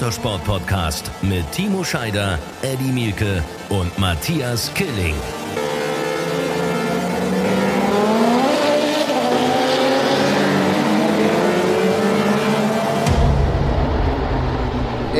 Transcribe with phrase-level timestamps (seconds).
[0.00, 5.14] Motorsport-Podcast mit Timo Scheider, Eddie Mielke und Matthias Killing.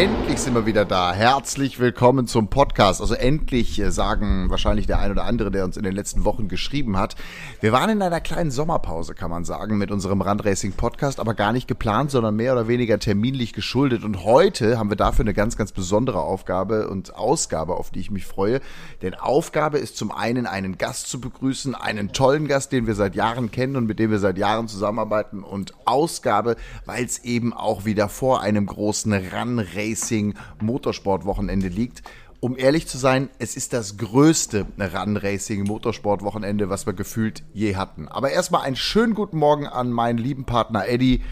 [0.00, 1.12] Endlich sind wir wieder da.
[1.12, 3.02] Herzlich willkommen zum Podcast.
[3.02, 6.48] Also endlich äh, sagen wahrscheinlich der ein oder andere, der uns in den letzten Wochen
[6.48, 7.16] geschrieben hat.
[7.60, 11.52] Wir waren in einer kleinen Sommerpause, kann man sagen, mit unserem Rundracing Podcast, aber gar
[11.52, 14.02] nicht geplant, sondern mehr oder weniger terminlich geschuldet.
[14.02, 18.10] Und heute haben wir dafür eine ganz, ganz besondere Aufgabe und Ausgabe, auf die ich
[18.10, 18.62] mich freue.
[19.02, 23.14] Denn Aufgabe ist zum einen einen Gast zu begrüßen, einen tollen Gast, den wir seit
[23.16, 25.42] Jahren kennen und mit dem wir seit Jahren zusammenarbeiten.
[25.42, 29.58] Und Ausgabe, weil es eben auch wieder vor einem großen Run
[29.90, 32.02] Racing Motorsport-Wochenende liegt.
[32.40, 37.77] Um ehrlich zu sein, es ist das größte Run Racing Motorsport-Wochenende, was wir gefühlt je
[37.77, 38.08] hatten.
[38.08, 41.22] Aber erstmal einen schönen guten Morgen an meinen lieben Partner Eddie.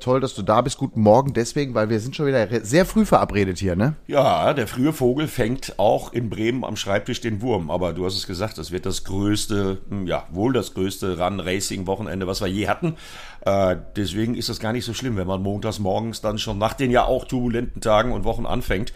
[0.00, 0.78] Toll, dass du da bist.
[0.78, 3.96] Guten Morgen deswegen, weil wir sind schon wieder sehr früh verabredet hier, ne?
[4.06, 7.70] Ja, der frühe Vogel fängt auch in Bremen am Schreibtisch den Wurm.
[7.70, 12.26] Aber du hast es gesagt, es wird das größte, hm, ja, wohl das größte Run-Racing-Wochenende,
[12.26, 12.94] was wir je hatten.
[13.48, 16.74] Äh, deswegen ist das gar nicht so schlimm, wenn man montags morgens dann schon nach
[16.74, 18.92] den ja auch turbulenten Tagen und Wochen anfängt.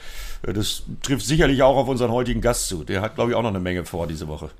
[0.47, 2.84] Äh, das trifft sicherlich auch auf unseren heutigen Gast zu.
[2.84, 4.50] Der hat, glaube ich, auch noch eine Menge vor diese Woche.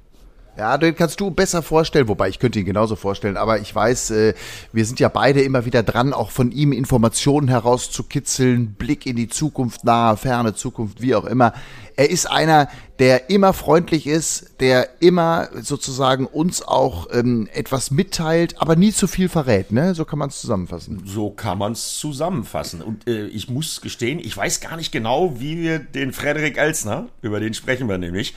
[0.57, 4.11] Ja, den kannst du besser vorstellen, wobei ich könnte ihn genauso vorstellen, aber ich weiß,
[4.11, 4.35] äh,
[4.71, 9.29] wir sind ja beide immer wieder dran, auch von ihm Informationen herauszukitzeln, Blick in die
[9.29, 11.55] Zukunft, nahe, ferne Zukunft, wie auch immer.
[11.97, 18.61] Er ist einer, der immer freundlich ist, der immer sozusagen uns auch ähm, etwas mitteilt,
[18.61, 19.95] aber nie zu viel verrät, ne?
[19.95, 21.03] So kann man es zusammenfassen.
[21.07, 22.83] So kann man es zusammenfassen.
[22.83, 27.09] Und äh, ich muss gestehen, ich weiß gar nicht genau, wie wir den Frederik Elsner,
[27.23, 28.35] über den sprechen wir nämlich,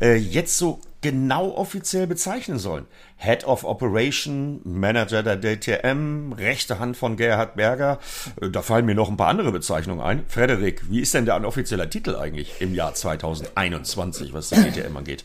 [0.00, 2.86] äh, jetzt so genau offiziell bezeichnen sollen.
[3.16, 7.98] Head of Operation, Manager der DTM, rechte Hand von Gerhard Berger.
[8.40, 10.22] Äh, da fallen mir noch ein paar andere Bezeichnungen ein.
[10.28, 14.96] Frederik, wie ist denn der ein offizieller Titel eigentlich im Jahr 2021, was die DTM
[14.96, 15.24] angeht?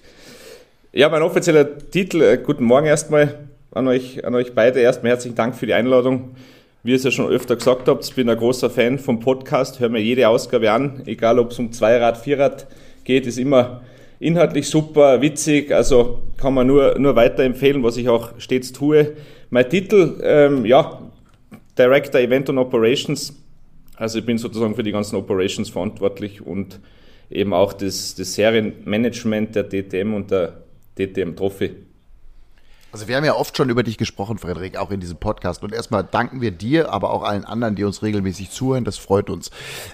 [0.92, 4.80] Ja, mein offizieller Titel, äh, guten Morgen erstmal an euch, an euch beide.
[4.80, 6.36] Erstmal herzlichen Dank für die Einladung.
[6.84, 9.80] Wie ihr es ja schon öfter gesagt habt, ich bin ein großer Fan vom Podcast,
[9.80, 12.66] höre mir jede Ausgabe an, egal ob es um Zweirad, Vierrad
[13.04, 13.82] geht, ist immer
[14.20, 19.14] inhaltlich super, witzig, also kann man nur, nur weiterempfehlen, was ich auch stets tue.
[19.50, 21.02] Mein Titel, ähm, ja,
[21.78, 23.36] Director Event and Operations,
[23.96, 26.80] also ich bin sozusagen für die ganzen Operations verantwortlich und
[27.30, 30.64] eben auch das, das Serienmanagement der DTM und der
[30.98, 31.87] DTM Trophy.
[32.92, 35.64] Also wir haben ja oft schon über dich gesprochen, Frederik, auch in diesem Podcast.
[35.64, 38.86] Und erstmal danken wir dir, aber auch allen anderen, die uns regelmäßig zuhören.
[38.86, 39.52] Das freut uns.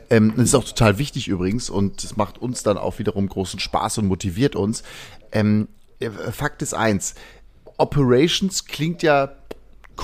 [0.09, 3.59] Ähm, das ist auch total wichtig übrigens und es macht uns dann auch wiederum großen
[3.59, 4.83] Spaß und motiviert uns.
[5.31, 5.67] Ähm,
[5.99, 7.15] äh, Fakt ist eins,
[7.77, 9.31] Operations klingt ja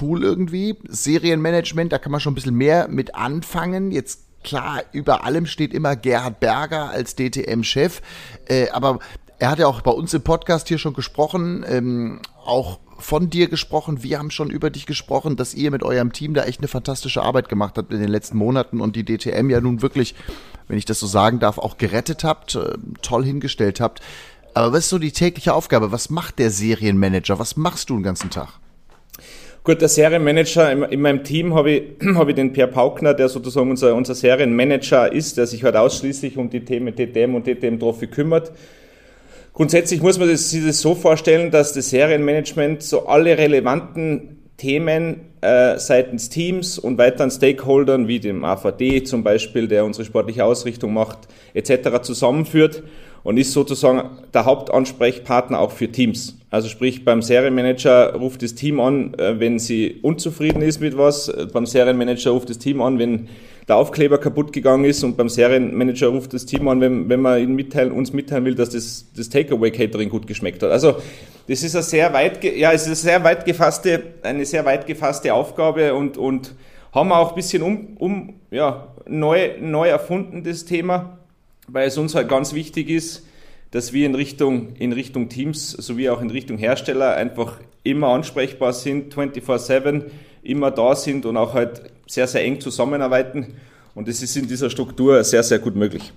[0.02, 0.78] cool irgendwie.
[0.88, 3.92] Serienmanagement, da kann man schon ein bisschen mehr mit anfangen.
[3.92, 8.02] Jetzt klar, über allem steht immer Gerhard Berger als DTM-Chef.
[8.48, 9.00] Äh, aber
[9.40, 13.48] er hat ja auch bei uns im Podcast hier schon gesprochen, ähm, auch von dir
[13.48, 14.04] gesprochen.
[14.04, 17.22] Wir haben schon über dich gesprochen, dass ihr mit eurem Team da echt eine fantastische
[17.22, 20.16] Arbeit gemacht habt in den letzten Monaten und die DTM ja nun wirklich,
[20.68, 24.02] wenn ich das so sagen darf, auch gerettet habt, äh, toll hingestellt habt.
[24.54, 25.94] Aber was ist so die tägliche Aufgabe?
[25.94, 27.40] Was macht der Serienmanager?
[27.40, 28.50] Was machst du den ganzen Tag?
[29.64, 31.84] Gut, der Serienmanager in, in meinem Team habe ich,
[32.16, 36.38] habe ich den Per Paukner, der sozusagen unser, unser Serienmanager ist, der sich halt ausschließlich
[36.38, 38.52] um die Themen DTM und DTM Trophy kümmert.
[39.60, 45.78] Grundsätzlich muss man sich das so vorstellen, dass das Serienmanagement so alle relevanten Themen äh,
[45.78, 51.28] seitens Teams und weiteren Stakeholdern wie dem AVD zum Beispiel, der unsere sportliche Ausrichtung macht,
[51.54, 52.02] etc.
[52.04, 52.84] zusammenführt
[53.24, 56.38] und ist sozusagen der Hauptansprechpartner auch für Teams.
[56.52, 61.32] Also sprich, beim Serienmanager ruft das Team an, äh, wenn sie unzufrieden ist mit was,
[61.54, 63.30] beim Serienmanager ruft das Team an, wenn
[63.68, 67.54] der Aufkleber kaputt gegangen ist und beim Serienmanager ruft das Team an, wenn, wenn man
[67.54, 70.72] mitteilen, uns mitteilen will, dass das, das Takeaway-Catering gut geschmeckt hat.
[70.72, 70.96] Also
[71.48, 74.88] das ist eine sehr weit, ja, es ist eine sehr weit gefasste, eine sehr weit
[74.88, 76.56] gefasste Aufgabe und, und
[76.92, 81.19] haben wir auch ein bisschen um, um ja, neu, neu erfunden, das Thema,
[81.72, 83.26] weil es uns halt ganz wichtig ist,
[83.72, 88.74] dass wir in Richtung, in Richtung Teams sowie auch in Richtung Hersteller einfach immer ansprechbar
[88.74, 90.06] sind, 24-7,
[90.42, 93.56] immer da sind und auch halt sehr, sehr eng zusammenarbeiten.
[93.94, 96.14] Und das ist in dieser Struktur sehr, sehr gut möglich.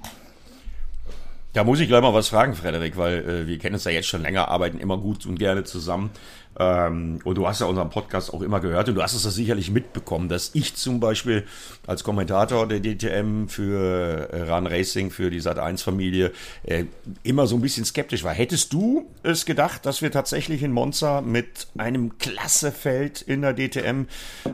[1.52, 4.08] Da muss ich gleich mal was fragen, Frederik, weil äh, wir kennen uns ja jetzt
[4.08, 6.10] schon länger, arbeiten immer gut und gerne zusammen.
[6.58, 9.30] Ähm, und du hast ja unseren Podcast auch immer gehört und du hast es ja
[9.30, 11.44] sicherlich mitbekommen, dass ich zum Beispiel
[11.86, 16.32] als Kommentator der DTM für äh, Run Racing, für die Sat1-Familie,
[16.64, 16.84] äh,
[17.22, 18.34] immer so ein bisschen skeptisch war.
[18.34, 24.06] Hättest du es gedacht, dass wir tatsächlich in Monza mit einem Klassefeld in der DTM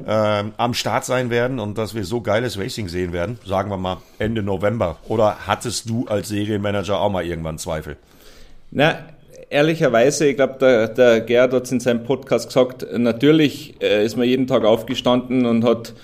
[0.07, 3.39] äh, am Start sein werden und dass wir so geiles Racing sehen werden?
[3.45, 4.99] Sagen wir mal Ende November.
[5.09, 7.97] Oder hattest du als Serienmanager auch mal irgendwann Zweifel?
[8.71, 8.99] Na,
[9.51, 14.17] ehrlicherweise, ich glaube, der, der Gerd hat es in seinem Podcast gesagt, natürlich äh, ist
[14.17, 15.95] man jeden Tag aufgestanden und hat,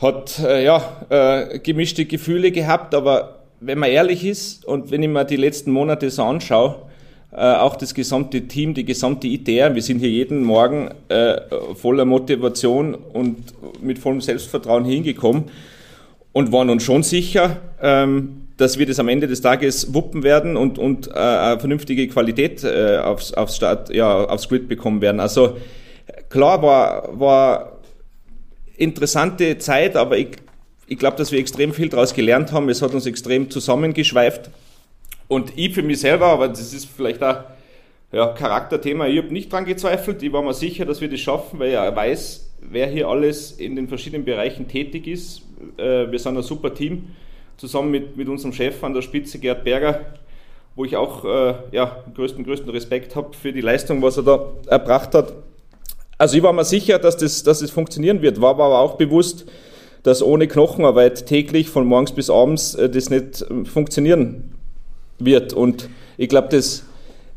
[0.00, 5.08] hat äh, ja, äh, gemischte Gefühle gehabt, aber wenn man ehrlich ist und wenn ich
[5.08, 6.76] mir die letzten Monate so anschaue,
[7.32, 11.40] äh, auch das gesamte Team, die gesamte ITR, wir sind hier jeden Morgen äh,
[11.74, 15.44] voller Motivation und mit vollem Selbstvertrauen hingekommen
[16.32, 20.56] und waren uns schon sicher, ähm, dass wir das am Ende des Tages wuppen werden
[20.56, 25.18] und, und äh, vernünftige Qualität äh, aufs, aufs, Start, ja, aufs Grid bekommen werden.
[25.18, 25.56] Also
[26.28, 27.78] klar war, war
[28.76, 30.28] interessante Zeit, aber ich,
[30.86, 32.68] ich glaube, dass wir extrem viel daraus gelernt haben.
[32.68, 34.50] Es hat uns extrem zusammengeschweift.
[35.26, 37.44] Und ich für mich selber, aber das ist vielleicht auch
[38.12, 40.22] ja, Charakterthema, ich habe nicht dran gezweifelt.
[40.22, 43.76] Ich war mir sicher, dass wir das schaffen, weil ich weiß, wer hier alles in
[43.76, 45.42] den verschiedenen Bereichen tätig ist.
[45.78, 47.06] Äh, wir sind ein super Team
[47.60, 50.00] zusammen mit, mit unserem Chef an der Spitze, Gerd Berger,
[50.74, 54.46] wo ich auch äh, ja, größten, größten Respekt habe für die Leistung, was er da
[54.66, 55.34] erbracht hat.
[56.16, 59.44] Also ich war mir sicher, dass das, dass das funktionieren wird, war aber auch bewusst,
[60.02, 64.52] dass ohne Knochenarbeit täglich von morgens bis abends äh, das nicht äh, funktionieren
[65.18, 65.52] wird.
[65.52, 66.84] Und ich glaube, das,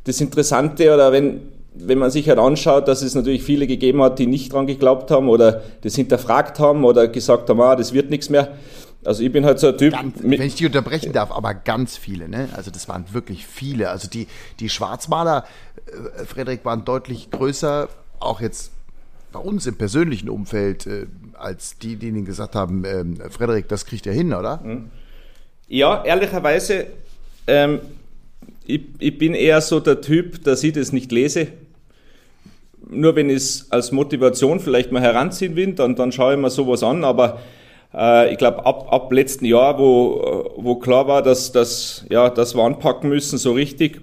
[0.05, 1.41] das Interessante, oder wenn,
[1.75, 5.11] wenn man sich halt anschaut, dass es natürlich viele gegeben hat, die nicht dran geglaubt
[5.11, 8.53] haben oder das hinterfragt haben oder gesagt haben, ah, das wird nichts mehr.
[9.05, 9.93] Also ich bin halt so ein Typ.
[9.93, 12.49] Ganz, wenn ich die unterbrechen darf, aber ganz viele, ne?
[12.53, 13.89] Also das waren wirklich viele.
[13.89, 14.27] Also die,
[14.59, 15.45] die Schwarzmaler,
[15.87, 17.89] äh, Frederik, waren deutlich größer,
[18.19, 18.71] auch jetzt
[19.31, 23.85] bei uns im persönlichen Umfeld, äh, als die, die ihnen gesagt haben, äh, Frederik, das
[23.85, 24.61] kriegt er hin, oder?
[24.63, 24.89] Mhm.
[25.67, 26.87] Ja, ehrlicherweise,
[27.47, 27.79] ähm,
[28.65, 31.47] ich, ich bin eher so der Typ, dass ich das nicht lese.
[32.89, 36.49] Nur wenn ich es als Motivation vielleicht mal heranziehen will, dann, dann schaue ich mir
[36.49, 37.39] sowas an, aber
[37.93, 42.63] ich glaube, ab, ab letzten Jahr, wo, wo klar war, dass, dass, ja, dass wir
[42.63, 44.01] anpacken müssen, so richtig,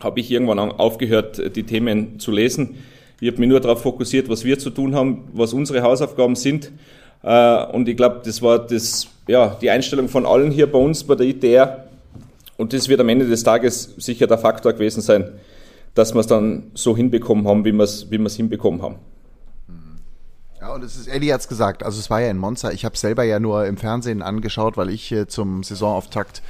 [0.00, 2.76] habe ich irgendwann aufgehört, die Themen zu lesen.
[3.20, 6.72] Ich habe mich nur darauf fokussiert, was wir zu tun haben, was unsere Hausaufgaben sind.
[7.22, 11.04] Äh, und ich glaube, das war das, ja, die Einstellung von allen hier bei uns,
[11.04, 11.84] bei der ITR.
[12.56, 15.32] Und das wird am Ende des Tages sicher der Faktor gewesen sein,
[15.94, 18.96] dass wir es dann so hinbekommen haben, wie wir es wie hinbekommen haben.
[20.60, 22.96] Ja, und es ist, Eddie hat's gesagt, also es war ja in Monza, ich habe
[22.96, 26.42] selber ja nur im Fernsehen angeschaut, weil ich äh, zum Saisonauftakt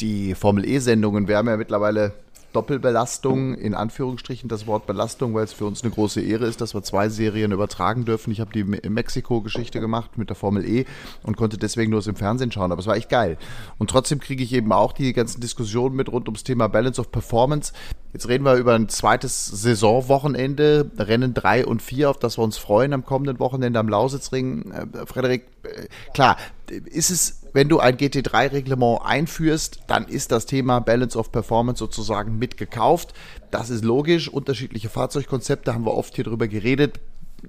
[0.00, 2.12] die Formel E-Sendungen, wir haben ja mittlerweile
[2.54, 6.74] Doppelbelastung, in Anführungsstrichen das Wort Belastung, weil es für uns eine große Ehre ist, dass
[6.74, 8.30] wir zwei Serien übertragen dürfen.
[8.30, 10.86] Ich habe die Mexiko-Geschichte gemacht mit der Formel E
[11.22, 13.36] und konnte deswegen nur es im Fernsehen schauen, aber es war echt geil.
[13.78, 17.10] Und trotzdem kriege ich eben auch die ganzen Diskussionen mit rund ums Thema Balance of
[17.10, 17.72] Performance.
[18.12, 22.56] Jetzt reden wir über ein zweites Saisonwochenende, Rennen drei und vier, auf das wir uns
[22.56, 24.70] freuen am kommenden Wochenende am Lausitzring.
[24.70, 26.36] Äh, Frederik, äh, klar,
[26.70, 32.36] ist es, wenn du ein GT3-Reglement einführst, dann ist das Thema Balance of Performance sozusagen
[32.36, 33.14] mitgekauft.
[33.52, 34.28] Das ist logisch.
[34.28, 36.98] Unterschiedliche Fahrzeugkonzepte haben wir oft hier drüber geredet.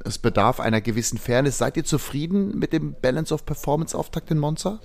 [0.04, 1.58] Es bedarf einer gewissen Fairness.
[1.58, 4.80] Seid ihr zufrieden mit dem Balance of Performance Auftakt in Monza?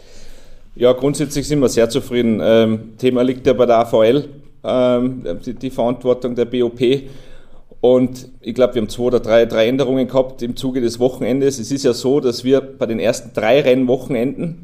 [0.74, 2.40] Ja, grundsätzlich sind wir sehr zufrieden.
[2.42, 4.26] Ähm, Thema liegt ja bei der AVL,
[4.64, 6.80] ähm, die, die Verantwortung der BOP.
[7.82, 11.58] Und ich glaube, wir haben zwei oder drei, drei Änderungen gehabt im Zuge des Wochenendes.
[11.58, 14.62] Es ist ja so, dass wir bei den ersten drei Rennwochenenden,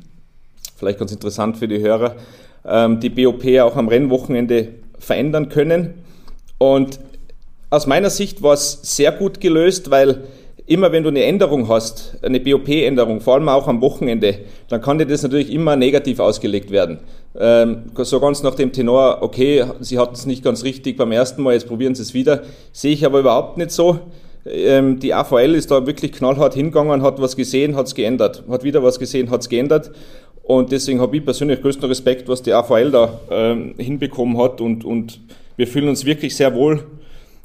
[0.77, 2.17] vielleicht ganz interessant für die Hörer,
[2.65, 4.69] ähm, die BOP auch am Rennwochenende
[4.99, 5.95] verändern können.
[6.59, 7.01] Und
[7.71, 10.25] aus meiner Sicht war es sehr gut gelöst, weil
[10.67, 14.99] immer wenn du eine Änderung hast, eine BOP-Änderung, vor allem auch am Wochenende, dann kann
[14.99, 16.99] dir das natürlich immer negativ ausgelegt werden.
[17.39, 21.43] Ähm, so ganz nach dem Tenor, okay, sie hatten es nicht ganz richtig beim ersten
[21.43, 22.43] Mal, jetzt probieren sie es wieder.
[22.73, 24.01] Sehe ich aber überhaupt nicht so.
[24.45, 28.45] Ähm, die AVL ist da wirklich knallhart hingegangen, hat was gesehen, hat es geändert.
[28.49, 29.91] Hat wieder was gesehen, hat es geändert.
[30.47, 34.61] Und deswegen habe ich persönlich größten Respekt, was die AVL da ähm, hinbekommen hat.
[34.61, 35.19] Und, und
[35.57, 36.85] wir fühlen uns wirklich sehr wohl.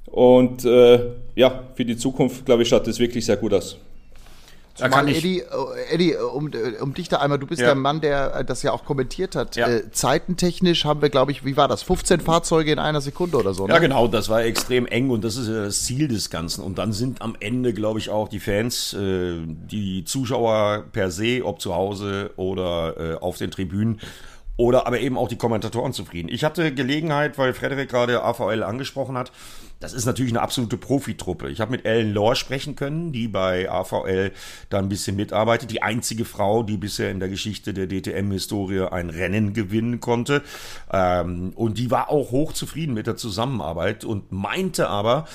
[0.06, 1.00] Und äh,
[1.36, 3.80] ja, für die Zukunft, glaube ich, schaut das wirklich sehr gut aus.
[4.78, 7.68] Kann Eddie, äh, Eddie um, äh, um dich da einmal, du bist ja.
[7.68, 9.56] der Mann, der äh, das ja auch kommentiert hat.
[9.56, 9.68] Ja.
[9.68, 11.84] Äh, zeitentechnisch haben wir, glaube ich, wie war das?
[11.84, 13.68] 15 Fahrzeuge in einer Sekunde oder so?
[13.68, 13.74] Ne?
[13.74, 16.64] Ja, genau, das war extrem eng und das ist ja das Ziel des Ganzen.
[16.64, 21.42] Und dann sind am Ende, glaube ich, auch die Fans, äh, die Zuschauer per se,
[21.44, 24.00] ob zu Hause oder äh, auf den Tribünen,
[24.58, 26.30] oder aber eben auch die Kommentatoren zufrieden.
[26.30, 29.32] Ich hatte Gelegenheit, weil Frederik gerade AVL angesprochen hat,
[29.80, 31.50] das ist natürlich eine absolute Profitruppe.
[31.50, 34.32] Ich habe mit Ellen Lohr sprechen können, die bei AVL
[34.70, 35.72] da ein bisschen mitarbeitet.
[35.72, 40.44] Die einzige Frau, die bisher in der Geschichte der DTM-Historie ein Rennen gewinnen konnte.
[40.92, 45.26] Ähm, und die war auch hochzufrieden mit der Zusammenarbeit und meinte aber,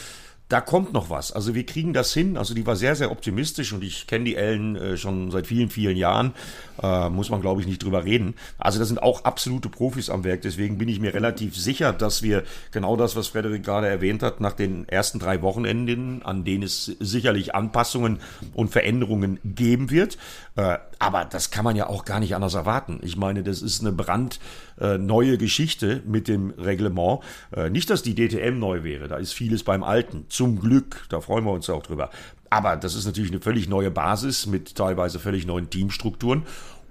[0.48, 1.32] da kommt noch was.
[1.32, 2.36] Also wir kriegen das hin.
[2.36, 5.70] Also die war sehr, sehr optimistisch und ich kenne die Ellen äh, schon seit vielen,
[5.70, 6.34] vielen Jahren.
[6.80, 8.34] Äh, muss man, glaube ich, nicht drüber reden.
[8.58, 10.42] Also das sind auch absolute Profis am Werk.
[10.42, 14.40] Deswegen bin ich mir relativ sicher, dass wir genau das, was Frederik gerade erwähnt hat,
[14.40, 18.20] nach den ersten drei Wochenenden, an denen es sicherlich Anpassungen
[18.54, 20.16] und Veränderungen geben wird.
[20.54, 23.00] Äh, aber das kann man ja auch gar nicht anders erwarten.
[23.02, 24.38] Ich meine, das ist eine brandneue
[24.78, 27.20] äh, Geschichte mit dem Reglement.
[27.54, 29.08] Äh, nicht, dass die DTM neu wäre.
[29.08, 30.26] Da ist vieles beim Alten.
[30.28, 32.10] Zum Glück, da freuen wir uns auch drüber.
[32.50, 36.44] Aber das ist natürlich eine völlig neue Basis mit teilweise völlig neuen Teamstrukturen.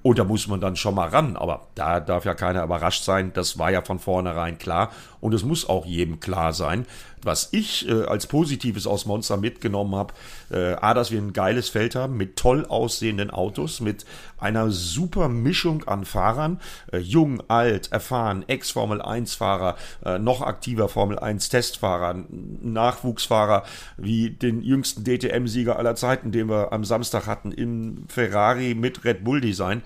[0.06, 1.36] Und da muss man dann schon mal ran.
[1.36, 3.32] Aber da darf ja keiner überrascht sein.
[3.34, 4.92] Das war ja von vornherein klar.
[5.20, 6.86] Und es muss auch jedem klar sein,
[7.26, 10.14] was ich äh, als Positives aus Monster mitgenommen habe,
[10.52, 14.06] äh, A, dass wir ein geiles Feld haben mit toll aussehenden Autos, mit
[14.38, 16.60] einer super Mischung an Fahrern,
[16.92, 22.26] äh, jung, alt, erfahren, Ex-Formel 1-Fahrer, äh, noch aktiver Formel 1-Testfahrer,
[22.62, 23.64] Nachwuchsfahrer,
[23.98, 29.24] wie den jüngsten DTM-Sieger aller Zeiten, den wir am Samstag hatten, im Ferrari mit Red
[29.24, 29.82] Bull-Design.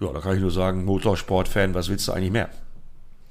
[0.00, 2.48] Ja, da kann ich nur sagen, Motorsport-Fan, was willst du eigentlich mehr?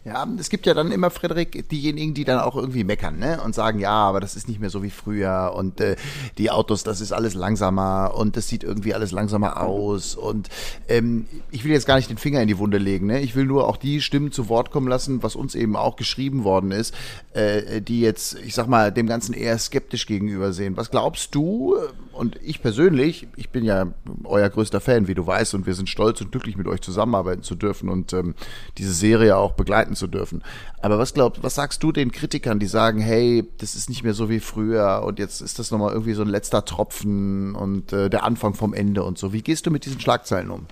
[0.05, 3.41] Ja, es gibt ja dann immer, Frederik, diejenigen, die dann auch irgendwie meckern, ne?
[3.43, 5.97] Und sagen, ja, aber das ist nicht mehr so wie früher und äh,
[6.37, 10.15] die Autos, das ist alles langsamer und das sieht irgendwie alles langsamer aus.
[10.15, 10.47] Und
[10.87, 13.19] ähm, ich will jetzt gar nicht den Finger in die Wunde legen, ne?
[13.19, 16.45] Ich will nur auch die Stimmen zu Wort kommen lassen, was uns eben auch geschrieben
[16.45, 16.95] worden ist,
[17.33, 20.77] äh, die jetzt, ich sag mal, dem Ganzen eher skeptisch gegenüber sehen.
[20.77, 21.75] Was glaubst du?
[22.19, 23.93] Und ich persönlich, ich bin ja
[24.25, 27.43] euer größter Fan, wie du weißt, und wir sind stolz und glücklich, mit euch zusammenarbeiten
[27.43, 28.35] zu dürfen und ähm,
[28.77, 30.43] diese Serie auch begleiten zu dürfen.
[30.81, 34.13] Aber was glaubst, was sagst du den Kritikern, die sagen, hey, das ist nicht mehr
[34.13, 38.09] so wie früher und jetzt ist das nochmal irgendwie so ein letzter Tropfen und äh,
[38.09, 39.31] der Anfang vom Ende und so.
[39.31, 40.65] Wie gehst du mit diesen Schlagzeilen um?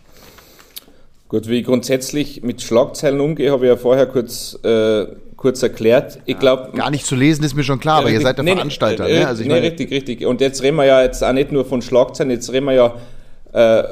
[1.30, 5.06] Gut, wie ich grundsätzlich mit Schlagzeilen umgehe, habe ich ja vorher kurz äh,
[5.38, 6.20] kurz erklärt.
[6.26, 6.72] Ich glaube.
[6.76, 9.06] Gar nicht zu lesen ist mir schon klar, aber ihr seid der nee, Veranstalter.
[9.06, 9.28] Nee, ne?
[9.28, 10.26] also ich nee, meine, richtig, richtig.
[10.26, 12.96] Und jetzt reden wir ja jetzt auch nicht nur von Schlagzeilen, jetzt reden wir ja
[13.54, 13.84] äh,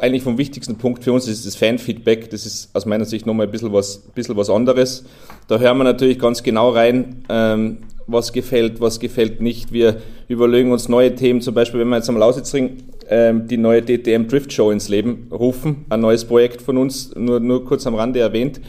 [0.00, 2.30] eigentlich vom wichtigsten Punkt für uns ist das Fanfeedback.
[2.30, 5.04] Das ist aus meiner Sicht nochmal ein bisschen was, bisschen was anderes.
[5.46, 9.72] Da hören wir natürlich ganz genau rein, ähm, was gefällt, was gefällt nicht.
[9.72, 9.96] Wir
[10.28, 14.26] überlegen uns neue Themen, zum Beispiel, wenn wir jetzt am Lausitzring ähm, die neue DTM
[14.26, 18.20] Drift Show ins Leben rufen, ein neues Projekt von uns, nur, nur kurz am Rande
[18.20, 18.60] erwähnt.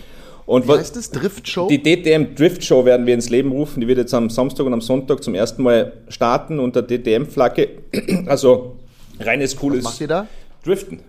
[0.46, 1.10] Und Wie heißt das?
[1.10, 1.68] Drift Show?
[1.68, 3.82] Die DTM Drift Show werden wir ins Leben rufen.
[3.82, 7.70] Die wird jetzt am Samstag und am Sonntag zum ersten Mal starten unter DTM-Flagge.
[8.28, 8.78] Also
[9.20, 9.84] reines cooles.
[9.84, 10.28] Was macht ihr da?
[10.64, 11.00] Driften.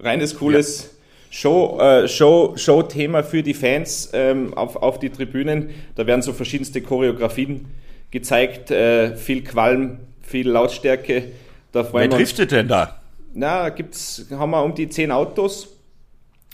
[0.00, 0.88] Reines cooles ja.
[1.30, 5.70] Show, äh, Show, Show-Thema für die Fans ähm, auf, auf die Tribünen.
[5.94, 7.66] Da werden so verschiedenste Choreografien
[8.10, 8.70] gezeigt.
[8.70, 11.24] Äh, viel Qualm, viel Lautstärke.
[11.72, 13.00] Da Wer driftet denn da?
[13.34, 15.75] Na, gibt's, haben wir um die zehn Autos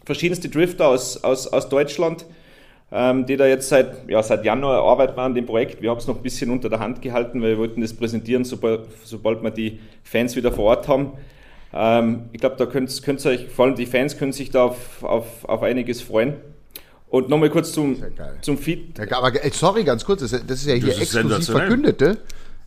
[0.05, 2.25] verschiedenste Drifter aus, aus, aus Deutschland,
[2.91, 5.83] ähm, die da jetzt seit, ja, seit Januar arbeiten an dem Projekt.
[5.83, 8.45] Wir haben es noch ein bisschen unter der Hand gehalten, weil wir wollten das präsentieren,
[8.45, 11.13] sobald, sobald wir die Fans wieder vor Ort haben.
[11.73, 14.65] Ähm, ich glaube, da könnt, könnt ihr euch, vor allem die Fans können sich da
[14.65, 16.35] auf, auf, auf einiges freuen.
[17.09, 18.03] Und nochmal kurz zum,
[18.41, 18.99] zum Feed.
[18.99, 22.19] Ja, aber sorry, ganz kurz, das ist ja hier exklusiv verkündete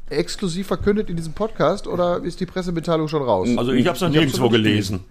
[0.10, 3.50] exklusiv verkündet in diesem Podcast oder ist die Pressemitteilung schon raus?
[3.58, 5.02] Also ich habe es noch nirgendwo gelesen.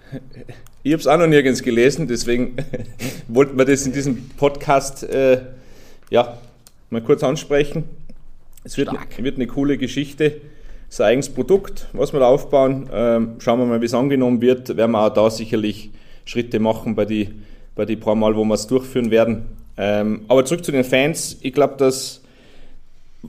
[0.83, 2.57] Ich habe es auch noch nirgends gelesen, deswegen
[3.29, 5.41] wollten wir das in diesem Podcast äh,
[6.11, 6.39] ja,
[6.91, 7.85] mal kurz ansprechen.
[8.63, 10.41] Es wird, wird eine coole Geschichte.
[10.89, 12.89] Es ist ein eigenes Produkt, was wir da aufbauen.
[12.93, 14.77] Ähm, schauen wir mal, wie es angenommen wird.
[14.77, 15.91] Werden wir auch da sicherlich
[16.25, 17.31] Schritte machen bei die,
[17.75, 19.47] bei die paar Mal, wo wir es durchführen werden.
[19.77, 21.37] Ähm, aber zurück zu den Fans.
[21.41, 22.23] Ich glaube, dass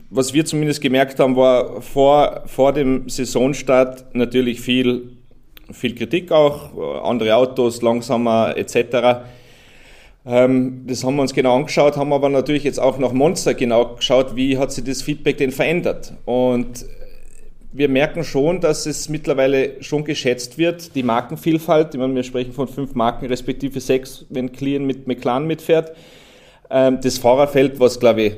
[0.10, 5.18] was wir zumindest gemerkt haben, war vor, vor dem Saisonstart natürlich viel,
[5.72, 9.26] viel Kritik auch, andere Autos, langsamer etc.
[10.26, 13.96] Ähm, das haben wir uns genau angeschaut, haben aber natürlich jetzt auch nach Monster genau
[13.96, 16.14] geschaut, wie hat sich das Feedback denn verändert.
[16.26, 16.86] Und
[17.72, 21.94] wir merken schon, dass es mittlerweile schon geschätzt wird, die Markenvielfalt.
[21.94, 25.92] Ich meine, wir sprechen von fünf Marken, respektive sechs, wenn Clean mit McLaren mitfährt.
[26.70, 28.34] Ähm, das Fahrerfeld, was glaube ich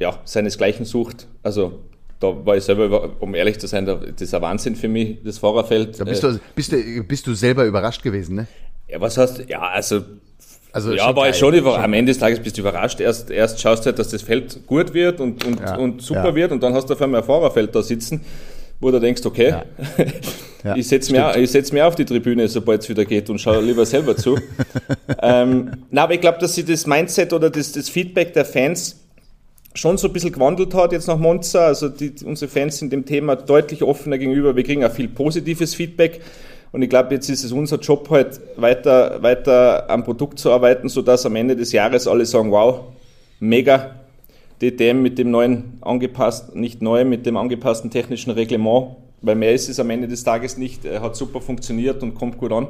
[0.00, 1.28] ja, seinesgleichen sucht.
[1.42, 1.78] Also
[2.18, 5.38] da war ich selber, um ehrlich zu sein, das ist ein Wahnsinn für mich, das
[5.38, 6.00] Fahrerfeld.
[6.00, 8.46] Da bist, du, bist, du, bist du selber überrascht gewesen, ne?
[8.88, 10.02] Ja, was heißt, ja, also,
[10.72, 11.84] also ja, war ich schon, überrascht.
[11.84, 13.00] am Ende des Tages bist du überrascht.
[13.00, 16.30] Erst, erst schaust du halt, dass das Feld gut wird und, und, ja, und super
[16.30, 16.34] ja.
[16.34, 18.20] wird und dann hast du auf einmal ein Fahrerfeld da sitzen.
[18.80, 19.64] wo du denkst, okay, ja.
[20.76, 23.62] Ich setze mir, ich setz mir auf die Tribüne, sobald es wieder geht und schaue
[23.62, 24.38] lieber selber zu.
[25.22, 28.99] ähm, na, aber ich glaube, dass sich das Mindset oder das, das Feedback der Fans
[29.74, 31.66] schon so ein bisschen gewandelt hat jetzt nach Monza.
[31.66, 34.56] Also die, unsere Fans sind dem Thema deutlich offener gegenüber.
[34.56, 36.20] Wir kriegen auch viel positives Feedback.
[36.72, 40.88] Und ich glaube, jetzt ist es unser Job halt weiter, weiter am Produkt zu arbeiten,
[40.88, 42.92] sodass am Ende des Jahres alle sagen, wow,
[43.40, 43.96] mega.
[44.62, 49.70] DTM mit dem neuen angepassten, nicht neu, mit dem angepassten technischen Reglement, weil mehr ist
[49.70, 52.68] es am Ende des Tages nicht, hat super funktioniert und kommt gut an.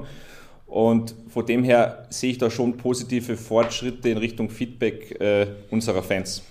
[0.69, 6.04] Und von dem her sehe ich da schon positive Fortschritte in Richtung Feedback äh, unserer
[6.04, 6.45] Fans.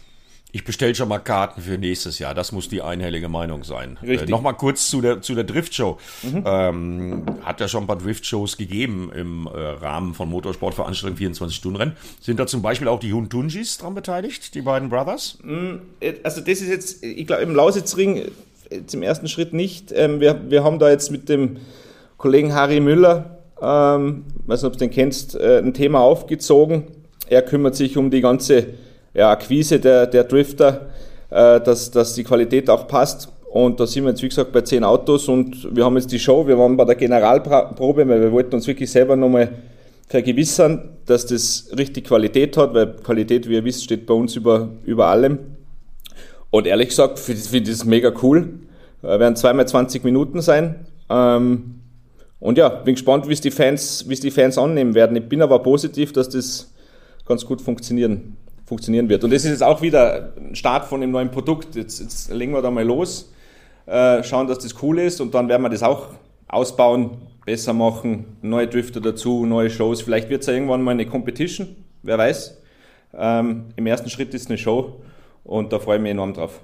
[0.52, 2.34] Ich bestelle schon mal Karten für nächstes Jahr.
[2.34, 4.00] Das muss die einhellige Meinung sein.
[4.02, 4.30] Richtig.
[4.30, 6.00] Äh, Nochmal kurz zu der, zu der Driftshow.
[6.24, 6.44] Mhm.
[6.46, 11.96] Ähm, hat ja schon ein paar Driftshows gegeben im äh, Rahmen von Motorsportveranstaltungen 24-Stunden-Rennen.
[12.20, 15.38] Sind da zum Beispiel auch die Huntunjis dran beteiligt, die beiden Brothers?
[15.44, 18.32] Mm, äh, also das ist jetzt, ich glaube, im Lausitzring
[18.88, 19.92] zum ersten Schritt nicht.
[19.96, 21.58] Ähm, wir, wir haben da jetzt mit dem
[22.18, 26.84] Kollegen Harry Müller, ähm, weiß nicht, ob du den kennst, äh, ein Thema aufgezogen.
[27.28, 28.68] Er kümmert sich um die ganze
[29.14, 30.90] ja, Akquise der, der Drifter,
[31.30, 33.30] äh, dass, dass die Qualität auch passt.
[33.52, 36.20] Und da sind wir jetzt, wie gesagt, bei zehn Autos und wir haben jetzt die
[36.20, 39.50] Show, wir waren bei der Generalprobe, weil wir wollten uns wirklich selber nochmal
[40.08, 44.70] vergewissern, dass das richtig Qualität hat, weil Qualität, wie ihr wisst, steht bei uns über,
[44.86, 45.40] über allem.
[46.52, 48.50] Und ehrlich gesagt, finde find ich das mega cool.
[49.02, 50.88] Äh, werden zweimal 20 Minuten sein.
[51.10, 51.76] Ähm,
[52.40, 55.16] und ja, bin gespannt, wie es die Fans, wie es die Fans annehmen werden.
[55.16, 56.72] Ich bin aber positiv, dass das
[57.26, 58.38] ganz gut funktionieren
[58.70, 59.24] funktionieren wird.
[59.24, 61.76] Und das ist jetzt auch wieder ein Start von dem neuen Produkt.
[61.76, 63.34] Jetzt, jetzt legen wir da mal los,
[63.88, 66.10] äh, schauen, dass das cool ist und dann werden wir das auch
[66.48, 70.04] ausbauen, besser machen, neue Drifter dazu, neue Shows.
[70.04, 72.62] Vielleicht wird es ja irgendwann mal eine Competition, wer weiß.
[73.18, 75.02] Ähm, Im ersten Schritt ist es eine Show
[75.44, 76.62] und da freue ich mich enorm drauf.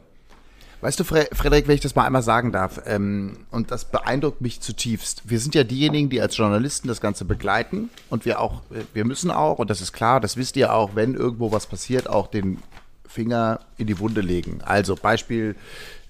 [0.86, 4.62] Weißt du, Frederik, wenn ich das mal einmal sagen darf, ähm, und das beeindruckt mich
[4.62, 5.24] zutiefst.
[5.26, 9.04] Wir sind ja diejenigen, die als Journalisten das Ganze begleiten und wir auch, äh, wir
[9.04, 12.28] müssen auch, und das ist klar, das wisst ihr auch, wenn irgendwo was passiert, auch
[12.28, 12.60] den
[13.08, 14.60] Finger in die Wunde legen.
[14.64, 15.56] Also Beispiel,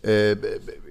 [0.01, 0.35] äh,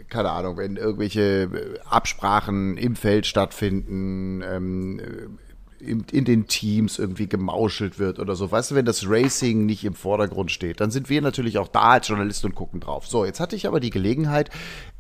[0.09, 1.51] keine Ahnung, wenn irgendwelche
[1.85, 5.39] Absprachen im Feld stattfinden, ähm,
[5.81, 8.51] in, in den Teams irgendwie gemauschelt wird oder so.
[8.51, 11.93] Weißt du, wenn das Racing nicht im Vordergrund steht, dann sind wir natürlich auch da
[11.93, 13.07] als Journalisten und gucken drauf.
[13.07, 14.51] So, jetzt hatte ich aber die Gelegenheit,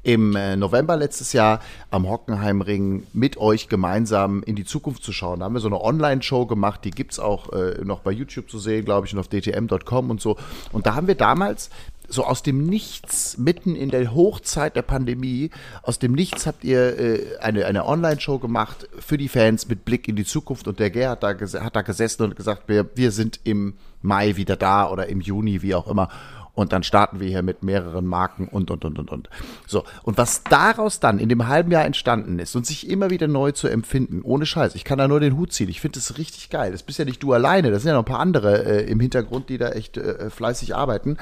[0.04, 1.60] im äh, November letztes Jahr
[1.90, 5.40] am Hockenheimring mit euch gemeinsam in die Zukunft zu schauen.
[5.40, 8.58] Da haben wir so eine Online-Show gemacht, die gibt's auch äh, noch bei YouTube zu
[8.58, 10.36] sehen, glaube ich, und auf dtm.com und so.
[10.72, 11.70] Und da haben wir damals
[12.14, 15.50] so aus dem Nichts, mitten in der Hochzeit der Pandemie,
[15.82, 20.08] aus dem Nichts habt ihr äh, eine, eine Online-Show gemacht für die Fans mit Blick
[20.08, 23.10] in die Zukunft und der Ger hat da, hat da gesessen und gesagt, wir, wir
[23.10, 26.08] sind im Mai wieder da oder im Juni, wie auch immer.
[26.54, 29.28] Und dann starten wir hier mit mehreren Marken und, und, und, und, und.
[29.66, 29.82] So.
[30.04, 33.50] Und was daraus dann in dem halben Jahr entstanden ist und sich immer wieder neu
[33.50, 34.76] zu empfinden, ohne Scheiß.
[34.76, 35.68] Ich kann da nur den Hut ziehen.
[35.68, 36.70] Ich finde das richtig geil.
[36.70, 37.72] Das bist ja nicht du alleine.
[37.72, 40.76] Das sind ja noch ein paar andere äh, im Hintergrund, die da echt äh, fleißig
[40.76, 41.16] arbeiten.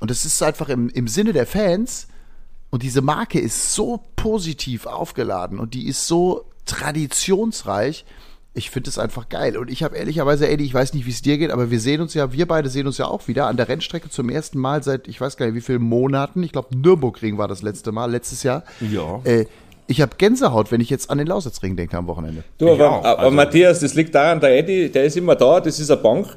[0.00, 2.08] Und es ist einfach im, im Sinne der Fans.
[2.70, 8.04] Und diese Marke ist so positiv aufgeladen und die ist so traditionsreich.
[8.52, 9.56] Ich finde es einfach geil.
[9.56, 12.00] Und ich habe ehrlicherweise, Eddie, ich weiß nicht, wie es dir geht, aber wir sehen
[12.00, 14.82] uns ja, wir beide sehen uns ja auch wieder an der Rennstrecke zum ersten Mal
[14.82, 16.42] seit, ich weiß gar nicht, wie vielen Monaten.
[16.42, 18.64] Ich glaube, Nürburgring war das letzte Mal, letztes Jahr.
[18.80, 19.20] Ja.
[19.24, 19.46] Äh,
[19.86, 22.42] ich habe Gänsehaut, wenn ich jetzt an den Lausitzring denke am Wochenende.
[22.58, 25.78] Du, aber, aber also, Matthias, das liegt daran, der Eddie, der ist immer da, das
[25.78, 26.36] ist eine Bank.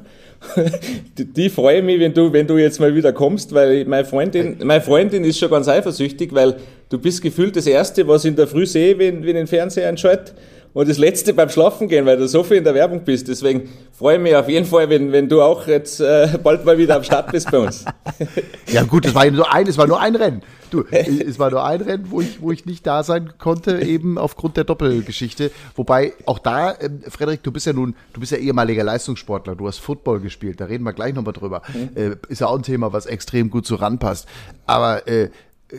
[1.17, 4.57] Die, die freue mich, wenn du, wenn du jetzt mal wieder kommst, weil meine Freundin,
[4.63, 6.57] meine Freundin ist schon ganz eifersüchtig, weil
[6.89, 9.89] du bist gefühlt das Erste, was ich in der Früh sehe, wenn, wenn den Fernseher
[9.89, 10.33] anschaut
[10.77, 13.27] und das Letzte beim Schlafen gehen, weil du so viel in der Werbung bist.
[13.27, 16.77] Deswegen freue ich mich auf jeden Fall, wenn, wenn du auch jetzt äh, bald mal
[16.77, 17.83] wieder am Start bist bei uns.
[18.67, 20.43] ja gut, es war nur ein, es war nur ein Rennen.
[20.69, 24.19] Du, es war nur ein Rennen, wo ich, wo ich nicht da sein konnte, eben
[24.19, 25.49] aufgrund der Doppelgeschichte.
[25.75, 29.65] Wobei auch da, äh, Frederik, du bist ja nun, du bist ja ehemaliger Leistungssportler, du
[29.65, 31.63] hast Football gespielt, da reden wir gleich nochmal drüber.
[31.73, 31.89] Mhm.
[31.95, 34.27] Äh, ist ja auch ein Thema, was extrem gut so ranpasst.
[34.67, 35.29] Aber äh,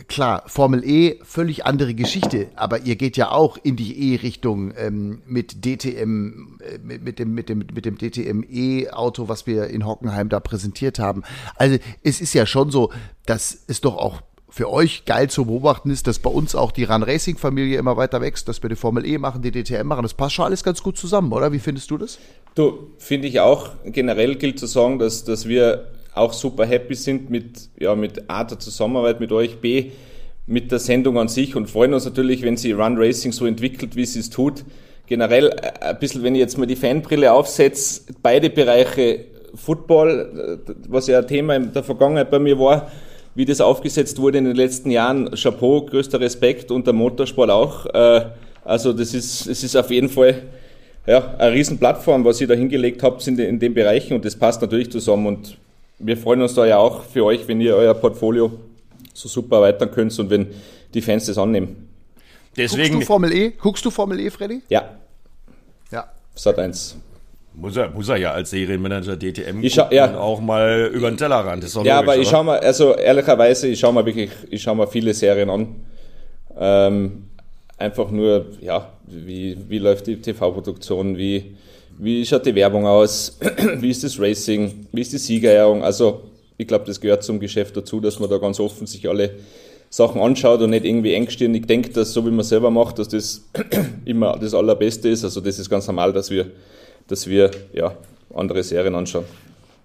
[0.07, 5.23] klar, Formel E, völlig andere Geschichte, aber ihr geht ja auch in die E-Richtung ähm,
[5.27, 9.87] mit DTM, äh, mit, mit, dem, mit dem, mit dem DTM E-Auto, was wir in
[9.87, 11.23] Hockenheim da präsentiert haben.
[11.57, 12.93] Also es ist ja schon so,
[13.27, 14.21] dass es doch auch
[14.51, 17.97] für euch geil zu beobachten ist, dass bei uns auch die Run Racing Familie immer
[17.97, 20.03] weiter wächst, dass wir die Formel E machen, die DTM machen.
[20.03, 21.53] Das passt schon alles ganz gut zusammen, oder?
[21.53, 22.19] Wie findest du das?
[22.55, 23.71] Du, finde ich auch.
[23.85, 28.45] Generell gilt zu sagen, dass, dass wir auch super happy sind mit, ja, mit A,
[28.45, 29.93] der Zusammenarbeit mit euch, B,
[30.47, 33.97] mit der Sendung an sich und freuen uns natürlich, wenn sie Run Racing so entwickelt,
[33.97, 34.65] wie sie es tut.
[35.07, 40.73] Generell äh, ein bisschen, wenn ich jetzt mal die Fanbrille aufsetze, beide Bereiche Football, äh,
[40.89, 42.91] was ja ein Thema in der Vergangenheit bei mir war,
[43.35, 45.31] wie das aufgesetzt wurde in den letzten Jahren.
[45.35, 47.87] Chapeau, größter Respekt und der Motorsport auch.
[47.87, 48.27] Äh,
[48.65, 50.43] also das ist, es ist auf jeden Fall
[51.07, 54.61] ja, eine Riesenplattform, was ihr da hingelegt habt in, in den Bereichen und das passt
[54.61, 55.57] natürlich zusammen und
[55.99, 58.53] wir freuen uns da ja auch für euch, wenn ihr euer Portfolio
[59.13, 60.49] so super erweitern könnt und wenn
[60.95, 61.89] die Fans das annehmen.
[62.57, 63.51] Deswegen, Guckst du Formel E?
[63.51, 64.63] Guckst du Formel E, Freddy?
[64.69, 64.97] Ja.
[65.91, 66.09] Ja.
[66.35, 66.97] Sat 1.
[67.55, 70.17] Muss er, muss er ja als Serienmanager DTM ich schau, ja.
[70.17, 71.65] auch mal über den Tellerrand.
[71.65, 74.77] Ist ja, logisch, aber ich schaue mal, also ehrlicherweise, ich schaue mal wirklich, ich schaue
[74.77, 75.77] mal viele Serien an.
[76.57, 77.25] Ähm,
[77.77, 81.57] einfach nur, ja, wie, wie läuft die TV-Produktion, wie,
[81.99, 83.39] wie schaut die Werbung aus,
[83.79, 85.83] wie ist das Racing, wie ist die Siegerehrung.
[85.83, 86.23] Also
[86.57, 89.31] ich glaube, das gehört zum Geschäft dazu, dass man da ganz offen sich alle
[89.91, 93.49] Sachen anschaut und nicht irgendwie engstirnig denkt, dass so wie man selber macht, dass das
[94.05, 95.25] immer das Allerbeste ist.
[95.25, 96.51] Also das ist ganz normal, dass wir
[97.09, 97.95] dass wir ja,
[98.35, 99.25] andere Serien anschauen.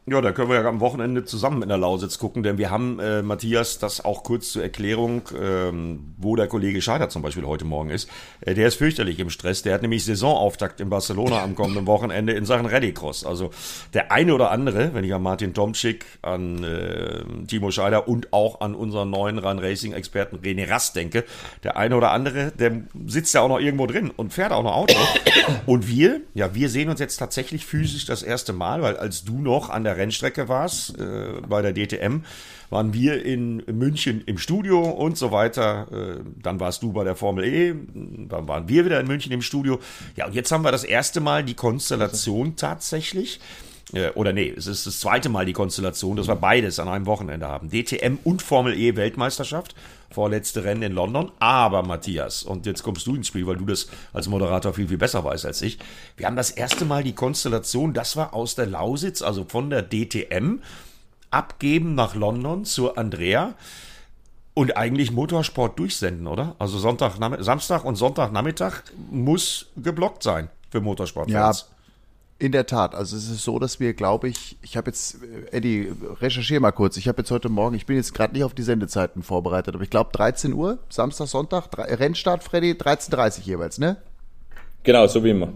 [0.06, 3.00] Ja, da können wir ja am Wochenende zusammen in der Lausitz gucken, denn wir haben,
[3.00, 7.64] äh, Matthias, das auch kurz zur Erklärung, ähm, wo der Kollege Scheider zum Beispiel heute
[7.64, 8.10] Morgen ist.
[8.42, 9.62] Äh, der ist fürchterlich im Stress.
[9.62, 13.26] Der hat nämlich Saisonauftakt in Barcelona am kommenden Wochenende in Sachen Rallycross.
[13.26, 13.52] Also
[13.94, 18.60] der eine oder andere, wenn ich an Martin Tomczyk, an äh, Timo Scheider und auch
[18.60, 21.24] an unseren neuen Run Racing Experten René Rast denke,
[21.64, 24.76] der eine oder andere, der sitzt ja auch noch irgendwo drin und fährt auch noch
[24.76, 24.98] Auto.
[25.66, 29.40] Und wir, ja, wir sehen uns jetzt tatsächlich physisch das erste Mal, weil als du
[29.40, 32.24] noch an der der Rennstrecke warst, äh, bei der DTM,
[32.70, 35.88] waren wir in München im Studio und so weiter.
[35.92, 37.76] Äh, dann warst du bei der Formel E,
[38.28, 39.80] dann waren wir wieder in München im Studio.
[40.16, 43.40] Ja, und jetzt haben wir das erste Mal die Konstellation tatsächlich
[43.94, 47.06] äh, oder nee, es ist das zweite Mal die Konstellation, dass wir beides an einem
[47.06, 47.70] Wochenende haben.
[47.70, 49.76] DTM und Formel E Weltmeisterschaft,
[50.14, 51.32] vorletzte Rennen in London.
[51.40, 54.98] Aber Matthias, und jetzt kommst du ins Spiel, weil du das als Moderator viel, viel
[54.98, 55.80] besser weißt als ich.
[56.16, 59.82] Wir haben das erste Mal die Konstellation, das war aus der Lausitz, also von der
[59.82, 60.60] DTM,
[61.32, 63.56] abgeben nach London zur Andrea.
[64.56, 66.56] Und eigentlich Motorsport durchsenden, oder?
[66.60, 71.62] Also Sonntag, Samstag und Sonntagnachmittag muss geblockt sein für Motorsportfans.
[71.62, 71.73] Ja,
[72.40, 72.96] in der Tat.
[72.96, 76.72] Also es ist so, dass wir, glaube ich, ich habe jetzt, äh, Eddie, recherchiere mal
[76.72, 76.98] kurz.
[76.98, 79.84] Ich habe jetzt heute Morgen, ich bin jetzt gerade nicht auf die Sendezeiten vorbereitet, aber
[79.84, 83.98] ich glaube 13 Uhr, Samstag, Sonntag, Rennstart, Freddy, 13.30 jeweils, ne?
[84.84, 85.50] Genau, so wie immer.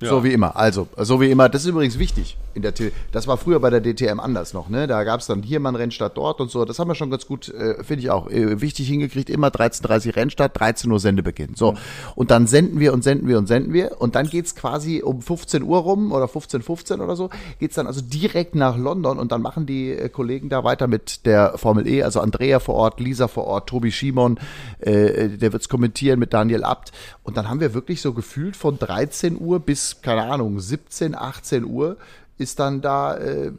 [0.00, 0.10] Ja.
[0.10, 0.56] So wie immer.
[0.56, 1.48] Also, so wie immer.
[1.48, 2.36] Das ist übrigens wichtig.
[2.58, 2.74] In der
[3.12, 4.68] das war früher bei der DTM anders noch.
[4.68, 4.86] Ne?
[4.86, 6.64] Da gab es dann hier mal einen Rennstart dort und so.
[6.64, 9.30] Das haben wir schon ganz gut, äh, finde ich auch, äh, wichtig hingekriegt.
[9.30, 11.54] Immer 13.30 Rennstart, 13 Uhr Sendebeginn.
[11.54, 11.74] So.
[12.14, 14.00] Und dann senden wir und senden wir und senden wir.
[14.00, 17.30] Und dann geht's quasi um 15 Uhr rum oder 15.15 15 oder so.
[17.58, 21.26] Geht's dann also direkt nach London und dann machen die äh, Kollegen da weiter mit
[21.26, 22.02] der Formel E.
[22.02, 24.38] Also Andrea vor Ort, Lisa vor Ort, Tobi Schimon,
[24.80, 26.92] äh, der wird's kommentieren mit Daniel Abt.
[27.22, 31.64] Und dann haben wir wirklich so gefühlt von 13 Uhr bis keine Ahnung, 17, 18
[31.64, 31.96] Uhr
[32.38, 33.52] ist dann da äh,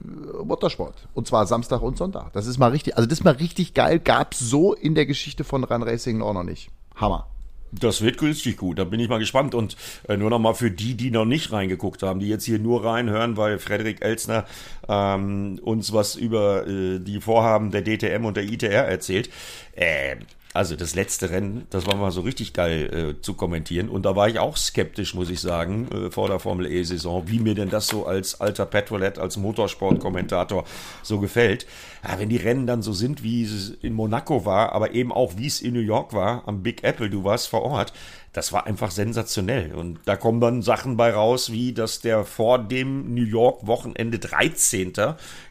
[0.43, 1.07] Motorsport.
[1.13, 2.33] Und zwar Samstag und Sonntag.
[2.33, 3.99] Das ist mal richtig, also das ist mal richtig geil.
[3.99, 6.69] Gab so in der Geschichte von Run Racing auch noch nicht.
[6.95, 7.27] Hammer.
[7.71, 9.53] Das wird günstig gut, da bin ich mal gespannt.
[9.53, 12.57] Und äh, nur noch mal für die, die noch nicht reingeguckt haben, die jetzt hier
[12.57, 14.45] nur reinhören, weil Frederik Elsner
[14.87, 19.29] ähm, uns was über äh, die Vorhaben der DTM und der ITR erzählt.
[19.75, 20.15] Äh,
[20.53, 23.87] also das letzte Rennen, das war mal so richtig geil äh, zu kommentieren.
[23.87, 27.39] Und da war ich auch skeptisch, muss ich sagen, äh, vor der Formel E-Saison, wie
[27.39, 30.65] mir denn das so als alter Petrolhead, als Motorsport-Kommentator
[31.03, 31.67] so gefällt.
[32.03, 35.37] Ja, wenn die Rennen dann so sind, wie es in Monaco war, aber eben auch
[35.37, 37.93] wie es in New York war, am Big Apple, du warst vor Ort,
[38.33, 39.73] das war einfach sensationell.
[39.73, 44.19] Und da kommen dann Sachen bei raus, wie dass der vor dem New York Wochenende
[44.19, 44.93] 13.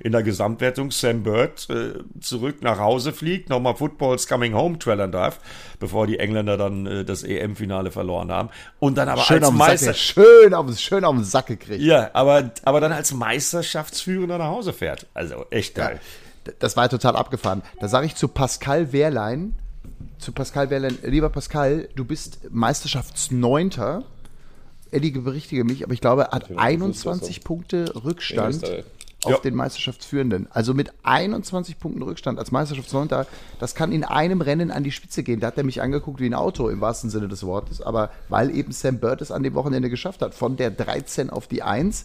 [0.01, 5.11] in der Gesamtwertung Sam Bird äh, zurück nach Hause fliegt, nochmal Football's Coming Home trailen
[5.11, 5.41] darf,
[5.81, 8.51] bevor die Engländer dann äh, das EM-Finale verloren haben.
[8.79, 9.95] Und dann aber schön als Meister.
[9.95, 11.83] schön, auf, schön auf den Sack gekriegt.
[11.83, 15.07] Ja, aber, aber dann als Meisterschaftsführender nach Hause fährt.
[15.15, 16.01] Also echt geil.
[16.47, 17.63] Ja, das war total abgefahren.
[17.81, 19.55] Da sage ich zu Pascal Wehrlein,
[20.19, 20.99] zu Pascal Werlen.
[21.03, 24.05] Lieber Pascal, du bist Meisterschaftsneunter.
[24.91, 28.65] Eddie berichtige mich, aber ich glaube, er hat 21 Punkte Rückstand
[29.25, 29.39] auf ja.
[29.39, 30.47] den Meisterschaftsführenden.
[30.51, 33.27] Also mit 21 Punkten Rückstand als Meisterschaftsneunter,
[33.59, 35.41] das kann in einem Rennen an die Spitze gehen.
[35.41, 37.83] Da hat er mich angeguckt wie ein Auto im wahrsten Sinne des Wortes.
[37.83, 41.49] Aber weil eben Sam Bird es an dem Wochenende geschafft hat, von der 13 auf
[41.49, 42.05] die 1,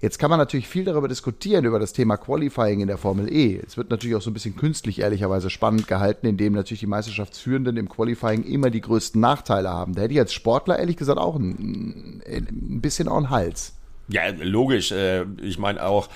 [0.00, 3.60] Jetzt kann man natürlich viel darüber diskutieren, über das Thema Qualifying in der Formel E.
[3.66, 7.76] Es wird natürlich auch so ein bisschen künstlich, ehrlicherweise spannend gehalten, indem natürlich die Meisterschaftsführenden
[7.76, 9.94] im Qualifying immer die größten Nachteile haben.
[9.94, 13.74] Da hätte ich als Sportler ehrlich gesagt auch ein, ein bisschen auch einen Hals.
[14.12, 14.90] Ja, logisch.
[14.90, 16.08] Äh, ich meine auch,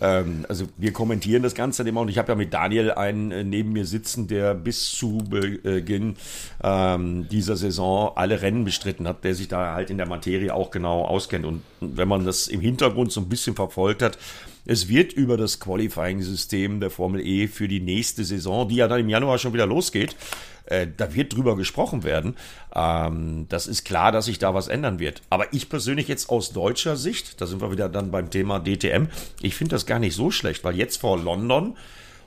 [0.00, 3.44] ähm, also wir kommentieren das Ganze immer und ich habe ja mit Daniel einen äh,
[3.44, 6.16] neben mir sitzen, der bis zu Beginn
[6.62, 10.70] ähm, dieser Saison alle Rennen bestritten hat, der sich da halt in der Materie auch
[10.70, 11.44] genau auskennt.
[11.44, 14.16] Und wenn man das im Hintergrund so ein bisschen verfolgt hat,
[14.64, 19.00] Es wird über das Qualifying-System der Formel E für die nächste Saison, die ja dann
[19.00, 20.16] im Januar schon wieder losgeht,
[20.66, 22.36] äh, da wird drüber gesprochen werden.
[22.74, 25.22] Ähm, das ist klar, dass sich da was ändern wird.
[25.30, 29.08] Aber ich persönlich jetzt aus deutscher Sicht, da sind wir wieder dann beim Thema DTM,
[29.40, 31.76] ich finde das gar nicht so schlecht, weil jetzt vor London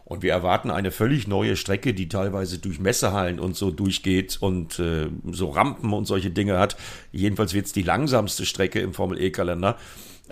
[0.04, 4.78] und wir erwarten eine völlig neue Strecke, die teilweise durch Messehallen und so durchgeht und
[4.78, 6.78] äh, so Rampen und solche Dinge hat.
[7.12, 9.78] Jedenfalls wird es die langsamste Strecke im Formel E-Kalender.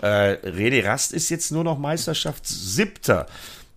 [0.00, 3.26] Äh, René Rast ist jetzt nur noch Meisterschaftssiebter.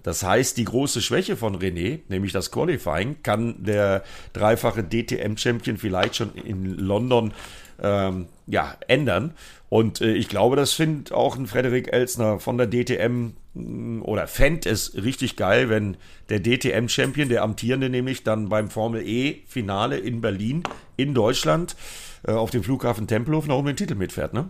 [0.04, 6.16] Das heißt, die große Schwäche von René, nämlich das Qualifying, kann der dreifache DTM-Champion vielleicht
[6.16, 7.34] schon in London
[7.82, 9.34] ähm, ja, ändern.
[9.70, 14.28] Und äh, ich glaube, das findet auch ein Frederik Elsner von der DTM mm, oder
[14.28, 15.98] fänd es richtig geil, wenn
[16.30, 20.64] der DTM-Champion, der amtierende nämlich, dann beim Formel E-Finale in Berlin,
[20.96, 21.76] in Deutschland,
[22.26, 24.50] äh, auf dem Flughafen Tempelhof noch um den Titel mitfährt, ne?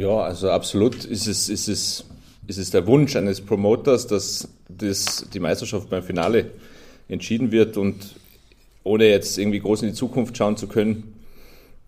[0.00, 2.04] Ja, also absolut ist es, ist es
[2.48, 6.50] ist es der Wunsch eines Promoters, dass das, die Meisterschaft beim Finale
[7.08, 8.16] entschieden wird und
[8.84, 11.14] ohne jetzt irgendwie groß in die Zukunft schauen zu können.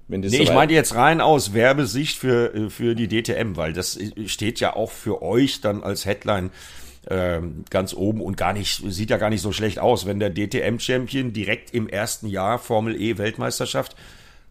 [0.06, 3.98] Wenn das nee, ich meine jetzt rein aus Werbesicht für, für die DTM, weil das
[4.26, 6.50] steht ja auch für euch dann als Headline
[7.08, 10.34] ähm, ganz oben und gar nicht, sieht ja gar nicht so schlecht aus, wenn der
[10.34, 13.96] DTM-Champion direkt im ersten Jahr Formel E Weltmeisterschaft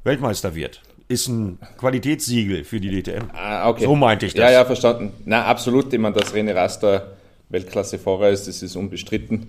[0.04, 3.32] Weltmeister wird ist ein Qualitätssiegel für die DTM.
[3.34, 3.84] Ah, okay.
[3.84, 4.43] So meinte ich das.
[4.43, 5.12] Ja, ja, verstanden.
[5.26, 5.91] Na, absolut.
[5.91, 7.08] Ich meine, dass René Raster
[7.50, 9.48] Weltklassefahrer ist, das ist unbestritten.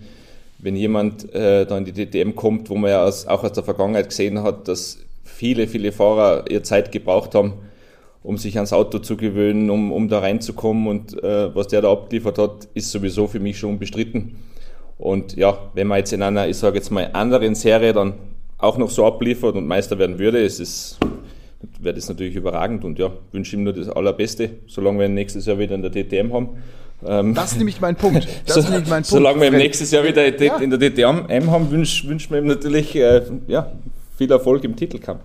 [0.58, 3.62] Wenn jemand äh, da in die DTM kommt, wo man ja aus, auch aus der
[3.62, 7.52] Vergangenheit gesehen hat, dass viele, viele Fahrer ihre Zeit gebraucht haben,
[8.22, 11.92] um sich ans Auto zu gewöhnen, um, um da reinzukommen und äh, was der da
[11.92, 14.36] abgeliefert hat, ist sowieso für mich schon unbestritten.
[14.96, 18.14] Und ja, wenn man jetzt in einer, ich sage jetzt mal, anderen Serie dann
[18.56, 20.98] auch noch so abliefert und Meister werden würde, ist es
[21.80, 25.58] wäre das natürlich überragend und ja, wünsche ihm nur das Allerbeste, solange wir nächstes Jahr
[25.58, 26.48] wieder in der DTM haben.
[27.06, 28.26] Ähm, das ist nämlich mein Punkt.
[28.46, 29.06] Das so, ist nämlich mein Punkt.
[29.06, 32.94] Solange wir im nächstes Jahr wieder in der DTM haben, wünschen wünsch wir ihm natürlich
[32.96, 33.72] äh, ja,
[34.16, 35.22] viel Erfolg im Titelkampf.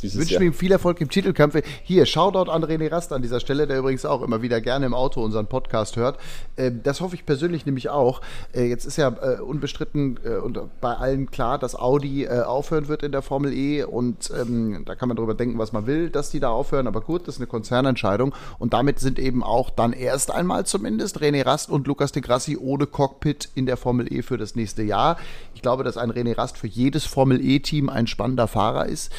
[0.00, 1.60] Wünschen ihm viel Erfolg im Titelkampf.
[1.82, 4.94] Hier, Shoutout an René Rast an dieser Stelle, der übrigens auch immer wieder gerne im
[4.94, 6.18] Auto unseren Podcast hört.
[6.56, 8.20] Ähm, das hoffe ich persönlich nämlich auch.
[8.54, 13.02] Äh, jetzt ist ja äh, unbestritten äh, und bei allen klar, dass Audi aufhören wird
[13.02, 16.30] in der Formel E und ähm, da kann man darüber denken, was man will, dass
[16.30, 16.86] die da aufhören.
[16.86, 21.18] Aber gut, das ist eine Konzernentscheidung und damit sind eben auch dann erst einmal zumindest
[21.18, 24.82] René Rast und Lukas de Grassi ohne Cockpit in der Formel E für das nächste
[24.82, 25.16] Jahr.
[25.54, 29.12] Ich glaube, dass ein René Rast für jedes Formel E-Team ein spannender Fahrer ist,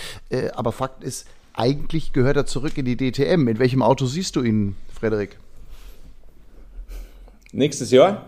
[0.53, 3.47] aber aber Fakt ist, eigentlich gehört er zurück in die DTM.
[3.47, 5.39] In welchem Auto siehst du ihn, Frederik?
[7.51, 8.25] Nächstes Jahr?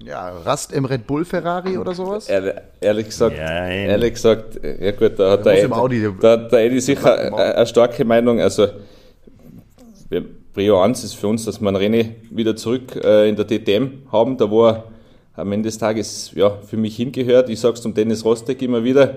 [0.00, 2.28] Ja, Rast im Red Bull Ferrari oder sowas?
[2.28, 6.66] Ehr, ehrlich gesagt, ja, ehrlich gesagt, ja gut, da hat der, der, Audi, da, der
[6.66, 8.40] Eddie sicher eine starke Meinung.
[8.40, 8.68] Also
[10.54, 14.36] Prio 1 ist für uns, dass wir René wieder zurück äh, in der DTM haben,
[14.36, 14.84] da wo er
[15.34, 17.48] am Ende des Tages ja, für mich hingehört.
[17.48, 19.16] Ich sage es zum Dennis Rostek immer wieder,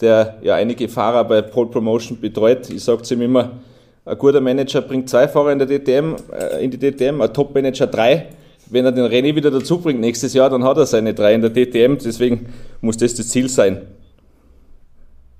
[0.00, 2.70] der ja einige Fahrer bei Pole Promotion betreut.
[2.70, 3.60] Ich sage zu ihm immer,
[4.04, 7.86] ein guter Manager bringt zwei Fahrer in, der DTM, äh, in die DTM, ein Top-Manager
[7.86, 8.28] drei.
[8.70, 11.42] Wenn er den René wieder dazu bringt nächstes Jahr, dann hat er seine drei in
[11.42, 11.98] der DTM.
[11.98, 13.82] Deswegen muss das das Ziel sein.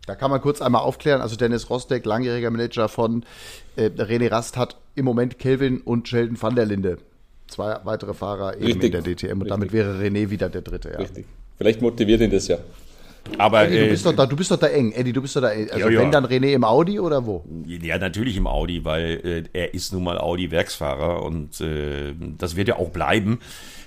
[0.07, 1.21] Da kann man kurz einmal aufklären.
[1.21, 3.25] Also Dennis Rostek, langjähriger Manager von
[3.77, 6.99] äh, René Rast, hat im Moment Kelvin und Sheldon van der Linde.
[7.47, 8.95] Zwei weitere Fahrer eben Richtig.
[8.95, 9.27] in der DTM.
[9.27, 9.49] Und Richtig.
[9.49, 10.91] damit wäre René wieder der dritte.
[10.91, 10.99] Ja.
[10.99, 11.27] Richtig.
[11.57, 12.59] Vielleicht motiviert ihn das ja.
[13.39, 14.93] Aber, Eddie, du, bist äh, doch da, du bist doch da eng.
[14.93, 15.71] Eddie, du bist doch da eng.
[15.71, 17.45] Also ja, wenn dann René im Audi oder wo?
[17.67, 22.69] Ja, natürlich im Audi, weil äh, er ist nun mal Audi-Werksfahrer und äh, das wird
[22.69, 23.41] ja auch bleiben.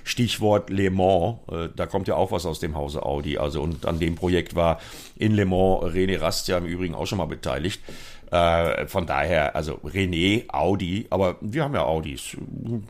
[0.04, 3.38] Stichwort Le Mans, äh, da kommt ja auch was aus dem Hause Audi.
[3.38, 4.78] Also und an dem Projekt war
[5.16, 7.80] in Le Mans René Rast ja im Übrigen auch schon mal beteiligt.
[8.34, 12.36] Äh, von daher, also René, Audi, aber wir haben ja Audis.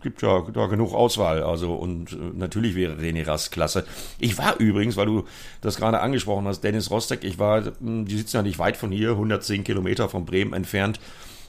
[0.03, 1.43] Gibt ja da genug Auswahl.
[1.43, 3.85] Also und äh, natürlich wäre René Rast klasse.
[4.19, 5.25] Ich war übrigens, weil du
[5.61, 8.91] das gerade angesprochen hast, Dennis Rostek, ich war, hm, die sitzen ja nicht weit von
[8.91, 10.99] hier, 110 Kilometer von Bremen entfernt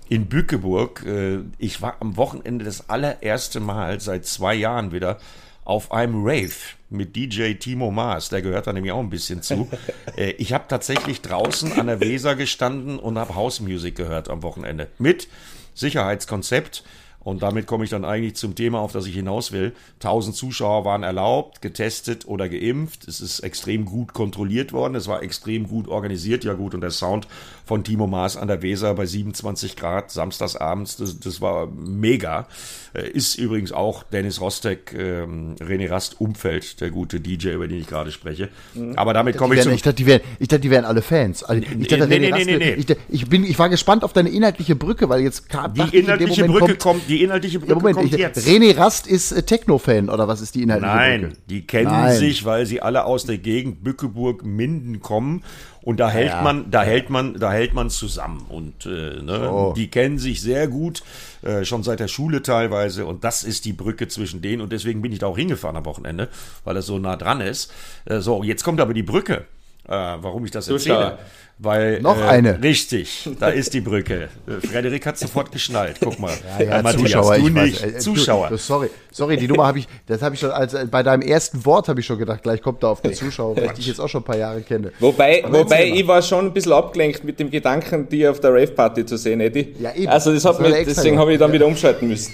[0.10, 1.06] in Bückeburg.
[1.06, 5.20] Äh, ich war am Wochenende das allererste Mal seit zwei Jahren wieder
[5.66, 6.54] auf einem Rave
[6.90, 9.68] mit DJ Timo Maas, der gehört da nämlich auch ein bisschen zu.
[10.16, 14.88] Äh, ich habe tatsächlich draußen an der Weser gestanden und habe Hausmusik gehört am Wochenende
[14.98, 15.28] mit
[15.74, 16.84] Sicherheitskonzept
[17.26, 19.74] und damit komme ich dann eigentlich zum Thema, auf das ich hinaus will.
[19.96, 23.08] 1000 Zuschauer waren erlaubt, getestet oder geimpft.
[23.08, 24.94] Es ist extrem gut kontrolliert worden.
[24.94, 26.44] Es war extrem gut organisiert.
[26.44, 27.28] Ja gut, und der Sound
[27.66, 32.48] von Timo Maas an der Weser bei 27 Grad samstagsabends, das, das war mega.
[32.94, 37.80] Äh, ist übrigens auch Dennis Rostek, ähm, René Rast Umfeld, der gute DJ, über den
[37.80, 38.50] ich gerade spreche.
[38.74, 38.94] Mhm.
[38.96, 39.72] Aber damit komme ich zu.
[39.72, 41.44] Ich dachte, die wären, ich dachte, die wären alle Fans.
[41.44, 42.74] Also, ich dachte, nee, nee, nee, nee, nee.
[42.74, 46.46] Ich, ich, bin, ich war gespannt auf deine inhaltliche Brücke, weil jetzt kam Die inhaltliche
[46.46, 48.48] Brücke kommt, kommt die inhaltliche Brücke Ja, Moment, kommt ich, jetzt.
[48.48, 51.38] René Rast ist äh, Techno-Fan, oder was ist die inhaltliche Nein, Brücke?
[51.50, 52.16] die kennen Nein.
[52.18, 55.44] sich, weil sie alle aus der Gegend Bückeburg, Minden kommen
[55.86, 56.42] und da hält ja.
[56.42, 59.74] man, da hält man, da hält man zusammen und äh, ne, Oh.
[59.76, 61.04] die kennen sich sehr gut,
[61.44, 65.02] äh, schon seit der Schule teilweise und das ist die Brücke zwischen denen und deswegen
[65.02, 66.28] bin ich da auch hingefahren am Wochenende,
[66.64, 67.72] weil das so nah dran ist.
[68.06, 69.46] Äh, so, jetzt kommt aber die Brücke.
[69.88, 71.18] Äh, warum ich das erzähle?
[71.58, 72.62] Weil, Noch äh, eine.
[72.62, 74.28] Richtig, da ist die Brücke.
[74.46, 75.98] Äh, Frederik hat sofort geschnallt.
[76.04, 76.34] Guck mal.
[76.60, 77.84] Ja, Äh, Matthias, Zuschauer, du ich nicht.
[77.84, 77.94] weiß.
[77.94, 78.50] äh, Zuschauer.
[78.50, 81.64] Du, sorry, sorry, die Nummer habe ich, das habe ich schon, als bei deinem ersten
[81.66, 84.00] Wort habe ich schon gedacht, gleich kommt da auf der Zuschauer, weil ich dich jetzt
[84.02, 84.92] auch schon ein paar Jahre kenne.
[85.00, 88.52] Wobei, Aber wobei ich war schon ein bisschen abgelenkt mit dem Gedanken, die auf der
[88.54, 89.76] Rave-Party zu sehen, Eddie.
[89.80, 90.08] Ja, eben.
[90.10, 91.54] Also das Das hat war mich, ja deswegen habe ich dann Ja.
[91.54, 92.34] wieder umschalten müssen.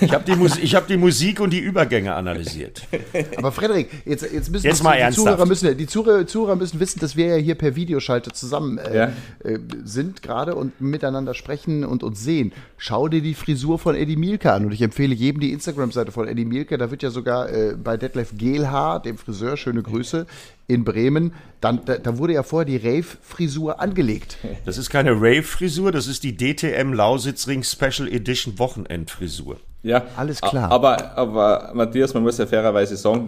[0.00, 2.82] Ich habe die, Mus ich hab die Musik und die Übergänge analysiert.
[3.36, 5.26] Aber Frederik, jetzt, jetzt müssen Jetzt die, mal die ernsthaft.
[5.26, 8.96] Zuhörer müssen, die Zuhörer, Zuhörer müssen wissen, dass wir ja hier per Videoschalte zusammen äh,
[8.96, 9.12] Ja.
[9.44, 12.52] äh, sind gerade und miteinander sprechen und uns sehen.
[12.76, 16.28] Schau dir die Frisur von Eddie Mielke an und ich empfehle jedem die Instagram-Seite von
[16.28, 16.78] Eddie Mielke.
[16.78, 20.26] Da wird ja sogar äh, bei Detlef Gehlhaar, dem Friseur, schöne Grüße,
[20.68, 21.32] in Bremen,
[21.66, 24.38] dann, da, da wurde ja vorher die Rave-Frisur angelegt.
[24.64, 29.56] Das ist keine Rave-Frisur, das ist die DTM Lausitzring Special Edition Wochenendfrisur.
[29.82, 30.70] Ja, Alles klar.
[30.70, 33.26] Aber, aber Matthias, man muss ja fairerweise sagen,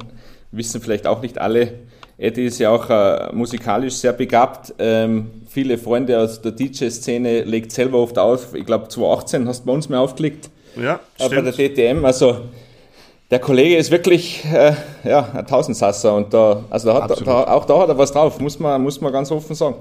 [0.53, 1.81] wissen vielleicht auch nicht alle,
[2.17, 4.75] Eddie ist ja auch äh, musikalisch sehr begabt.
[4.81, 8.55] Ähm, viele Freunde aus der DJ-Szene legt selber oft auf.
[8.55, 10.51] Ich glaube, 2018 hast du bei uns mehr aufgelegt.
[10.75, 11.79] Ja, äh, bei der stimmt.
[11.79, 12.05] DTM.
[12.05, 12.41] Also
[13.31, 17.67] der Kollege ist wirklich äh, ja, ein Tausendsasser und da, also da hat, da, auch
[17.67, 19.77] da hat er was drauf, muss man, muss man ganz offen sagen.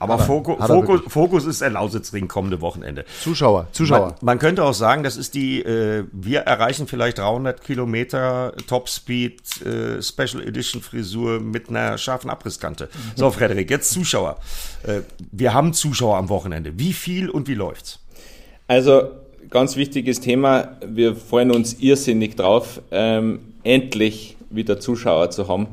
[0.00, 1.00] Aber Fokus, er Fokus.
[1.08, 3.04] Fokus ist der Lausitzring kommende Wochenende.
[3.22, 4.06] Zuschauer, Zuschauer.
[4.06, 9.62] Man, man könnte auch sagen, das ist die, äh, wir erreichen vielleicht 300 Kilometer Topspeed
[9.62, 12.88] äh, Special Edition Frisur mit einer scharfen Abrisskante.
[13.14, 14.38] So, Frederik, jetzt Zuschauer.
[14.84, 15.00] Äh,
[15.32, 16.78] wir haben Zuschauer am Wochenende.
[16.78, 18.00] Wie viel und wie läuft's?
[18.68, 19.10] Also
[19.50, 20.76] ganz wichtiges Thema.
[20.86, 25.66] Wir freuen uns irrsinnig drauf, ähm, endlich wieder Zuschauer zu haben.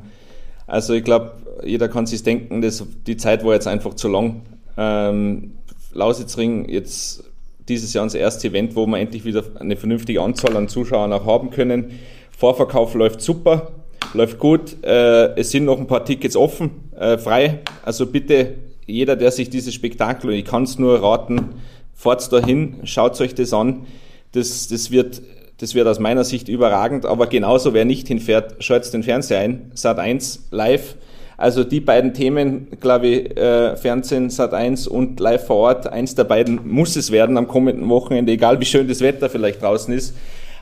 [0.66, 4.42] Also ich glaube, jeder kann sich denken, dass die Zeit war jetzt einfach zu lang.
[4.78, 5.54] Ähm,
[5.94, 7.24] Lausitzring jetzt
[7.70, 11.26] dieses Jahr unser erstes Event, wo wir endlich wieder eine vernünftige Anzahl an Zuschauern auch
[11.26, 12.00] haben können.
[12.32, 13.72] Vorverkauf läuft super,
[14.14, 14.84] läuft gut.
[14.84, 17.60] Äh, es sind noch ein paar Tickets offen, äh, frei.
[17.84, 21.50] Also bitte jeder, der sich dieses Spektakel, und ich kann es nur raten,
[21.98, 23.88] fahrt dahin, schaut euch das an.
[24.32, 25.22] Das, das, wird,
[25.58, 29.72] das wird aus meiner Sicht überragend, aber genauso, wer nicht hinfährt, schaut den Fernseher ein.
[29.74, 30.96] Sat 1 live.
[31.38, 36.16] Also die beiden Themen, glaube ich, äh, Fernsehen, Sat 1 und live vor Ort, eins
[36.16, 39.94] der beiden muss es werden am kommenden Wochenende, egal wie schön das Wetter vielleicht draußen
[39.94, 40.16] ist.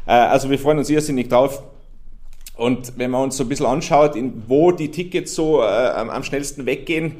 [0.05, 1.63] Äh, also wir freuen uns irrsinnig drauf.
[2.57, 6.23] Und wenn man uns so ein bisschen anschaut, in wo die Tickets so äh, am
[6.23, 7.15] schnellsten weggehen,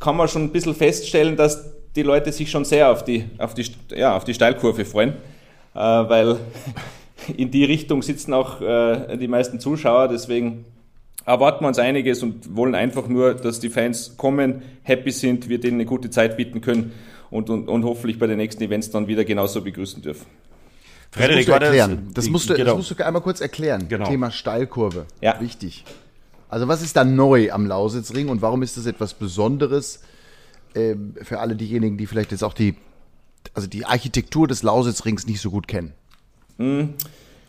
[0.00, 3.54] kann man schon ein bisschen feststellen, dass die Leute sich schon sehr auf die, auf
[3.54, 5.10] die, ja, auf die Steilkurve freuen,
[5.74, 6.38] äh, weil
[7.36, 10.08] in die Richtung sitzen auch äh, die meisten Zuschauer.
[10.08, 10.64] Deswegen
[11.24, 15.60] erwarten wir uns einiges und wollen einfach nur, dass die Fans kommen, happy sind, wir
[15.60, 16.92] denen eine gute Zeit bieten können
[17.30, 20.26] und, und, und hoffentlich bei den nächsten Events dann wieder genauso begrüßen dürfen.
[21.12, 22.10] Das musst du erklären.
[22.12, 22.64] Das, musst du, genau.
[22.70, 23.86] das musst du einmal kurz erklären.
[23.88, 24.08] Genau.
[24.08, 25.06] Thema Steilkurve.
[25.20, 25.40] Ja.
[25.40, 25.84] Wichtig.
[26.48, 30.00] Also was ist da neu am Lausitzring und warum ist das etwas Besonderes
[30.74, 32.74] ähm, für alle diejenigen, die vielleicht jetzt auch die,
[33.54, 35.92] also die Architektur des Lausitzrings nicht so gut kennen?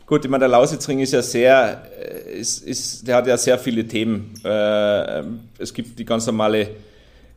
[0.08, 3.58] Gut, ich meine, der Lausitzring ist ja sehr, äh, ist, ist, der hat ja sehr
[3.58, 4.34] viele Themen.
[4.44, 5.24] Äh,
[5.58, 6.70] Es gibt die ganz normale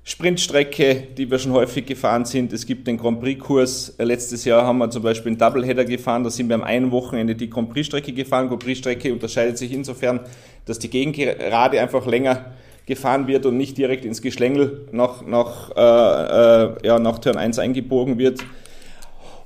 [0.04, 2.52] Sprintstrecke, die wir schon häufig gefahren sind.
[2.52, 3.94] Es gibt den Grand Prix-Kurs.
[3.98, 6.24] Äh, Letztes Jahr haben wir zum Beispiel einen Doubleheader gefahren.
[6.24, 8.48] Da sind wir am einen Wochenende die Grand Prix-Strecke gefahren.
[8.48, 10.20] Grand Prix-Strecke unterscheidet sich insofern,
[10.64, 12.52] dass die Gegengerade einfach länger
[12.88, 17.58] gefahren wird und nicht direkt ins Geschlängel nach, nach, äh, äh, ja, nach Turn 1
[17.58, 18.40] eingebogen wird.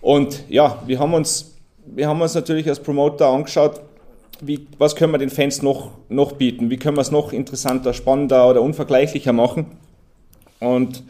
[0.00, 3.82] Und ja, wir haben uns, wir haben uns natürlich als Promoter angeschaut,
[4.40, 6.70] wie, was können wir den Fans noch, noch bieten?
[6.70, 9.66] Wie können wir es noch interessanter, spannender oder unvergleichlicher machen?
[10.58, 11.02] Und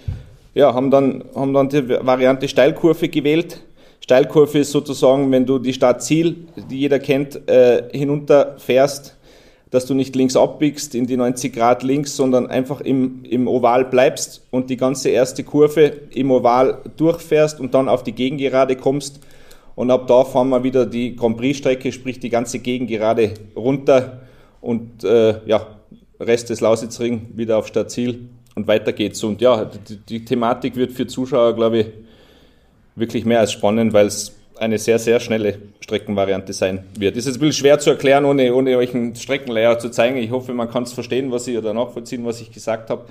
[0.55, 3.63] ja, haben dann, haben dann die Variante Steilkurve gewählt.
[4.01, 9.17] Steilkurve ist sozusagen, wenn du die Stadt Ziel, die jeder kennt, äh, hinunterfährst,
[9.73, 13.87] dass du nicht links abbiegst in die 90 Grad links, sondern einfach im, im Oval
[13.87, 19.21] bleibst und die ganze erste Kurve im Oval durchfährst und dann auf die Gegengerade kommst.
[19.75, 24.21] Und ab da fahren wir wieder die Grand Prix-Strecke, sprich die ganze Gegengerade runter
[24.61, 25.67] und äh, ja,
[26.21, 29.25] Rest des Lausitzring wieder auf Stadtziel und weiter geht's.
[29.25, 31.87] Und ja, die, die Thematik wird für Zuschauer, glaube ich,
[32.95, 37.17] wirklich mehr als spannend, weil es eine sehr, sehr schnelle Streckenvariante sein wird.
[37.17, 40.17] Ist jetzt ein bisschen schwer zu erklären, ohne, ohne euch einen Streckenlayout zu zeigen.
[40.19, 43.05] Ich hoffe, man kann es verstehen, was ich oder nachvollziehen, was ich gesagt habe.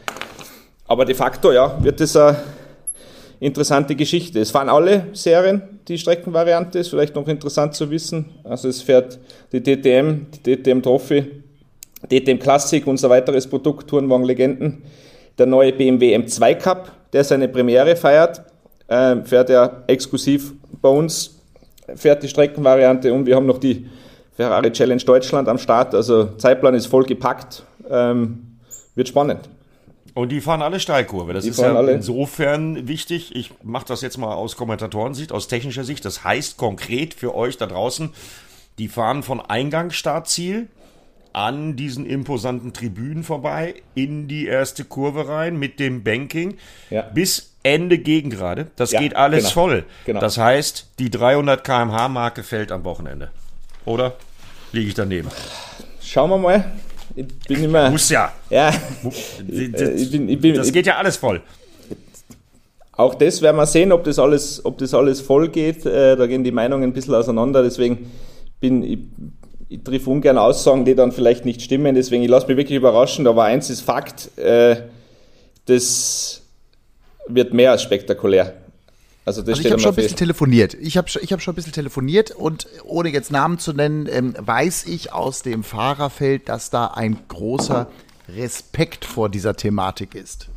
[0.87, 2.37] Aber de facto, ja, wird es ein,
[3.41, 4.39] interessante Geschichte.
[4.39, 8.29] Es fahren alle Serien, die Streckenvariante, ist vielleicht noch interessant zu wissen.
[8.45, 9.19] Also es fährt
[9.51, 11.43] die DTM, die DTM Trophy,
[12.09, 14.83] DTM Classic, unser weiteres Produkt, Tourenwagen Legenden,
[15.37, 18.43] der neue BMW M2 Cup, der seine Premiere feiert,
[18.87, 21.40] äh, fährt er exklusiv bei uns,
[21.95, 23.87] fährt die Streckenvariante und wir haben noch die
[24.35, 25.93] Ferrari Challenge Deutschland am Start.
[25.95, 28.57] Also Zeitplan ist voll gepackt, ähm,
[28.95, 29.49] wird spannend.
[30.13, 31.31] Und die fahren alle Steilkurve.
[31.33, 31.93] Das Die ist ja alle.
[31.93, 33.33] insofern wichtig.
[33.35, 36.03] Ich mache das jetzt mal aus Kommentatorensicht, aus technischer Sicht.
[36.03, 38.09] Das heißt konkret für euch da draußen,
[38.77, 40.67] die fahren von Eingang Startziel
[41.33, 46.57] an diesen imposanten Tribünen vorbei, in die erste Kurve rein mit dem Banking
[46.89, 47.03] Ja.
[47.03, 48.67] bis Ende Gegengrade.
[48.75, 49.53] Das Ja, geht alles genau.
[49.53, 49.83] voll.
[50.05, 50.19] Genau.
[50.19, 53.29] Das heißt, die 300 km/h Marke fällt am Wochenende.
[53.85, 54.13] Oder
[54.71, 55.29] liege ich daneben?
[56.01, 56.65] Schauen wir mal.
[57.15, 57.89] Ich bin immer.
[57.89, 58.31] Muss ja.
[58.49, 58.71] Ja,
[59.03, 59.13] Das,
[59.47, 61.41] ich bin, ich bin, das geht ja alles voll.
[62.93, 65.85] Auch das werden wir sehen, ob das alles, ob das alles voll geht.
[65.85, 67.63] Äh, da gehen die Meinungen ein bisschen auseinander.
[67.63, 68.11] Deswegen
[68.59, 68.99] bin ich,
[69.69, 71.95] ich triff ungern Aussagen, die dann vielleicht nicht stimmen.
[71.95, 73.25] Deswegen, ich lasse mich wirklich überraschen.
[73.27, 74.77] Aber eins ist Fakt, äh,
[75.65, 76.40] das
[77.27, 78.53] wird mehr als spektakulär.
[79.23, 80.73] Also das Also ich habe schon ein bisschen telefoniert.
[80.75, 84.33] Ich habe ich hab schon ein bisschen telefoniert und ohne jetzt Namen zu nennen, ähm,
[84.37, 87.87] weiß ich aus dem Fahrerfeld, dass da ein großer
[88.35, 90.49] Respekt vor dieser Thematik ist.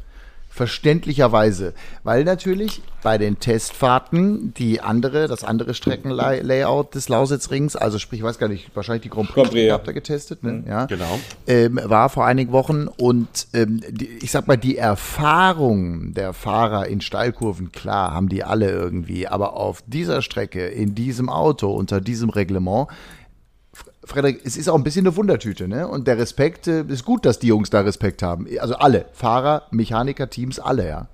[0.55, 1.75] Verständlicherweise,
[2.05, 8.25] weil natürlich bei den Testfahrten die andere, das andere Streckenlayout des Lausitzrings, also sprich, ich
[8.25, 10.63] weiß gar nicht, wahrscheinlich die Grand Prix, Prix, habt ihr getestet, ne?
[10.65, 10.87] Ja.
[10.87, 11.19] Genau.
[11.49, 16.87] ähm, war vor einigen Wochen und ähm, die, ich sag mal, die Erfahrung der Fahrer
[16.87, 22.01] in Steilkurven, klar, haben die alle irgendwie, aber auf dieser Strecke, in diesem Auto, unter
[22.01, 22.87] diesem Reglement,
[24.05, 25.89] Frederik, es ist auch ein bisschen eine Wundertüte, ne?
[25.89, 28.47] Und der Respekt äh, ist gut, dass die Jungs da Respekt haben.
[28.59, 31.09] Also alle, Fahrer, Mechaniker, Teams, alle, ja.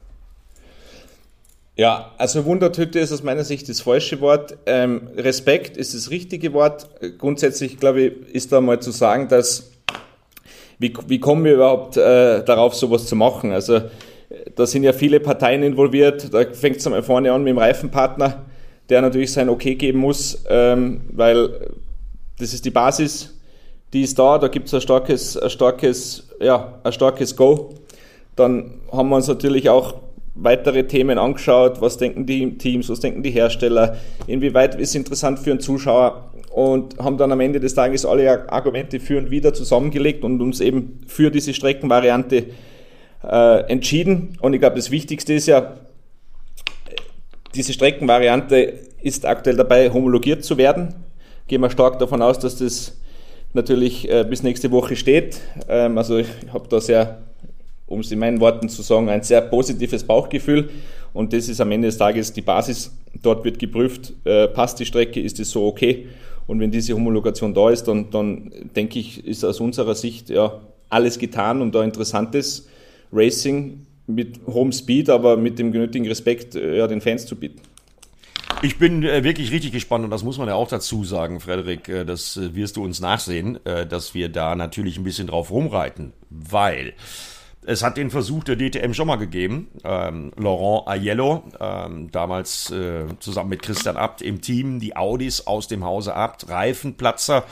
[1.76, 4.58] Ja, also Wundertüte ist aus meiner Sicht das falsche Wort.
[4.66, 6.90] Ähm, Respekt ist das richtige Wort.
[7.16, 9.70] Grundsätzlich, glaube ich, ist da mal zu sagen, dass
[10.78, 13.52] wie, wie kommen wir überhaupt äh, darauf, sowas zu machen?
[13.52, 13.82] Also äh,
[14.56, 16.34] da sind ja viele Parteien involviert.
[16.34, 18.42] Da fängt es einmal vorne an mit dem Reifenpartner,
[18.88, 21.70] der natürlich sein Okay geben muss, ähm, weil
[22.40, 23.38] das ist die Basis,
[23.92, 24.38] die ist da.
[24.38, 27.74] Da gibt es ein starkes, ein starkes, ja, ein starkes Go.
[28.36, 29.94] Dann haben wir uns natürlich auch
[30.34, 31.80] weitere Themen angeschaut.
[31.80, 33.98] Was denken die Teams, was denken die Hersteller?
[34.26, 36.26] Inwieweit ist es interessant für einen Zuschauer?
[36.50, 40.60] Und haben dann am Ende des Tages alle Argumente für und wieder zusammengelegt und uns
[40.60, 42.46] eben für diese Streckenvariante
[43.22, 44.36] äh, entschieden.
[44.40, 45.76] Und ich glaube, das Wichtigste ist ja,
[47.54, 50.94] diese Streckenvariante ist aktuell dabei, homologiert zu werden.
[51.50, 52.96] Gehen wir stark davon aus, dass das
[53.54, 55.40] natürlich äh, bis nächste Woche steht.
[55.68, 57.22] Ähm, also ich habe da sehr,
[57.88, 60.70] um es in meinen Worten zu sagen, ein sehr positives Bauchgefühl.
[61.12, 62.96] Und das ist am Ende des Tages die Basis.
[63.20, 66.06] Dort wird geprüft, äh, passt die Strecke, ist es so okay.
[66.46, 70.60] Und wenn diese Homologation da ist, dann, dann denke ich, ist aus unserer Sicht ja
[70.88, 72.68] alles getan, um da interessantes
[73.12, 77.60] Racing mit hohem Speed, aber mit dem genötigen Respekt äh, ja, den Fans zu bieten.
[78.62, 81.88] Ich bin äh, wirklich richtig gespannt und das muss man ja auch dazu sagen, Frederik,
[81.88, 85.50] äh, das äh, wirst du uns nachsehen, äh, dass wir da natürlich ein bisschen drauf
[85.50, 86.92] rumreiten, weil
[87.64, 89.68] es hat den Versuch der DTM schon mal gegeben.
[89.82, 95.66] Ähm, Laurent Aiello, ähm, damals äh, zusammen mit Christian Abt im Team, die Audis aus
[95.66, 97.44] dem Hause Abt, Reifenplatzer.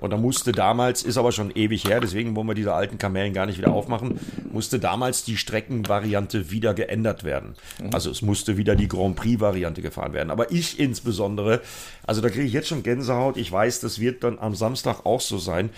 [0.00, 3.32] Und da musste damals, ist aber schon ewig her, deswegen wollen wir diese alten Kamellen
[3.32, 4.18] gar nicht wieder aufmachen,
[4.52, 7.54] musste damals die Streckenvariante wieder geändert werden.
[7.92, 10.30] Also es musste wieder die Grand Prix-Variante gefahren werden.
[10.30, 11.60] Aber ich insbesondere,
[12.06, 13.36] also da kriege ich jetzt schon Gänsehaut.
[13.36, 15.70] Ich weiß, das wird dann am Samstag auch so sein.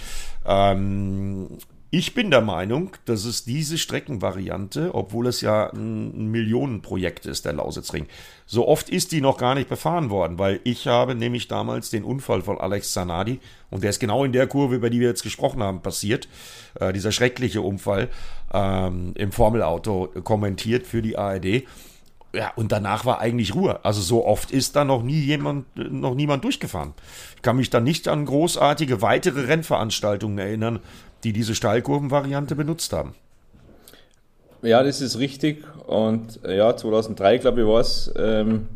[0.46, 1.48] Ähm,
[1.92, 7.54] ich bin der Meinung, dass es diese Streckenvariante, obwohl es ja ein Millionenprojekt ist, der
[7.54, 8.06] Lausitzring,
[8.46, 12.04] so oft ist die noch gar nicht befahren worden, weil ich habe nämlich damals den
[12.04, 15.24] Unfall von Alex Zanardi, und der ist genau in der Kurve, über die wir jetzt
[15.24, 16.28] gesprochen haben, passiert,
[16.78, 18.08] äh, dieser schreckliche Unfall
[18.52, 21.64] ähm, im Formelauto kommentiert für die ARD.
[22.32, 23.84] Ja, und danach war eigentlich Ruhe.
[23.84, 26.94] Also so oft ist da noch nie jemand, noch niemand durchgefahren.
[27.34, 30.78] Ich kann mich da nicht an großartige weitere Rennveranstaltungen erinnern,
[31.24, 33.14] die diese Steilkurvenvariante benutzt haben.
[34.62, 35.64] Ja, das ist richtig.
[35.86, 38.12] Und ja, 2003, glaube ich, war es.
[38.16, 38.68] Ähm,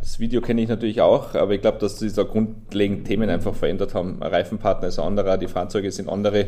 [0.00, 3.54] das Video kenne ich natürlich auch, aber ich glaube, dass sich da grundlegend Themen einfach
[3.54, 4.22] verändert haben.
[4.22, 6.46] Ein Reifenpartner ist ein anderer, die Fahrzeuge sind andere,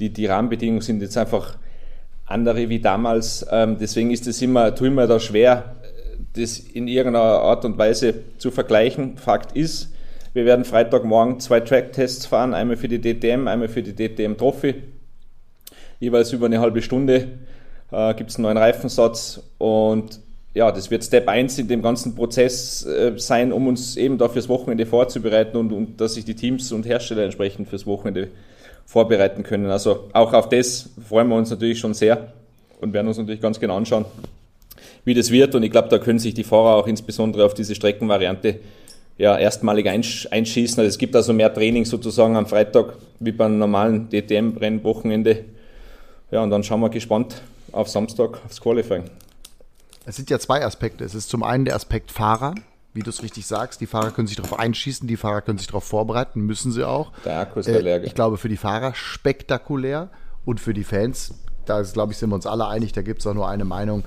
[0.00, 1.56] die, die Rahmenbedingungen sind jetzt einfach
[2.26, 3.46] andere wie damals.
[3.50, 5.76] Ähm, deswegen ist es immer, tue ich mir da schwer,
[6.34, 9.16] das in irgendeiner Art und Weise zu vergleichen.
[9.16, 9.92] Fakt ist,
[10.34, 14.74] wir werden Freitagmorgen zwei Track-Tests fahren, einmal für die DTM, einmal für die DTM Trophy.
[16.00, 17.28] Jeweils über eine halbe Stunde
[17.90, 20.20] äh, gibt es einen neuen Reifensatz und
[20.54, 24.28] ja, das wird Step 1 in dem ganzen Prozess äh, sein, um uns eben da
[24.28, 28.28] fürs Wochenende vorzubereiten und, und dass sich die Teams und Hersteller entsprechend fürs Wochenende
[28.86, 29.70] vorbereiten können.
[29.70, 32.32] Also auch auf das freuen wir uns natürlich schon sehr
[32.80, 34.06] und werden uns natürlich ganz genau anschauen,
[35.04, 35.54] wie das wird.
[35.54, 38.60] Und ich glaube, da können sich die Fahrer auch insbesondere auf diese Streckenvariante
[39.18, 40.78] ja, erstmalig einschießen.
[40.78, 45.44] Also es gibt also mehr Training sozusagen am Freitag wie beim normalen DTM-Rennwochenende.
[46.30, 47.42] Ja, und dann schauen wir gespannt
[47.72, 49.04] auf Samstag aufs Qualifying.
[50.06, 51.04] Es sind ja zwei Aspekte.
[51.04, 52.54] Es ist zum einen der Aspekt Fahrer,
[52.94, 53.80] wie du es richtig sagst.
[53.80, 57.12] Die Fahrer können sich darauf einschießen, die Fahrer können sich darauf vorbereiten, müssen sie auch.
[57.24, 58.04] Der Akku ist äh, leer.
[58.04, 60.08] Ich glaube, für die Fahrer spektakulär
[60.44, 61.34] und für die Fans,
[61.66, 63.64] da ist, glaube ich, sind wir uns alle einig, da gibt es auch nur eine
[63.64, 64.04] Meinung,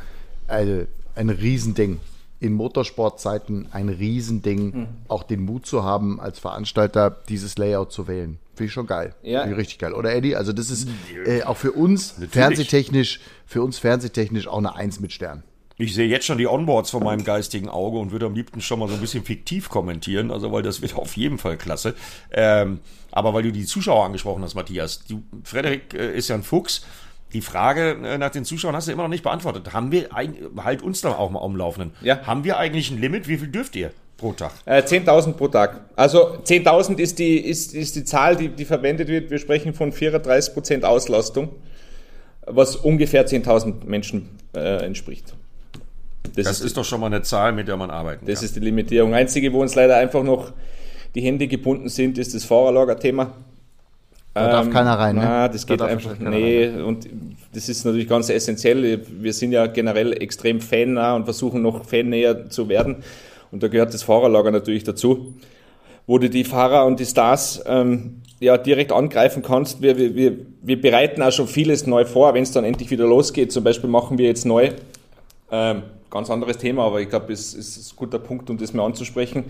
[0.48, 0.86] also
[1.16, 2.00] ein Riesending.
[2.42, 4.88] In Motorsportzeiten ein Riesending, mhm.
[5.08, 8.40] auch den Mut zu haben, als Veranstalter dieses Layout zu wählen.
[8.56, 9.16] Finde ich schon geil.
[9.22, 9.42] Ja.
[9.42, 9.94] Finde ich richtig geil.
[9.94, 10.36] Oder Eddie?
[10.36, 10.90] Also das ist
[11.26, 12.32] äh, auch für uns Natürlich.
[12.32, 15.44] fernsehtechnisch, für uns fernsehtechnisch auch eine Eins mit Stern.
[15.78, 18.80] Ich sehe jetzt schon die Onboards vor meinem geistigen Auge und würde am liebsten schon
[18.80, 21.96] mal so ein bisschen fiktiv kommentieren, also weil das wird auf jeden Fall klasse.
[22.32, 22.80] Ähm,
[23.12, 26.86] aber weil du die Zuschauer angesprochen hast, Matthias, du, Frederik äh, ist ja ein Fuchs.
[27.34, 29.74] Die Frage äh, nach den Zuschauern hast du immer noch nicht beantwortet.
[29.74, 30.10] Haben wir,
[30.58, 32.26] halt uns da auch mal umlaufenden, ja.
[32.26, 33.28] haben wir eigentlich ein Limit?
[33.28, 33.92] Wie viel dürft ihr?
[34.18, 34.52] Pro Tag?
[34.66, 35.82] Äh, 10.000 pro Tag.
[35.96, 39.32] Also 10.000 ist die, ist, ist die Zahl, die, die verwendet wird.
[39.32, 41.50] Wir sprechen von 34% Auslastung,
[42.46, 45.34] was ungefähr 10.000 Menschen äh, entspricht.
[46.36, 48.46] Das, das ist, ist, doch schon mal eine Zahl, mit der man arbeiten Das kann.
[48.46, 49.14] ist die Limitierung.
[49.16, 50.54] Einzige, wo uns leider einfach noch
[51.16, 53.34] die Hände gebunden sind, ist das Fahrerlager-Thema.
[54.34, 55.22] Da ähm, darf keiner rein, ne?
[55.24, 56.84] Na, das geht einfach, nee, rein.
[56.84, 57.08] und
[57.54, 59.02] das ist natürlich ganz essentiell.
[59.20, 62.98] Wir sind ja generell extrem fannah und versuchen noch fannäher zu werden.
[63.52, 65.34] Und da gehört das Fahrerlager natürlich dazu,
[66.08, 69.82] wo du die Fahrer und die Stars ähm, ja direkt angreifen kannst.
[69.82, 73.52] Wir, wir, wir bereiten auch schon vieles neu vor, wenn es dann endlich wieder losgeht.
[73.52, 74.72] Zum Beispiel machen wir jetzt neu
[75.52, 78.86] ähm, ganz anderes Thema, aber ich glaube, es ist ein guter Punkt, um das mal
[78.86, 79.46] anzusprechen.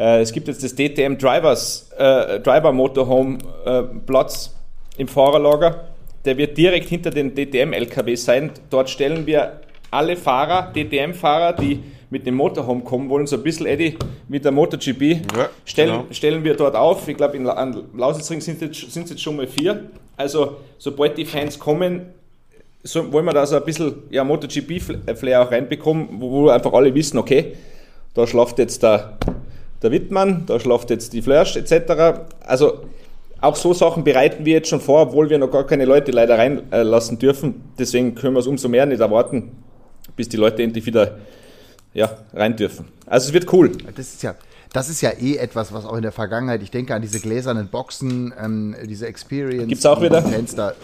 [0.00, 3.36] Äh, es gibt jetzt das DTM Drivers, äh, Driver Motorhome
[3.66, 4.54] äh, Platz
[4.96, 5.88] im Fahrerlager.
[6.24, 8.50] Der wird direkt hinter den DTM LKW sein.
[8.70, 13.66] Dort stellen wir alle Fahrer, DTM-Fahrer, die mit dem Motorhome kommen wollen, so ein bisschen
[13.66, 13.96] Eddie
[14.28, 15.02] mit der MotoGP,
[15.36, 16.06] ja, stellen, genau.
[16.10, 17.06] stellen wir dort auf.
[17.08, 19.90] Ich glaube, in Lausitzring sind es jetzt schon mal vier.
[20.16, 22.06] Also, sobald die Fans kommen,
[22.82, 26.94] so wollen wir da so ein bisschen ja, MotoGP-Flair auch reinbekommen, wo, wo einfach alle
[26.94, 27.54] wissen, okay,
[28.14, 29.18] da schlaft jetzt der,
[29.82, 32.20] der Wittmann, da schlaft jetzt die Flash etc.
[32.40, 32.80] Also
[33.40, 36.38] auch so Sachen bereiten wir jetzt schon vor, obwohl wir noch gar keine Leute leider
[36.38, 37.62] reinlassen dürfen.
[37.78, 39.52] Deswegen können wir es umso mehr nicht erwarten,
[40.16, 41.18] bis die Leute endlich wieder
[41.94, 42.86] ja, rein dürfen.
[43.06, 43.72] Also es wird cool.
[43.96, 44.34] Das ist ja,
[44.72, 47.68] das ist ja eh etwas, was auch in der Vergangenheit, ich denke an diese gläsernen
[47.68, 49.68] Boxen, ähm, diese Experience.
[49.68, 50.22] Gibt's auch wieder?
[50.22, 50.74] Fenster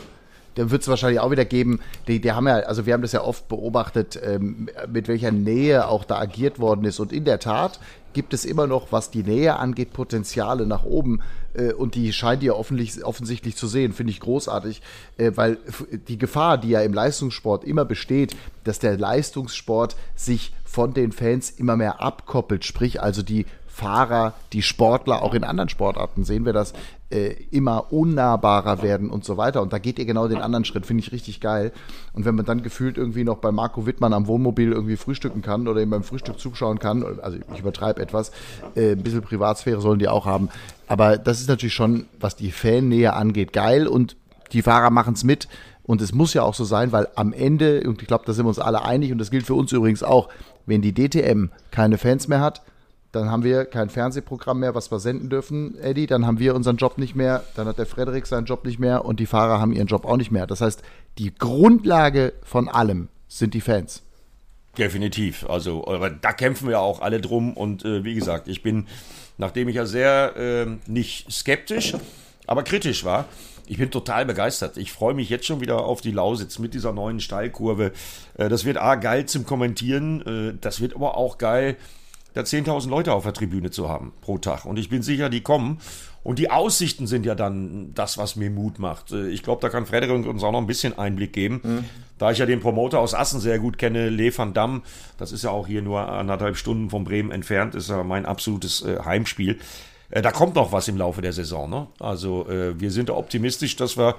[0.56, 1.80] dann wird es wahrscheinlich auch wieder geben.
[2.08, 5.86] Die, die haben ja, also wir haben das ja oft beobachtet, ähm, mit welcher Nähe
[5.86, 6.98] auch da agiert worden ist.
[6.98, 7.78] Und in der Tat
[8.16, 11.20] gibt es immer noch, was die Nähe angeht, Potenziale nach oben.
[11.52, 14.80] Äh, und die scheint ihr offensichtlich, zu sehen, finde ich großartig,
[15.18, 15.58] äh, weil
[16.08, 21.50] die Gefahr, die ja im Leistungssport immer besteht, dass der Leistungssport sich von den Fans
[21.50, 26.54] immer mehr abkoppelt, sprich also die Fahrer, die Sportler, auch in anderen Sportarten sehen wir
[26.54, 26.72] das,
[27.10, 29.62] äh, immer unnahbarer werden und so weiter.
[29.62, 31.72] Und da geht ihr genau den anderen Schritt, finde ich richtig geil.
[32.12, 35.68] Und wenn man dann gefühlt irgendwie noch bei Marco Wittmann am Wohnmobil irgendwie frühstücken kann
[35.68, 38.32] oder ihm beim Frühstück zuschauen kann, also ich übertreibe etwas,
[38.74, 40.48] äh, ein bisschen Privatsphäre sollen die auch haben.
[40.88, 44.16] Aber das ist natürlich schon, was die Fannähe angeht, geil und
[44.52, 45.48] die Fahrer machen es mit.
[45.82, 48.44] Und es muss ja auch so sein, weil am Ende, und ich glaube, da sind
[48.44, 50.28] wir uns alle einig, und das gilt für uns übrigens auch,
[50.66, 52.62] wenn die DTM keine Fans mehr hat,
[53.16, 56.06] dann haben wir kein Fernsehprogramm mehr, was wir senden dürfen, Eddie.
[56.06, 57.44] Dann haben wir unseren Job nicht mehr.
[57.54, 60.16] Dann hat der Frederik seinen Job nicht mehr und die Fahrer haben ihren Job auch
[60.16, 60.46] nicht mehr.
[60.46, 60.82] Das heißt,
[61.18, 64.02] die Grundlage von allem sind die Fans.
[64.76, 65.48] Definitiv.
[65.48, 65.84] Also
[66.20, 67.54] da kämpfen wir auch alle drum.
[67.54, 68.86] Und äh, wie gesagt, ich bin,
[69.38, 71.94] nachdem ich ja sehr äh, nicht skeptisch,
[72.46, 73.24] aber kritisch war,
[73.66, 74.76] ich bin total begeistert.
[74.76, 77.92] Ich freue mich jetzt schon wieder auf die Lausitz mit dieser neuen Steilkurve.
[78.36, 80.52] Äh, das wird A geil zum Kommentieren.
[80.52, 81.76] Äh, das wird aber auch geil
[82.36, 84.66] da 10.000 Leute auf der Tribüne zu haben pro Tag.
[84.66, 85.78] Und ich bin sicher, die kommen.
[86.22, 89.12] Und die Aussichten sind ja dann das, was mir Mut macht.
[89.12, 91.60] Äh, ich glaube, da kann Frederik uns auch noch ein bisschen Einblick geben.
[91.62, 91.84] Mhm.
[92.18, 94.82] Da ich ja den Promoter aus Assen sehr gut kenne, Le van Damme,
[95.18, 98.84] das ist ja auch hier nur anderthalb Stunden von Bremen entfernt, ist ja mein absolutes
[98.84, 99.58] äh, Heimspiel.
[100.10, 101.70] Äh, da kommt noch was im Laufe der Saison.
[101.70, 101.86] Ne?
[102.00, 104.14] Also äh, wir sind optimistisch, dass wir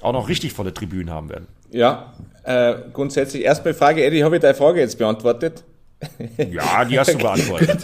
[0.00, 1.46] auch noch richtig volle Tribünen haben werden.
[1.70, 2.12] Ja,
[2.92, 5.62] grundsätzlich erstmal Frage, Eddie, habe ich deine Frage jetzt beantwortet?
[6.50, 7.82] Ja, die hast du beantwortet.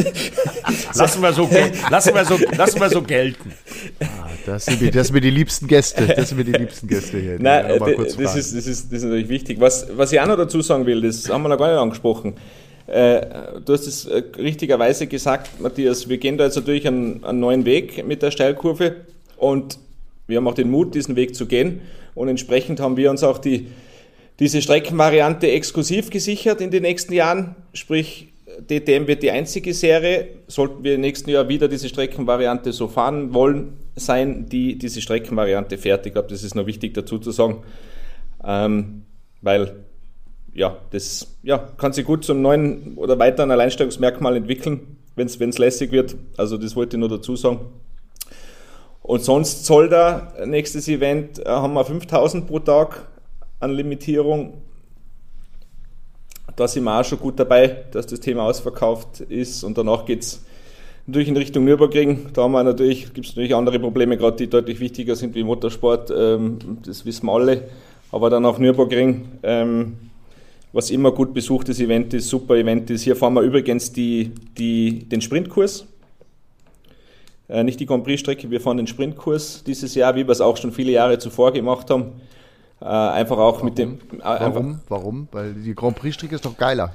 [0.94, 1.48] lassen, wir so,
[1.90, 3.52] lassen, wir so, lassen wir so gelten.
[4.00, 6.06] Ah, das, sind mir, das sind mir die liebsten Gäste.
[6.06, 7.36] Das sind mir die liebsten Gäste hier.
[7.38, 9.60] Nein, das, ist, das, ist, das ist natürlich wichtig.
[9.60, 12.34] Was, was ich auch noch dazu sagen will, das haben wir noch gar nicht angesprochen.
[12.88, 13.26] Äh,
[13.64, 17.66] du hast es äh, richtigerweise gesagt, Matthias, wir gehen da jetzt natürlich einen, einen neuen
[17.66, 18.96] Weg mit der Steilkurve
[19.36, 19.78] und
[20.26, 21.82] wir haben auch den Mut, diesen Weg zu gehen
[22.14, 23.68] und entsprechend haben wir uns auch die,
[24.39, 30.82] diese Streckenvariante exklusiv gesichert in den nächsten Jahren, sprich DTM wird die einzige Serie, sollten
[30.82, 36.07] wir im nächsten Jahr wieder diese Streckenvariante so fahren wollen, sein, die diese Streckenvariante fährt.
[36.07, 37.62] Ich glaube, das ist noch wichtig dazu zu sagen,
[38.45, 39.05] ähm,
[39.43, 39.84] weil
[40.55, 45.93] ja, das ja, kann sich gut zum neuen oder weiteren Alleinstellungsmerkmal entwickeln, wenn es lässig
[45.93, 46.16] wird.
[46.36, 47.61] Also das wollte ich nur dazu sagen.
[49.03, 53.09] Und sonst soll da nächstes Event, äh, haben wir 5000 pro Tag
[53.61, 54.54] an Limitierung.
[56.56, 59.62] Da sind wir auch schon gut dabei, dass das Thema ausverkauft ist.
[59.64, 60.44] Und danach geht es
[61.06, 62.30] natürlich in Richtung Nürburgring.
[62.32, 65.44] Da haben wir natürlich, gibt es natürlich andere Probleme, gerade die deutlich wichtiger sind wie
[65.44, 66.11] Motorsport.
[66.11, 67.68] Ähm, das wissen wir alle.
[68.11, 69.28] Aber dann auch Nürburgring.
[69.42, 69.96] Ähm,
[70.72, 73.02] was immer gut besuchtes Event ist, super Event ist.
[73.02, 75.86] Hier fahren wir übrigens die, die, den Sprintkurs.
[77.48, 80.56] Äh, nicht die Grand Prix-Strecke, wir fahren den Sprintkurs dieses Jahr, wie wir es auch
[80.56, 82.12] schon viele Jahre zuvor gemacht haben.
[82.81, 83.64] Äh, einfach auch Warum?
[83.66, 83.95] mit dem.
[83.95, 84.81] Äh, Warum?
[84.89, 85.29] Warum?
[85.33, 86.95] Weil die Grand Prix-Strecke ist doch geiler.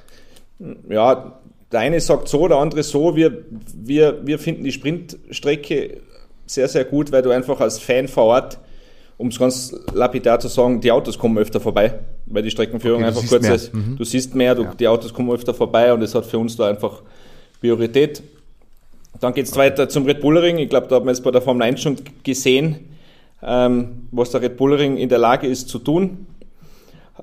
[0.89, 1.39] Ja,
[1.71, 3.15] der eine sagt so, der andere so.
[3.15, 3.43] Wir,
[3.75, 6.01] wir, wir finden die Sprintstrecke
[6.45, 8.59] sehr, sehr gut, weil du einfach als Fan vor Ort
[9.17, 13.07] um es ganz lapidar zu sagen, die Autos kommen öfter vorbei, weil die Streckenführung Okay,
[13.07, 13.73] einfach kurz ist.
[13.73, 13.95] Mhm.
[13.97, 14.73] Du siehst mehr, du, Ja.
[14.73, 17.01] die Autos kommen öfter vorbei und es hat für uns da einfach
[17.61, 18.23] Priorität.
[19.21, 20.57] Dann geht es weiter zum Red Bull Ring.
[20.57, 22.79] Ich glaube, da haben wir jetzt bei der Formel 1 schon gesehen,
[23.41, 26.27] was der Red Bull Ring in der Lage ist zu tun.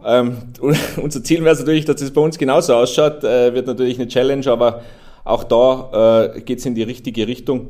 [0.05, 0.37] Ähm,
[1.03, 3.25] unser Ziel wäre es natürlich, dass es bei uns genauso ausschaut.
[3.25, 4.83] Äh, wird natürlich eine Challenge, aber
[5.25, 7.69] auch da äh, geht es in die richtige Richtung,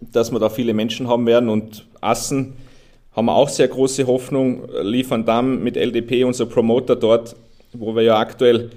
[0.00, 1.48] dass wir da viele Menschen haben werden.
[1.48, 2.54] Und Assen
[3.14, 4.68] haben wir auch sehr große Hoffnung.
[4.82, 7.36] Liefern Damm mit LDP, unser Promoter dort,
[7.72, 8.70] wo wir ja aktuell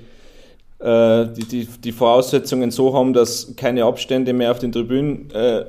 [0.80, 5.64] äh, die, die, die Voraussetzungen so haben, dass keine Abstände mehr auf den Tribünen äh,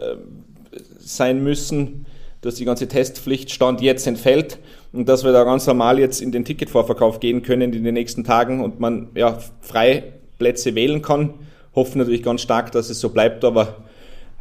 [0.98, 2.06] sein müssen,
[2.42, 4.58] dass die ganze Testpflicht Stand jetzt entfällt
[4.92, 8.24] und dass wir da ganz normal jetzt in den Ticketvorverkauf gehen können in den nächsten
[8.24, 10.04] Tagen und man ja frei
[10.38, 11.34] Plätze wählen kann.
[11.74, 13.76] Hoffen natürlich ganz stark, dass es so bleibt, aber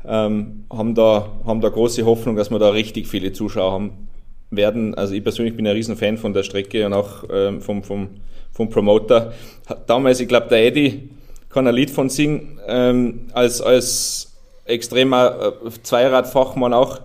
[0.06, 4.08] ähm, haben, da, haben da große Hoffnung, dass wir da richtig viele Zuschauer haben
[4.50, 4.96] werden.
[4.96, 8.10] Also ich persönlich bin ein Riesenfan von der Strecke und auch ähm, vom, vom,
[8.52, 9.34] vom Promoter.
[9.88, 11.10] Damals, ich glaube, der Eddie
[11.50, 14.34] kann ein Lied von singen, ähm, als, als
[14.66, 17.02] extremer äh, Zweiradfachmann auch.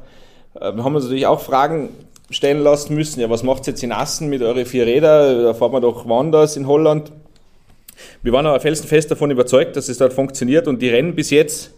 [0.60, 1.90] Äh, wir haben uns natürlich auch Fragen
[2.30, 3.20] stellen lassen müssen.
[3.20, 5.44] Ja, was macht's jetzt in Assen mit euren vier Rädern?
[5.44, 7.12] Da fahren wir doch woanders in Holland.
[8.22, 11.72] Wir waren aber felsenfest davon überzeugt, dass es dort funktioniert und die Rennen bis jetzt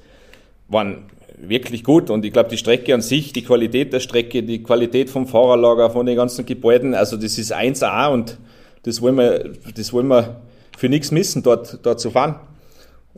[0.68, 1.04] waren
[1.40, 5.08] wirklich gut und ich glaube, die Strecke an sich, die Qualität der Strecke, die Qualität
[5.10, 8.38] vom Fahrerlager, von den ganzen Gebäuden, also das ist 1A und
[8.82, 10.40] das wollen wir, das wollen wir
[10.76, 12.36] für nichts missen, dort, dort zu fahren.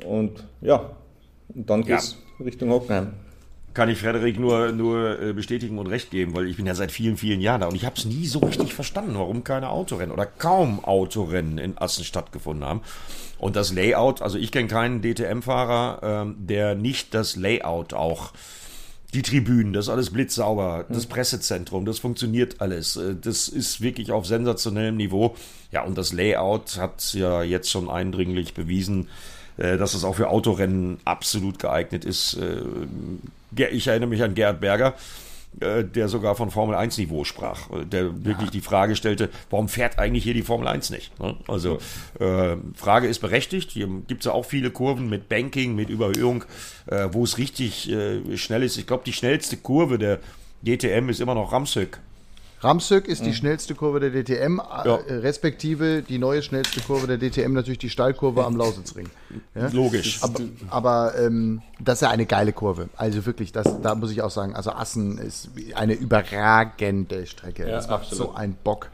[0.05, 0.91] Und ja,
[1.55, 3.13] und dann geht's Richtung Hockenheim.
[3.73, 6.91] Kann ich Frederik nur, nur äh, bestätigen und recht geben, weil ich bin ja seit
[6.91, 10.13] vielen, vielen Jahren da und ich habe es nie so richtig verstanden, warum keine Autorennen
[10.13, 12.81] oder kaum Autorennen in Assen stattgefunden haben.
[13.39, 18.33] Und das Layout, also ich kenne keinen DTM-Fahrer, ähm, der nicht das Layout auch,
[19.15, 22.97] die Tribünen, das ist alles blitzsauber, das Pressezentrum, das funktioniert alles.
[22.97, 25.35] Äh, Das ist wirklich auf sensationellem Niveau.
[25.73, 29.09] Ja, und das Layout hat ja jetzt schon eindringlich bewiesen,
[29.77, 32.35] dass es auch für Autorennen absolut geeignet ist.
[32.35, 32.63] Äh,
[33.75, 34.95] Ich erinnere mich an Gerhard Berger,
[35.61, 39.69] äh, der sogar von Formel 1 Niveau sprach, äh, der wirklich die Frage stellte, warum
[39.69, 41.19] fährt eigentlich hier die Formel 1 nicht?
[41.19, 41.37] Ne?
[41.49, 41.79] Also
[42.21, 43.73] äh, Frage ist berechtigt.
[43.73, 46.45] Hier gibt es ja auch viele Kurven mit Banking, mit Überhöhung,
[46.87, 48.77] äh, wo es richtig äh, schnell ist.
[48.77, 50.21] Ich glaube, die schnellste Kurve der
[50.65, 51.99] DTM ist immer noch Ramsöck.
[52.63, 54.61] Ramsöck ist die schnellste Kurve der DTM, Mhm.
[54.85, 54.97] Ja.
[54.97, 59.09] äh, respektive die neue schnellste Kurve der DTM natürlich die Steilkurve am Lausitzring.
[59.55, 59.69] Ja?
[59.73, 60.23] Logisch.
[60.23, 62.91] Aber, aber ähm, das ist ja eine geile Kurve.
[62.97, 67.63] Also wirklich, das, da muss ich auch sagen, also Assen ist eine überragende Strecke.
[67.65, 68.27] Ja, das macht absolut.
[68.29, 68.91] so einen Bock.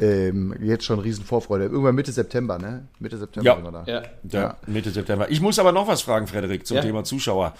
[0.00, 1.64] Ähm, jetzt schon riesen Vorfreude.
[1.64, 2.86] Irgendwann Mitte September, ne?
[3.00, 3.54] Mitte September Ja.
[3.56, 3.84] sind wir da.
[3.84, 4.02] Ja.
[4.30, 5.28] Ja, Mitte September.
[5.30, 6.82] Ich muss aber noch was fragen, Frederik, zum Ja.
[6.82, 7.54] Thema Zuschauer.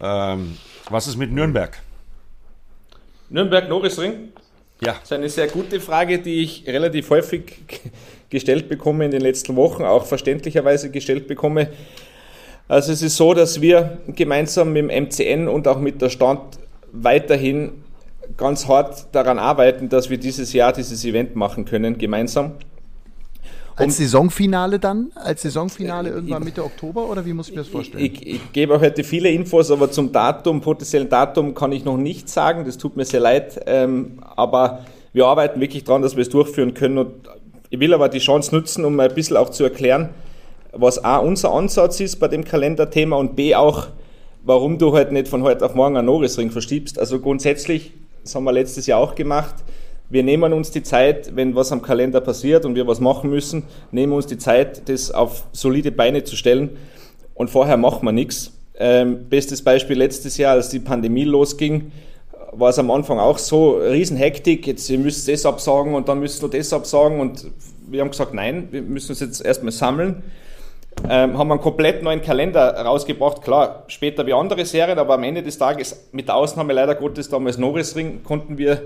[0.00, 0.56] Ähm,
[0.88, 1.76] was ist mit Nürnberg?
[3.28, 4.30] Nürnberg-Norrisring?
[4.84, 4.94] Ja.
[4.94, 7.60] Das ist eine sehr gute Frage, die ich relativ häufig
[8.30, 11.68] gestellt bekomme in den letzten Wochen, auch verständlicherweise gestellt bekomme.
[12.66, 16.58] Also es ist so, dass wir gemeinsam mit dem MCN und auch mit der Stand
[16.90, 17.84] weiterhin
[18.36, 22.52] ganz hart daran arbeiten, dass wir dieses Jahr dieses Event machen können, gemeinsam.
[23.76, 25.12] Als Saisonfinale dann?
[25.14, 28.04] Als Saisonfinale irgendwann Mitte Oktober oder wie muss ich mir das vorstellen?
[28.04, 32.34] Ich, ich gebe heute viele Infos, aber zum Datum, potenziellen Datum kann ich noch nichts
[32.34, 32.64] sagen.
[32.64, 33.60] Das tut mir sehr leid.
[33.66, 36.98] Ähm, aber wir arbeiten wirklich daran, dass wir es durchführen können.
[36.98, 37.12] Und
[37.70, 40.10] ich will aber die Chance nutzen, um ein bisschen auch zu erklären,
[40.72, 43.88] was A, unser Ansatz ist bei dem Kalenderthema und B, auch,
[44.42, 46.98] warum du halt nicht von heute auf morgen einen Norrisring verschiebst.
[46.98, 47.92] Also grundsätzlich,
[48.22, 49.54] das haben wir letztes Jahr auch gemacht,
[50.12, 53.62] wir nehmen uns die Zeit, wenn was am Kalender passiert und wir was machen müssen,
[53.92, 56.76] nehmen uns die Zeit, das auf solide Beine zu stellen
[57.34, 58.52] und vorher machen wir nichts.
[58.78, 61.92] Ähm, bestes Beispiel letztes Jahr, als die Pandemie losging,
[62.52, 66.42] war es am Anfang auch so, Riesenhektik, jetzt ihr müsst das absagen und dann müsst
[66.42, 67.46] ihr das absagen und
[67.88, 70.22] wir haben gesagt, nein, wir müssen es jetzt erstmal sammeln.
[71.08, 75.42] Ähm, haben einen komplett neuen Kalender rausgebracht, klar, später wie andere Serien, aber am Ende
[75.42, 78.82] des Tages, mit der Ausnahme leider Gottes damals Norrisring, konnten wir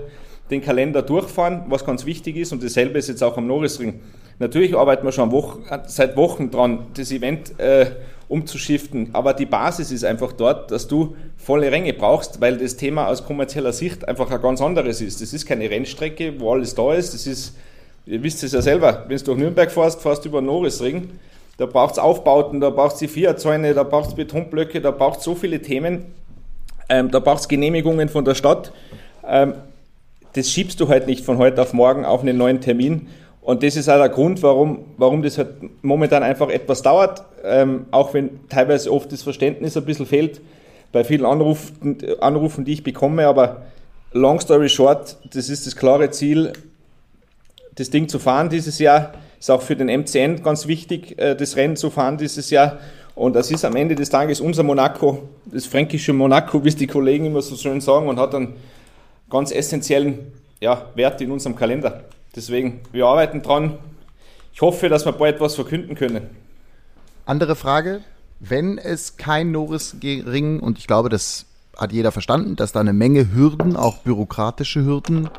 [0.49, 3.99] den Kalender durchfahren, was ganz wichtig ist und dasselbe ist jetzt auch am Norrisring.
[4.39, 7.87] Natürlich arbeiten wir schon Wochen, seit Wochen dran, das Event äh,
[8.29, 13.07] umzuschiften, aber die Basis ist einfach dort, dass du volle Ränge brauchst, weil das Thema
[13.07, 15.21] aus kommerzieller Sicht einfach ein ganz anderes ist.
[15.21, 17.55] Das ist keine Rennstrecke, wo alles da ist, das ist,
[18.05, 21.09] ihr wisst es ja selber, wenn du durch Nürnberg fährst, fährst du über Norrisring,
[21.57, 25.19] da braucht es Aufbauten, da braucht es die Vierzäune, da braucht es Betonblöcke, da braucht
[25.19, 26.05] es so viele Themen,
[26.89, 28.71] ähm, da braucht es Genehmigungen von der Stadt.
[29.27, 29.55] Ähm,
[30.33, 33.07] das schiebst du halt nicht von heute auf morgen auf einen neuen Termin.
[33.41, 35.49] Und das ist auch der Grund, warum, warum das halt
[35.81, 40.41] momentan einfach etwas dauert, ähm, auch wenn teilweise oft das Verständnis ein bisschen fehlt
[40.91, 43.25] bei vielen Anrufen, Anrufen, die ich bekomme.
[43.25, 43.63] Aber
[44.11, 46.53] long story short, das ist das klare Ziel,
[47.75, 49.13] das Ding zu fahren dieses Jahr.
[49.39, 52.79] Ist auch für den MCN ganz wichtig, äh, das Rennen zu fahren dieses Jahr.
[53.15, 56.85] Und das ist am Ende des Tages unser Monaco, das fränkische Monaco, wie es die
[56.85, 58.55] Kollegen immer so schön sagen, und hat einen
[59.29, 62.05] ganz essentiellen ja, Wert in unserem Kalender.
[62.35, 63.77] Deswegen, wir arbeiten dran.
[64.53, 66.29] Ich hoffe, dass wir bald etwas verkünden können.
[67.25, 68.01] Andere Frage,
[68.39, 71.45] wenn es kein Norris-Ring, und ich glaube, das
[71.77, 75.29] hat jeder verstanden, dass da eine Menge Hürden, auch bürokratische Hürden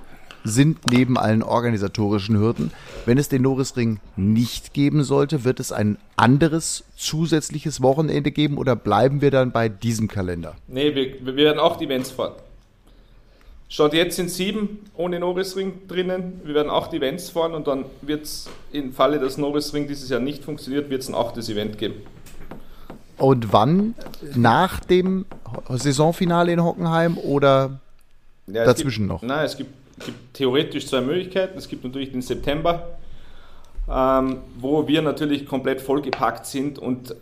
[0.44, 2.72] sind neben allen organisatorischen Hürden.
[3.06, 8.76] Wenn es den Norrisring nicht geben sollte, wird es ein anderes zusätzliches Wochenende geben oder
[8.76, 10.54] bleiben wir dann bei diesem Kalender?
[10.66, 12.34] Nee, wir, wir werden auch die Events fahren.
[13.70, 16.40] Statt jetzt sind sieben ohne Norrisring drinnen.
[16.42, 20.20] Wir werden acht Events fahren und dann wird es im Falle, dass Norrisring dieses Jahr
[20.20, 21.96] nicht funktioniert, wird es ein achtes Event geben.
[23.18, 23.94] Und wann?
[24.34, 25.26] Nach dem
[25.68, 27.80] Saisonfinale in Hockenheim oder
[28.46, 29.22] ja, dazwischen gibt, noch?
[29.22, 29.70] Nein, es gibt,
[30.04, 31.58] gibt, theoretisch zwei Möglichkeiten.
[31.58, 32.96] Es gibt natürlich den September,
[33.90, 37.14] ähm, wo wir natürlich komplett vollgepackt sind und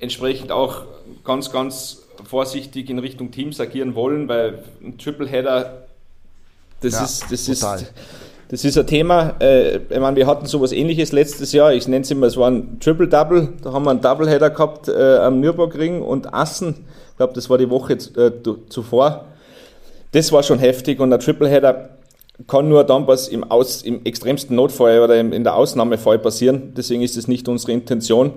[0.00, 0.84] entsprechend auch
[1.22, 5.88] ganz, ganz vorsichtig in Richtung Teams agieren wollen, weil ein Tripleheader,
[6.80, 7.80] das ja, ist, das total.
[7.80, 7.92] ist,
[8.48, 9.34] das ist ein Thema.
[9.40, 11.72] Äh, ich meine, wir hatten sowas ähnliches letztes Jahr.
[11.72, 13.54] Ich nenne es immer, es war ein Triple-Double.
[13.62, 16.86] Da haben wir einen Doubleheader gehabt äh, am Nürburgring und Assen.
[17.10, 18.30] Ich glaube, das war die Woche äh,
[18.68, 19.26] zuvor.
[20.12, 21.90] Das war schon heftig und ein Tripleheader
[22.46, 26.74] kann nur dann was im, Aus, im extremsten Notfall oder im, in der Ausnahmefall passieren.
[26.76, 28.32] Deswegen ist es nicht unsere Intention.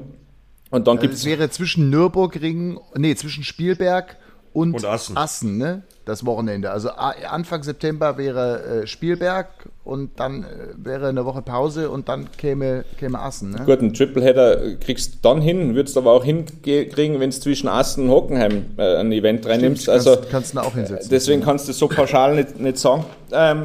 [0.74, 1.24] Und dann gibt es.
[1.24, 4.18] wäre zwischen Nürburgring, nee, zwischen Spielberg
[4.54, 5.16] und, und Assen.
[5.16, 5.84] Assen, ne?
[6.06, 6.72] Das Wochenende.
[6.72, 9.50] Also Anfang September wäre äh, Spielberg
[9.84, 13.52] und dann äh, wäre eine Woche Pause und dann käme, käme Assen.
[13.52, 13.62] Ne?
[13.68, 17.68] Gut, einen Tripleheader kriegst du dann hin, würdest du aber auch hinkriegen, wenn du zwischen
[17.68, 19.84] Assen und Hockenheim ein Event reinnimmst.
[19.84, 21.10] Stimmt, also, kannst, du auch hinsetzen.
[21.12, 23.06] Deswegen kannst du es so pauschal nicht, nicht sagen.
[23.32, 23.64] Ähm,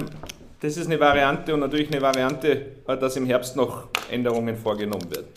[0.61, 5.29] das ist eine Variante und natürlich eine Variante, dass im Herbst noch Änderungen vorgenommen werden.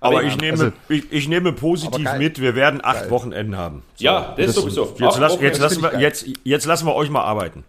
[0.00, 3.10] Aber, ich, nehme, also, ich, ich, nehme positiv mit, wir werden acht geil.
[3.10, 3.82] Wochenenden haben.
[3.96, 4.04] So.
[4.04, 4.94] Ja, das, das ist sowieso.
[4.98, 7.64] Jetzt, lass, jetzt, lassen wir, jetzt, jetzt lassen wir euch mal arbeiten.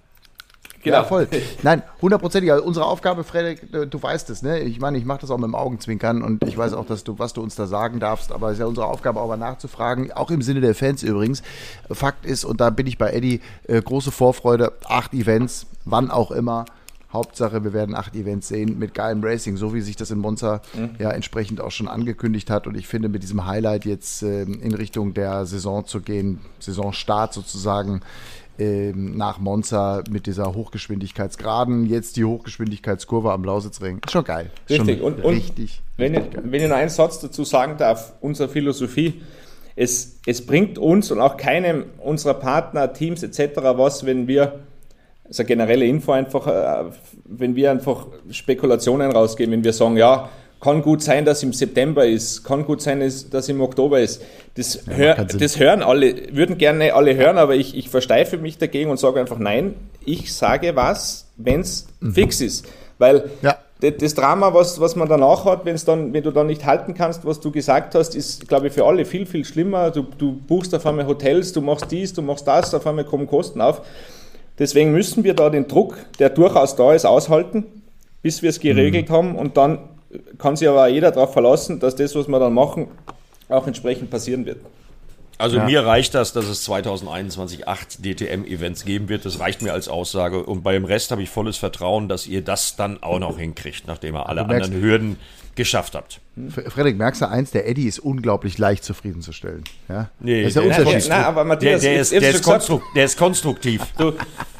[0.83, 0.97] Genau.
[0.97, 1.27] Ja, voll.
[1.63, 2.51] Nein, hundertprozentig.
[2.51, 4.59] Also unsere Aufgabe, Frederik, du weißt es, ne?
[4.59, 7.19] Ich meine, ich mache das auch mit dem Augenzwinkern und ich weiß auch, dass du,
[7.19, 10.11] was du uns da sagen darfst, aber es ist ja unsere Aufgabe, auch mal nachzufragen,
[10.11, 11.41] auch im Sinne der Fans übrigens.
[11.91, 16.31] Fakt ist, und da bin ich bei Eddie, äh, große Vorfreude, acht Events, wann auch
[16.31, 16.65] immer.
[17.11, 20.61] Hauptsache, wir werden acht Events sehen mit geilem Racing, so wie sich das in Monza
[20.73, 20.91] mhm.
[20.99, 22.67] ja entsprechend auch schon angekündigt hat.
[22.67, 27.33] Und ich finde, mit diesem Highlight jetzt äh, in Richtung der Saison zu gehen, Saisonstart
[27.33, 28.01] sozusagen,
[28.59, 34.01] ähm, nach Monza mit dieser Hochgeschwindigkeitsgraden, jetzt die Hochgeschwindigkeitskurve am Lausitzring.
[34.09, 34.51] Schon geil.
[34.69, 34.99] Richtig.
[34.99, 38.13] Schon und, und richtig, wenn, richtig ich, wenn ich noch einen Satz dazu sagen darf,
[38.19, 39.21] unsere Philosophie,
[39.77, 43.61] es, es bringt uns und auch keinem unserer Partner, Teams etc.
[43.77, 44.59] was, wenn wir
[45.29, 46.91] das ist eine generelle Info einfach, äh,
[47.25, 50.27] wenn wir einfach Spekulationen rausgeben, wenn wir sagen, ja,
[50.59, 52.99] kann gut sein, dass im September ist, kann gut sein,
[53.31, 54.23] dass im Oktober ist.
[54.55, 58.57] Das, ja, hör, das hören alle, würden gerne alle hören, aber ich, ich versteife mich
[58.57, 62.13] dagegen und sage einfach nein, ich sage was, wenn es mhm.
[62.13, 62.65] fix ist.
[62.97, 63.55] Weil ja.
[63.79, 67.23] das Drama, was, was man danach hat, wenn's dann, wenn du dann nicht halten kannst,
[67.23, 69.91] was du gesagt hast, ist, glaube ich, für alle viel, viel schlimmer.
[69.91, 73.27] Du, du buchst auf einmal Hotels, du machst dies, du machst das, auf einmal kommen
[73.27, 73.83] Kosten auf.
[74.59, 77.65] Deswegen müssen wir da den Druck, der durchaus da ist, aushalten,
[78.21, 79.13] bis wir es geregelt mhm.
[79.13, 79.79] haben und dann
[80.37, 82.87] kann sich aber jeder darauf verlassen, dass das, was wir dann machen,
[83.47, 84.57] auch entsprechend passieren wird.
[85.37, 85.65] Also ja.
[85.65, 89.23] mir reicht das, dass es 2021 acht DTM-Events geben wird.
[89.23, 90.43] Das reicht mir als Aussage.
[90.43, 94.15] Und beim Rest habe ich volles Vertrauen, dass ihr das dann auch noch hinkriegt, nachdem
[94.15, 95.15] ihr alle anderen Hürden
[95.55, 96.19] geschafft habt.
[96.47, 99.63] Frederik, merkst du eins, der Eddie ist unglaublich leicht zufriedenzustellen.
[99.89, 100.09] Ja?
[100.19, 101.09] Nee, das ist der, der Unterschied.
[101.09, 103.81] Nein, aber Matthias, der, der, ist, der, ist gesagt, der, ist, konstruktiv.
[103.97, 104.13] Du,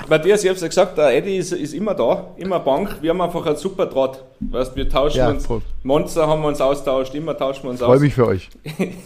[0.09, 2.97] Matthias, ich habe ja gesagt, der Eddie ist, ist, immer da, immer Bank.
[3.01, 4.25] Wir haben einfach einen super Draht.
[4.41, 5.61] Weißt, wir tauschen ja, uns, voll.
[5.83, 7.91] Monster haben wir uns austauscht, immer tauschen wir uns Freu aus.
[7.93, 8.49] Freue mich für euch.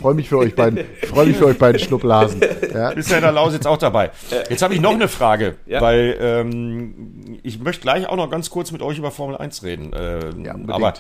[0.01, 0.80] Freue mich für euch beiden.
[1.03, 2.41] Freue mich für euch beiden Schnuppblasen.
[2.74, 2.89] Ja.
[2.89, 4.09] Ist ja in der Lausitz auch dabei.
[4.49, 5.80] Jetzt habe ich noch eine Frage, ja.
[5.80, 9.93] weil ähm, ich möchte gleich auch noch ganz kurz mit euch über Formel 1 reden.
[9.93, 10.93] Äh, ja, aber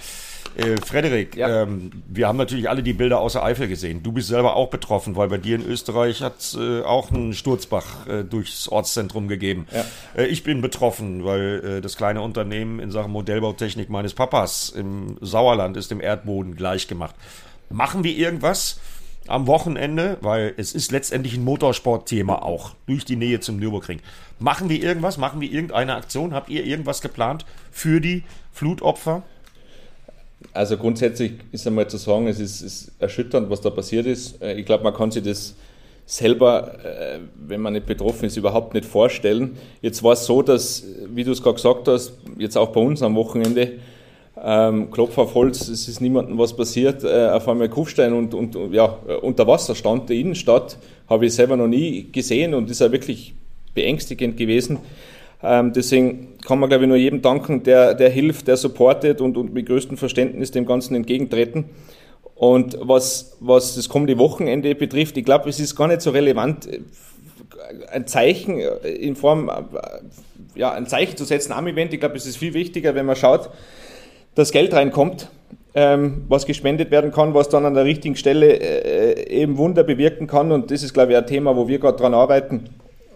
[0.55, 1.62] äh, Frederik, ja.
[1.63, 4.03] Ähm, wir haben natürlich alle die Bilder außer Eifel gesehen.
[4.03, 8.07] Du bist selber auch betroffen, weil bei dir in Österreich hat äh, auch einen Sturzbach
[8.07, 9.67] äh, durchs Ortszentrum gegeben.
[9.71, 9.85] Ja.
[10.15, 15.17] Äh, ich bin betroffen, weil äh, das kleine Unternehmen in Sachen Modellbautechnik meines Papas im
[15.21, 17.15] Sauerland ist dem Erdboden gleichgemacht.
[17.69, 18.79] Machen wir irgendwas?
[19.27, 24.01] am Wochenende, weil es ist letztendlich ein Motorsportthema auch, durch die Nähe zum Nürburgring.
[24.39, 25.17] Machen wir irgendwas?
[25.17, 26.33] Machen wir irgendeine Aktion?
[26.33, 29.23] Habt ihr irgendwas geplant für die Flutopfer?
[30.51, 34.41] Also grundsätzlich ist einmal zu sagen, es ist, ist erschütternd, was da passiert ist.
[34.41, 35.55] Äh, ich glaube, man kann sich das
[36.05, 39.57] selber, äh, wenn man nicht betroffen ist, überhaupt nicht vorstellen.
[39.81, 43.01] Jetzt war es so, dass, wie du es gerade gesagt hast, jetzt auch bei uns
[43.01, 43.73] am Wochenende,
[44.41, 48.57] ähm, Klopf auf Holz, es ist niemandem was passiert, äh, auf einmal Kufstein und, und
[48.73, 48.85] ja,
[49.21, 50.77] unter Wasser stand der Innenstadt,
[51.07, 53.35] habe ich selber noch nie gesehen und ist ja wirklich
[53.73, 54.79] beängstigend gewesen.
[55.43, 59.37] Ähm, deswegen kann man, glaube ich, nur jedem danken, der, der hilft, der supportet und,
[59.37, 61.65] und mit größtem Verständnis dem Ganzen entgegentreten.
[62.35, 66.67] Und was, was das kommende Wochenende betrifft, ich glaube, es ist gar nicht so relevant,
[66.67, 66.79] äh,
[67.91, 69.61] ein Zeichen äh, in Form, äh,
[70.55, 71.93] ja, ein Zeichen zu setzen am Event.
[71.93, 73.49] Ich glaube, es ist viel wichtiger, wenn man schaut,
[74.35, 75.29] dass Geld reinkommt,
[75.75, 80.27] ähm, was gespendet werden kann, was dann an der richtigen Stelle äh, eben Wunder bewirken
[80.27, 80.51] kann.
[80.51, 82.69] Und das ist, glaube ich, ein Thema, wo wir gerade dran arbeiten.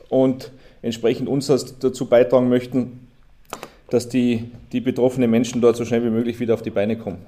[0.10, 0.52] Und
[0.82, 3.08] entsprechend uns dazu beitragen möchten,
[3.90, 7.20] dass die, die betroffenen Menschen dort so schnell wie möglich wieder auf die Beine kommen.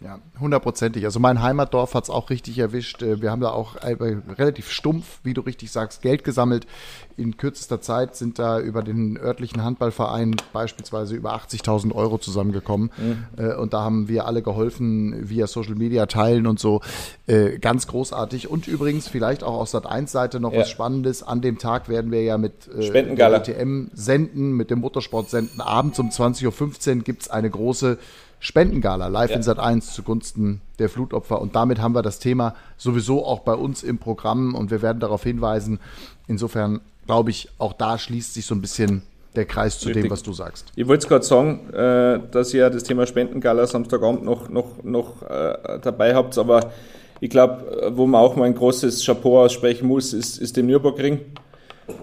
[0.00, 1.04] Ja, hundertprozentig.
[1.04, 3.02] Also mein Heimatdorf hat es auch richtig erwischt.
[3.02, 3.96] Äh, wir haben da auch äh,
[4.38, 6.66] relativ stumpf, wie du richtig sagst, Geld gesammelt.
[7.16, 12.92] In kürzester Zeit sind da über den örtlichen Handballverein beispielsweise über 80.000 Euro zusammengekommen.
[12.96, 13.44] Mhm.
[13.44, 16.80] Äh, und da haben wir alle geholfen, via Social Media teilen und so.
[17.60, 18.48] Ganz großartig.
[18.48, 20.60] Und übrigens vielleicht auch aus Sat 1 Seite noch ja.
[20.60, 21.22] was Spannendes.
[21.22, 23.38] An dem Tag werden wir ja mit Spendengala.
[23.40, 25.60] der DTM senden, mit dem Motorsport senden.
[25.60, 27.98] Abends um 20.15 Uhr gibt es eine große
[28.40, 29.36] Spendengala live ja.
[29.36, 31.40] in Sat 1 zugunsten der Flutopfer.
[31.40, 35.00] Und damit haben wir das Thema sowieso auch bei uns im Programm und wir werden
[35.00, 35.80] darauf hinweisen.
[36.26, 39.02] Insofern glaube ich, auch da schließt sich so ein bisschen
[39.34, 40.04] der Kreis zu Richtig.
[40.04, 40.66] dem, was du sagst.
[40.76, 45.22] Ich wollte es gerade sagen, äh, dass ihr das Thema Spendengala Samstagabend noch, noch, noch
[45.22, 46.72] äh, dabei habt, aber
[47.20, 51.20] ich glaube, wo man auch mal ein großes Chapeau aussprechen muss, ist, ist dem Nürburgring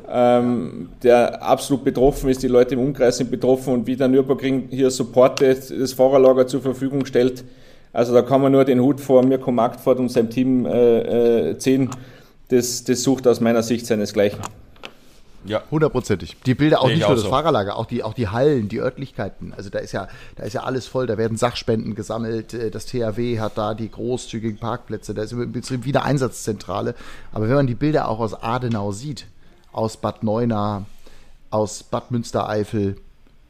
[0.09, 2.43] ähm, der absolut betroffen ist.
[2.43, 6.61] Die Leute im Umkreis sind betroffen und wie der Nürburgring hier supportet, das Fahrerlager zur
[6.61, 7.43] Verfügung stellt.
[7.93, 11.57] Also da kann man nur den Hut vor Mirko Marktfort und seinem Team äh, äh,
[11.57, 11.89] ziehen.
[12.49, 14.39] Das, das sucht aus meiner Sicht seinesgleichen.
[15.45, 15.61] Ja.
[15.69, 16.37] Hundertprozentig.
[16.45, 17.29] Die Bilder auch nee, nicht nur das so.
[17.29, 19.53] Fahrerlager, auch die, auch die Hallen, die Örtlichkeiten.
[19.55, 22.53] Also da ist ja, da ist ja alles voll, da werden Sachspenden gesammelt.
[22.53, 26.95] Äh, das THW hat da die großzügigen Parkplätze, da ist im Prinzip wieder Einsatzzentrale.
[27.31, 29.27] Aber wenn man die Bilder auch aus Adenau sieht,
[29.75, 30.85] aus Bad Neuenahr,
[31.51, 32.95] aus Bad Münstereifel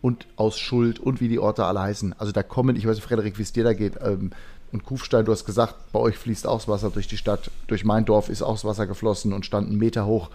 [0.01, 2.15] und aus Schuld und wie die Orte alle heißen.
[2.17, 3.93] Also da kommen, ich weiß nicht, Frederik, wie es dir da geht.
[4.01, 4.31] Ähm,
[4.71, 7.51] und Kufstein, du hast gesagt, bei euch fließt auch das Wasser durch die Stadt.
[7.67, 10.29] Durch mein Dorf ist auch das Wasser geflossen und stand einen Meter hoch.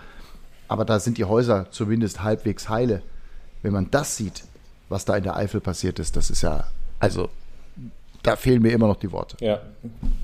[0.68, 3.02] Aber da sind die Häuser zumindest halbwegs heile.
[3.62, 4.44] Wenn man das sieht,
[4.88, 6.64] was da in der Eifel passiert ist, das ist ja,
[7.00, 7.28] also
[8.22, 9.36] da fehlen mir immer noch die Worte.
[9.40, 9.60] Ja,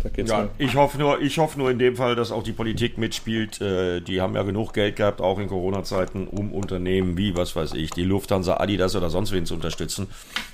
[0.02, 2.52] da geht's ja ich hoffe nur, ich hoffe nur in dem Fall, dass auch die
[2.52, 3.60] Politik mitspielt.
[3.60, 7.72] Äh, die haben ja genug Geld gehabt, auch in Corona-Zeiten, um Unternehmen wie, was weiß
[7.74, 10.08] ich, die Lufthansa, Adidas oder sonst wen zu unterstützen.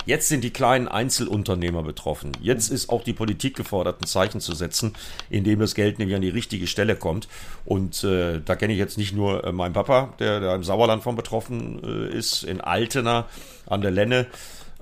[0.06, 2.32] Jetzt sind die kleinen Einzelunternehmer betroffen.
[2.40, 4.94] Jetzt ist auch die Politik gefordert, ein Zeichen zu setzen,
[5.28, 7.28] indem das Geld nämlich an die richtige Stelle kommt.
[7.64, 11.02] Und äh, da kenne ich jetzt nicht nur äh, meinen Papa, der, der im Sauerland
[11.02, 13.26] von betroffen äh, ist, in Altena
[13.66, 14.26] an der Lenne.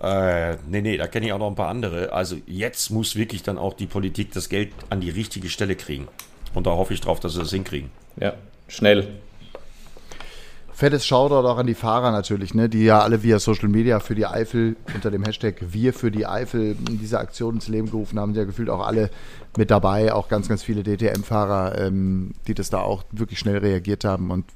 [0.03, 2.13] Äh, nee, nee, da kenne ich auch noch ein paar andere.
[2.13, 6.09] Also jetzt muss wirklich dann auch die Politik das Geld an die richtige Stelle kriegen.
[6.55, 7.91] Und da hoffe ich drauf, dass sie das hinkriegen.
[8.19, 8.35] Ja,
[8.67, 9.09] schnell.
[10.73, 14.15] Fettes Shoutout auch an die Fahrer natürlich, ne, die ja alle via Social Media für
[14.15, 18.33] die Eifel unter dem Hashtag Wir für die Eifel diese Aktion ins Leben gerufen haben.
[18.33, 19.11] Ja gefühlt auch alle
[19.59, 24.05] mit dabei, auch ganz, ganz viele DTM-Fahrer, ähm, die das da auch wirklich schnell reagiert
[24.05, 24.31] haben.
[24.31, 24.47] Und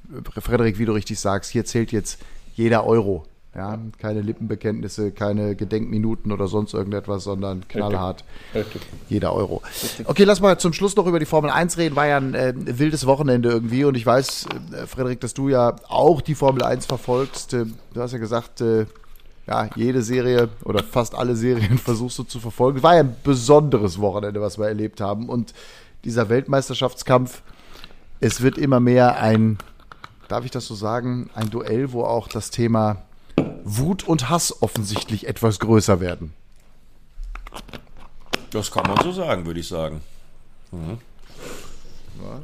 [0.41, 2.19] Frederik, wie du richtig sagst, hier zählt jetzt
[2.55, 8.25] jeder Euro Ja, keine Lippenbekenntnisse, keine Gedenkminuten oder sonst irgendetwas, sondern knallhart.
[8.53, 8.83] Richtig.
[9.09, 9.63] Jeder Euro.
[10.07, 11.95] Okay, lass mal zum Schluss noch über die Formel 1 reden.
[11.95, 15.77] War ja ein äh, wildes Wochenende irgendwie und ich weiß, äh, Frederik, dass du ja
[15.87, 17.55] auch die Formel 1 verfolgst.
[17.55, 18.87] Äh, du hast ja gesagt, äh,
[19.47, 22.83] ja, jede Serie oder fast alle Serien versuchst du zu verfolgen.
[22.83, 25.29] War ja ein besonderes Wochenende, was wir erlebt haben.
[25.29, 25.55] Und
[26.05, 27.43] dieser Weltmeisterschaftskampf,
[28.19, 29.59] es wird immer mehr ein,
[30.27, 33.03] darf ich das so sagen, ein Duell, wo auch das Thema
[33.65, 36.35] Wut und Hass offensichtlich etwas größer werden.
[38.51, 40.01] Das kann man so sagen, würde ich sagen.
[40.71, 40.99] Mhm.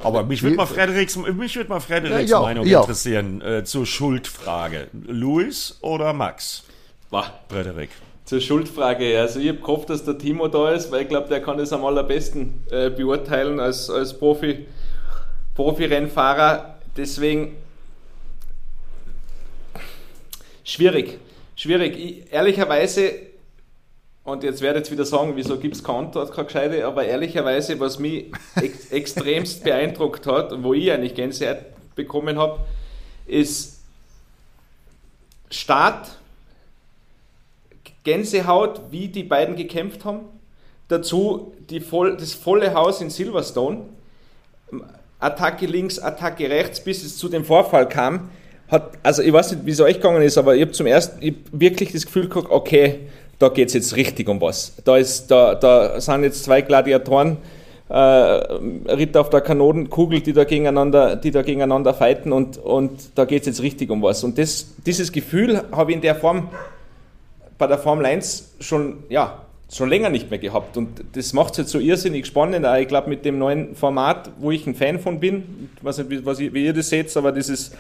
[0.03, 2.81] Aber mich würde mal Frederiks, mich würd mal Frederiks Ja, Meinung ja.
[2.81, 4.89] interessieren äh, zur Schuldfrage.
[4.93, 6.65] Louis oder Max?
[7.11, 7.33] Boah.
[7.49, 7.91] Frederik.
[8.25, 9.19] Zur Schuldfrage.
[9.19, 11.73] Also ich habe gehofft, dass der Timo da ist, weil ich glaube, der kann das
[11.73, 14.67] am allerbesten äh, beurteilen als, als Profi,
[15.55, 16.77] Profi-Rennfahrer.
[16.97, 17.57] Deswegen
[20.73, 21.19] schwierig.
[21.57, 21.99] Schwierig.
[21.99, 23.13] Ich, ehrlicherweise,
[24.25, 27.79] und jetzt werdet ihr wieder sagen, wieso gibt es keine Antwort, keine gescheite, aber ehrlicherweise,
[27.81, 31.59] was mich ex extremst beeindruckt hat wo ich eigentlich Gänsehaut
[31.95, 32.61] bekommen habe,
[33.27, 33.81] ist
[35.51, 36.19] Start,
[38.05, 40.21] Gänsehaut, wie die beiden gekämpft haben.
[40.89, 43.83] Dazu die voll, das volle Haus in Silverstone.
[45.19, 48.31] Attacke links, Attacke rechts, bis es zu dem Vorfall kam.
[48.71, 51.21] Hat, also ich weiß nicht, wie es euch gegangen ist, aber ich habe zum ersten
[51.21, 53.01] ich hab wirklich das Gefühl gehabt, okay,
[53.39, 54.75] da geht es jetzt richtig um was.
[54.85, 57.39] Da, ist, da, da sind jetzt zwei Gladiatoren,
[57.89, 63.25] äh, Ritter auf der Kanonenkugel, die da gegeneinander, die da gegeneinander fighten und, und da
[63.25, 64.23] geht es jetzt richtig um was.
[64.23, 66.49] Und das, dieses Gefühl habe ich in der Form
[67.59, 69.43] bei der Formel 1 schon, ja,
[69.73, 70.77] schon länger nicht mehr gehabt.
[70.77, 72.65] Und das macht es jetzt so irrsinnig spannend.
[72.67, 75.99] Auch Ich glaube, mit dem neuen Format, wo ich ein Fan von bin, ich weiß
[75.99, 77.73] nicht, was ihr, wie ihr das seht, aber dieses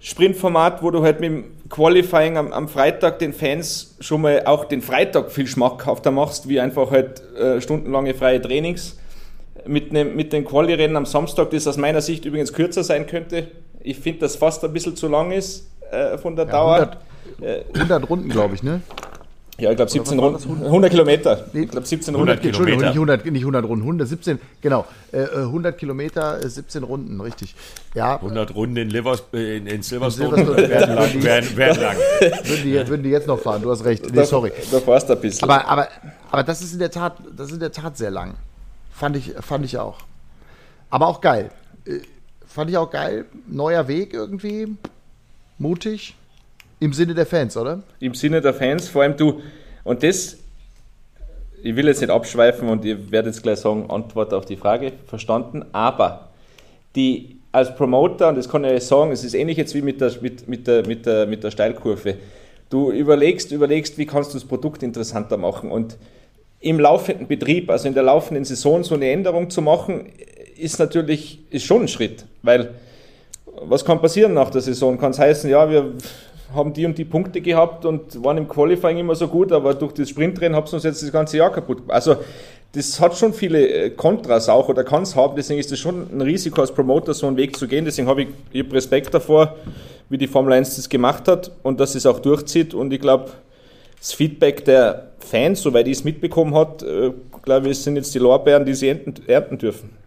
[0.00, 4.64] Sprintformat, wo du halt mit dem Qualifying am, am Freitag den Fans schon mal auch
[4.64, 8.96] den Freitag viel schmackhafter machst, wie einfach halt äh, stundenlange freie Trainings.
[9.66, 13.48] Mit, nem, mit den Quali-Rennen am Samstag, das aus meiner Sicht übrigens kürzer sein könnte.
[13.82, 16.90] Ich finde, dass fast ein bisschen zu lang ist äh, von der Ja, Dauer.
[17.42, 18.80] 100, 100 Runden, glaube ich, ne?
[19.60, 20.46] Ja, ich glaube 17 was war das?
[20.46, 20.64] Runden.
[20.64, 21.46] 100 Kilometer.
[21.52, 22.46] Nee, Ich glaube 17 100 Runden.
[22.48, 23.16] Entschuldigung, Kilometer.
[23.16, 24.86] nicht 100, nicht 100 Runden, 117, genau.
[25.12, 27.54] Äh, äh, 100 Kilometer, äh, 17 Runden, richtig.
[27.94, 31.22] Ja, 100 Runden in, Livers, äh, in, in Silverstone, Silverstone werden lang.
[31.22, 31.96] Werden, werden lang.
[32.44, 34.12] würden die, würden die jetzt noch fahren, du hast recht.
[34.14, 34.52] Nee, sorry.
[34.70, 35.48] Da fährst du ein bisschen.
[35.48, 35.88] Aber, aber,
[36.30, 38.34] aber das ist in der Tat, das ist in der Tat sehr lang.
[38.92, 39.98] Fand ich, fand ich auch.
[40.90, 41.50] Aber auch geil.
[41.86, 42.00] Äh,
[42.52, 43.26] Fand ich auch geil.
[43.46, 44.76] Neuer Weg irgendwie.
[45.58, 46.16] Mutig.
[46.80, 47.82] Im Sinne der Fans, oder?
[48.00, 49.40] Im Sinne der Fans, vor allem du,
[49.84, 50.38] und das,
[51.62, 54.92] ich will jetzt nicht abschweifen und ihr werdet jetzt gleich sagen, Antwort auf die Frage,
[55.06, 56.30] verstanden, aber
[56.96, 60.12] die als Promoter, und das kann ich sagen, es ist ähnlich jetzt wie mit der,
[60.22, 62.16] mit, mit der, mit der, mit der Steilkurve.
[62.70, 65.98] Du überlegst, überlegst, wie kannst du das Produkt interessanter machen und
[66.60, 70.06] im laufenden Betrieb, also in der laufenden Saison, so eine Änderung zu machen,
[70.56, 72.74] ist natürlich ist schon ein Schritt, weil
[73.62, 74.98] was kann passieren nach der Saison?
[74.98, 75.92] Kann es heißen, ja, wir
[76.54, 79.92] haben die und die Punkte gehabt und waren im Qualifying immer so gut, aber durch
[79.92, 81.94] das Sprintrennen habt ihr uns jetzt das ganze Jahr kaputt gemacht.
[81.94, 82.16] Also
[82.72, 86.06] das hat schon viele äh, Kontras auch oder kann es haben, deswegen ist das schon
[86.12, 87.84] ein Risiko als Promoter, so einen Weg zu gehen.
[87.84, 89.56] Deswegen habe ich, ich hab Respekt davor,
[90.08, 92.74] wie die Formel 1 das gemacht hat und dass es auch durchzieht.
[92.74, 93.30] Und ich glaube,
[93.98, 97.10] das Feedback der Fans, soweit ich es mitbekommen äh,
[97.42, 99.99] glaube ich, sind jetzt die Lorbeeren, die sie ernten, ernten dürfen.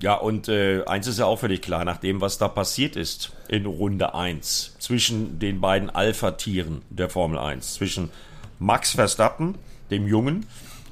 [0.00, 3.32] Ja, und äh, eins ist ja auch völlig klar, nach dem, was da passiert ist
[3.48, 8.10] in Runde 1 zwischen den beiden Alpha-Tieren der Formel 1, zwischen
[8.58, 9.56] Max Verstappen,
[9.90, 10.46] dem Jungen,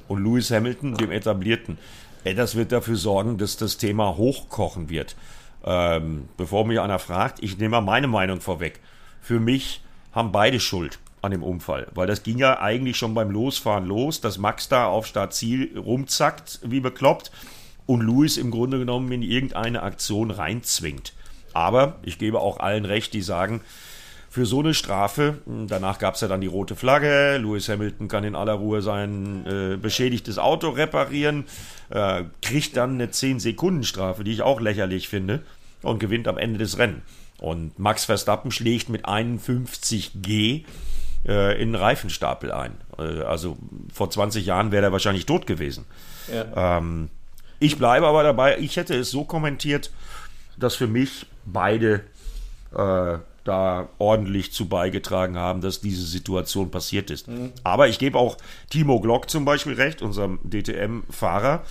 [0.07, 1.77] und Lewis Hamilton, dem Etablierten.
[2.23, 5.15] Ey, das wird dafür sorgen, dass das Thema hochkochen wird.
[5.63, 8.79] Ähm, bevor mich einer fragt, ich nehme mal meine Meinung vorweg.
[9.21, 9.81] Für mich
[10.11, 14.21] haben beide Schuld an dem Unfall, weil das ging ja eigentlich schon beim Losfahren los,
[14.21, 17.31] dass Max da auf Startziel rumzackt, wie bekloppt
[17.85, 21.13] und Lewis im Grunde genommen in irgendeine Aktion reinzwingt.
[21.53, 23.61] Aber ich gebe auch allen recht, die sagen,
[24.29, 28.23] für so eine Strafe, danach gab es ja dann die rote Flagge, Lewis Hamilton kann
[28.23, 31.43] in aller Ruhe sein äh, beschädigtes Auto reparieren,
[31.89, 35.41] äh, kriegt dann eine 10-Sekunden-Strafe, die ich auch lächerlich finde,
[35.81, 37.01] und gewinnt am Ende des Rennen.
[37.39, 40.63] Und Max Verstappen schlägt mit 51G
[41.27, 42.77] äh, in einen Reifenstapel ein.
[42.97, 43.57] Äh, also
[43.93, 45.83] vor 20 Jahren wäre er wahrscheinlich tot gewesen.
[46.55, 47.09] Ähm,
[47.61, 49.91] ich bleibe aber dabei, ich hätte es so kommentiert,
[50.57, 52.01] dass für mich beide
[52.75, 57.27] äh, da ordentlich zu beigetragen haben, dass diese Situation passiert ist.
[57.63, 58.37] Aber ich gebe auch
[58.69, 61.63] Timo Glock zum Beispiel recht, unserem DTM-Fahrer,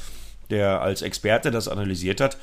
[0.49, 2.39] der als Experte das analysiert hat,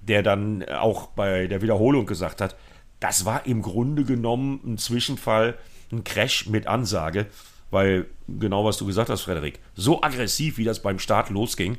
[0.00, 2.56] der dann auch bei der Wiederholung gesagt hat,
[2.98, 5.58] das war im Grunde genommen ein Zwischenfall,
[5.92, 7.26] ein Crash mit Ansage,
[7.70, 11.76] weil genau was du gesagt hast, Frederik, so aggressiv, wie das beim Start losging,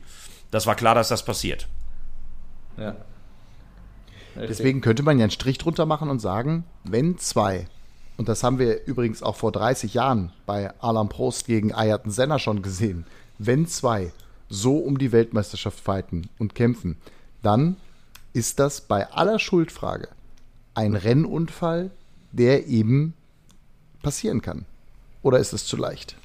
[0.52, 1.68] das war klar, dass das passiert.
[2.78, 2.96] Ja.
[4.36, 7.68] Deswegen könnte man ja einen Strich drunter machen und sagen, wenn zwei,
[8.18, 12.38] und das haben wir übrigens auch vor 30 Jahren bei Alan Prost gegen Ayrton Senna
[12.38, 13.06] schon gesehen,
[13.40, 14.12] wenn zwei
[14.50, 16.98] so um die Weltmeisterschaft fighten und kämpfen,
[17.42, 17.78] dann
[18.34, 20.10] ist das bei aller Schuldfrage
[20.74, 21.90] ein Rennunfall,
[22.32, 23.14] der eben
[24.04, 24.66] passieren kann.
[25.24, 26.16] Oder ist es zu leicht?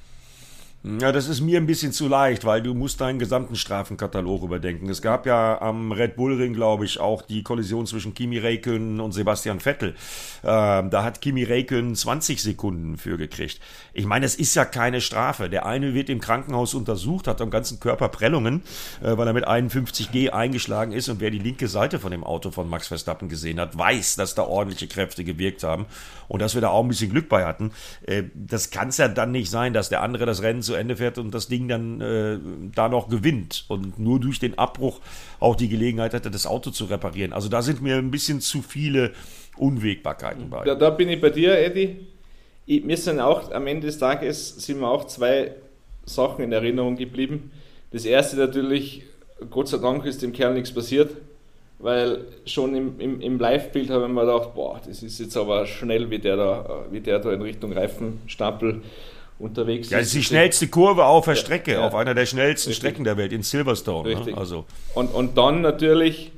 [0.85, 4.89] Ja, das ist mir ein bisschen zu leicht, weil du musst deinen gesamten Strafenkatalog überdenken.
[4.89, 8.99] Es gab ja am Red Bull Ring, glaube ich, auch die Kollision zwischen Kimi Räikkönen
[8.99, 9.95] und Sebastian Vettel.
[10.43, 13.61] Ähm, da hat Kimi Räikkönen 20 Sekunden für gekriegt.
[13.93, 15.49] Ich meine, es ist ja keine Strafe.
[15.49, 18.63] Der eine wird im Krankenhaus untersucht, hat am ganzen Körper Prellungen,
[19.05, 21.09] äh, weil er mit 51G eingeschlagen ist.
[21.09, 24.35] Und wer die linke Seite von dem Auto von Max Verstappen gesehen hat, weiß, dass
[24.35, 25.87] da ordentliche Kräfte gewirkt haben
[26.27, 27.71] und dass wir da auch ein bisschen Glück bei hatten.
[28.05, 30.97] Äh, das kann es ja dann nicht sein, dass der andere das Rennen zu Ende
[30.97, 32.39] fährt und das Ding dann äh,
[32.75, 35.01] da noch gewinnt und nur durch den Abbruch
[35.41, 37.33] auch die Gelegenheit hatte, das Auto zu reparieren.
[37.33, 39.13] Also da sind mir ein bisschen zu viele
[39.57, 40.65] Unwägbarkeiten bei.
[40.65, 42.07] Da, da bin ich bei dir, Eddie.
[42.67, 45.53] Ich, mir sind auch am Ende des Tages sind mir auch zwei
[46.05, 47.51] Sachen in Erinnerung geblieben.
[47.91, 49.03] Das erste natürlich,
[49.51, 51.11] Gott sei Dank ist dem Kerl nichts passiert,
[51.79, 55.67] weil schon im, im, im Live-Bild habe ich mir gedacht, boah, das ist jetzt aber
[55.67, 58.83] schnell, wie der da, wie der da in Richtung Reifenstapel
[59.43, 59.99] unterwegs ja, ist.
[59.99, 62.77] Ja, das ist die schnellste Kurve auf der Strecke, ja, auf einer der schnellsten richtig.
[62.77, 64.09] Strecken der Welt, in Silverstone.
[64.09, 64.17] Ne?
[64.17, 64.35] Richtig.
[64.35, 64.41] Ne?
[64.41, 64.65] Also.
[64.95, 66.33] Und, und dann natürlich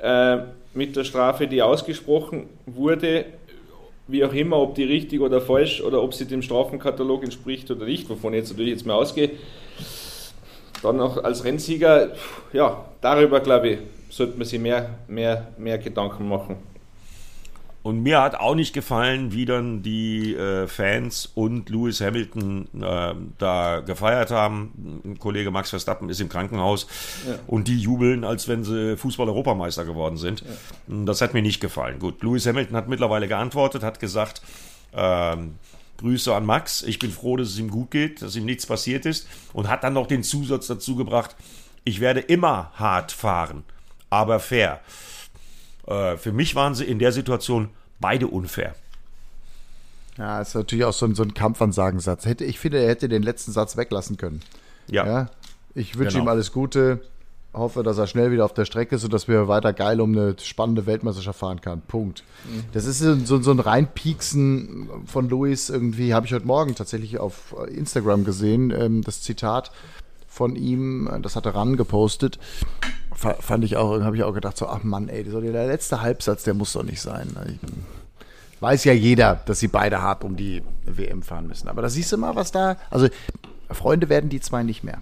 [0.00, 0.38] äh,
[0.74, 3.26] mit der Strafe, die ausgesprochen wurde,
[4.06, 7.84] wie auch immer, ob die richtig oder falsch oder ob sie dem Strafenkatalog entspricht oder
[7.84, 9.30] nicht, wovon ich jetzt natürlich jetzt mal ausgehe,
[10.82, 12.12] dann noch als Rennsieger,
[12.52, 13.78] ja, darüber glaube ich,
[14.08, 16.56] sollte man sich mehr, mehr, mehr Gedanken machen.
[17.82, 23.14] Und mir hat auch nicht gefallen, wie dann die äh, Fans und Lewis Hamilton äh,
[23.38, 25.00] da gefeiert haben.
[25.04, 26.86] Ein Kollege Max Verstappen ist im Krankenhaus
[27.26, 27.38] ja.
[27.46, 30.40] und die jubeln, als wenn sie Fußball-Europameister geworden sind.
[30.40, 31.04] Ja.
[31.06, 31.98] Das hat mir nicht gefallen.
[31.98, 34.42] Gut, Lewis Hamilton hat mittlerweile geantwortet, hat gesagt,
[34.92, 35.54] ähm,
[35.98, 39.06] Grüße an Max, ich bin froh, dass es ihm gut geht, dass ihm nichts passiert
[39.06, 41.36] ist und hat dann noch den Zusatz dazu gebracht,
[41.84, 43.64] ich werde immer hart fahren,
[44.10, 44.80] aber fair.
[45.88, 47.70] Äh, für mich waren sie in der Situation
[48.00, 48.74] beide unfair.
[50.16, 52.26] Ja, ist natürlich auch so ein, so ein Kampfansagensatz.
[52.26, 54.40] Hätte, ich finde, er hätte den letzten Satz weglassen können.
[54.88, 55.06] Ja.
[55.06, 55.30] ja?
[55.74, 56.24] Ich wünsche genau.
[56.24, 57.00] ihm alles Gute.
[57.54, 60.12] Hoffe, dass er schnell wieder auf der Strecke ist und dass wir weiter geil um
[60.12, 61.80] eine spannende Weltmeisterschaft fahren kann.
[61.80, 62.24] Punkt.
[62.44, 62.64] Mhm.
[62.72, 67.54] Das ist so, so ein Reinpieksen von Luis irgendwie, habe ich heute Morgen tatsächlich auf
[67.68, 69.70] Instagram gesehen, ähm, das Zitat
[70.26, 72.38] von ihm, das hat er ran gepostet
[73.18, 76.44] fand ich auch, habe ich auch gedacht, so, ach Mann, ey, so der letzte Halbsatz,
[76.44, 77.28] der muss doch nicht sein.
[78.52, 81.68] Ich weiß ja jeder, dass sie beide hart um die WM fahren müssen.
[81.68, 83.08] Aber da siehst du mal, was da, also
[83.70, 84.98] Freunde werden die zwei nicht mehr.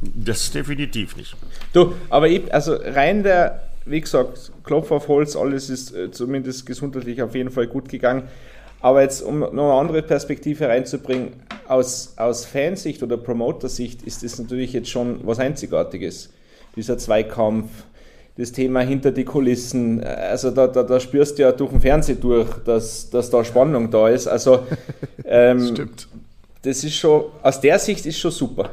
[0.00, 1.36] Das definitiv nicht.
[1.72, 6.66] Du, aber ich, also rein der, wie gesagt, Klopf auf Holz, alles ist äh, zumindest
[6.66, 8.24] gesundheitlich auf jeden Fall gut gegangen.
[8.80, 11.34] Aber jetzt, um noch eine andere Perspektive reinzubringen,
[11.68, 16.30] aus, aus Fansicht oder Promoter-Sicht ist das natürlich jetzt schon was Einzigartiges
[16.76, 17.68] dieser Zweikampf,
[18.36, 20.02] das Thema hinter die Kulissen.
[20.02, 23.90] Also da, da, da spürst du ja durch den Fernsehen durch, dass, dass da Spannung
[23.90, 24.26] da ist.
[24.26, 24.66] Also
[25.24, 26.08] ähm, Stimmt.
[26.62, 28.70] das ist schon, aus der Sicht ist schon super.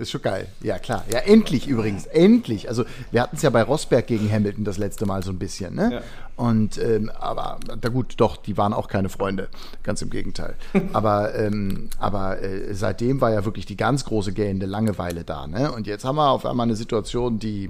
[0.00, 0.48] Ist schon geil.
[0.62, 1.04] Ja, klar.
[1.12, 2.06] Ja, endlich übrigens.
[2.06, 2.70] Endlich.
[2.70, 5.74] Also, wir hatten es ja bei Rosberg gegen Hamilton das letzte Mal so ein bisschen,
[5.74, 5.90] ne?
[5.92, 6.02] Ja.
[6.36, 9.50] Und, ähm, aber, da gut, doch, die waren auch keine Freunde.
[9.82, 10.54] Ganz im Gegenteil.
[10.94, 15.70] aber, ähm, aber äh, seitdem war ja wirklich die ganz große gähnende Langeweile da, ne?
[15.70, 17.68] Und jetzt haben wir auf einmal eine Situation, die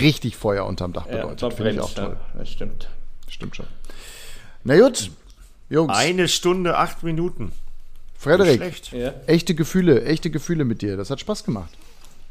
[0.00, 1.42] richtig Feuer unterm Dach bedeutet.
[1.42, 2.16] Ja, Finde ich auch toll.
[2.34, 2.88] Ja, das stimmt.
[3.26, 3.66] Stimmt schon.
[4.62, 5.10] Na gut,
[5.70, 5.92] Jungs.
[5.92, 7.50] Eine Stunde, acht Minuten.
[8.18, 9.12] Frederik, ja.
[9.26, 10.96] echte Gefühle, echte Gefühle mit dir.
[10.96, 11.70] Das hat Spaß gemacht.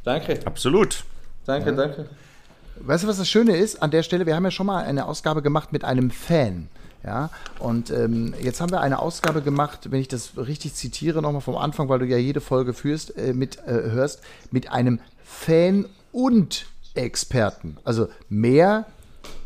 [0.04, 0.40] Danke.
[0.46, 1.04] Absolut.
[1.46, 1.76] Danke, ja.
[1.76, 2.10] danke.
[2.78, 3.82] Weißt du, was das Schöne ist?
[3.82, 6.70] An der Stelle, wir haben ja schon mal eine Ausgabe gemacht mit einem Fan.
[7.04, 7.30] Ja,
[7.60, 11.56] und ähm, jetzt haben wir eine Ausgabe gemacht, wenn ich das richtig zitiere, nochmal vom
[11.56, 16.66] Anfang, weil du ja jede Folge führst, äh, mit, äh, hörst, mit einem Fan und
[16.96, 17.78] Experten.
[17.84, 18.88] Also mehr,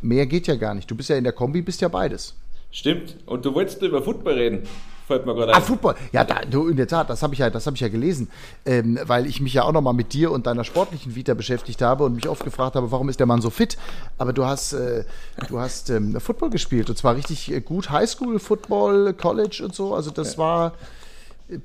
[0.01, 0.89] mehr geht ja gar nicht.
[0.89, 2.35] Du bist ja in der Kombi, bist ja beides.
[2.71, 3.17] Stimmt.
[3.25, 4.63] Und du wolltest über Football reden.
[5.09, 5.63] Fällt mir gerade ah, ein.
[5.63, 5.95] Ah, Football.
[6.11, 8.29] Ja, da, du, in der Tat, das habe ich, ja, hab ich ja gelesen,
[8.63, 12.03] ähm, weil ich mich ja auch nochmal mit dir und deiner sportlichen Vita beschäftigt habe
[12.03, 13.75] und mich oft gefragt habe, warum ist der Mann so fit?
[14.19, 15.05] Aber du hast, äh,
[15.47, 17.89] du hast ähm, Football gespielt und zwar richtig äh, gut.
[17.89, 19.95] Highschool, Football, College und so.
[19.95, 20.37] Also das ja.
[20.37, 20.73] war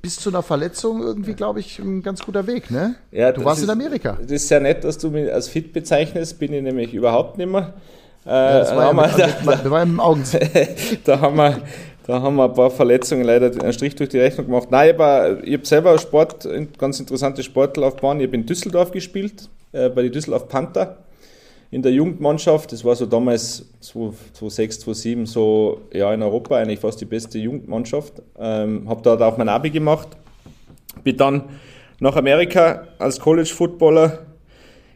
[0.00, 2.94] bis zu einer Verletzung irgendwie, glaube ich, ein ganz guter Weg, ne?
[3.12, 4.16] Ja, du warst ist, in Amerika.
[4.22, 7.50] Das ist sehr nett, dass du mich als fit bezeichnest, bin ich nämlich überhaupt nicht
[7.50, 7.74] mehr.
[8.24, 10.24] Äh, ja, das war, ja mit, da, da, war im Augen.
[11.04, 11.60] da haben wir
[12.06, 14.70] Da haben wir ein paar Verletzungen leider einen Strich durch die Rechnung gemacht.
[14.70, 18.20] Nein, ich habe hab selber Sport, ganz interessante Sportlaufbahn.
[18.20, 20.98] Ich habe in Düsseldorf gespielt, äh, bei den Düsseldorf Panther
[21.70, 22.72] in der Jugendmannschaft.
[22.72, 28.20] Das war so damals 2006, 2007 so ja, in Europa eigentlich fast die beste Jugendmannschaft.
[28.38, 30.08] Ähm, habe dort auch mein Abi gemacht.
[31.02, 31.44] Bin dann
[32.00, 34.18] nach Amerika als College-Footballer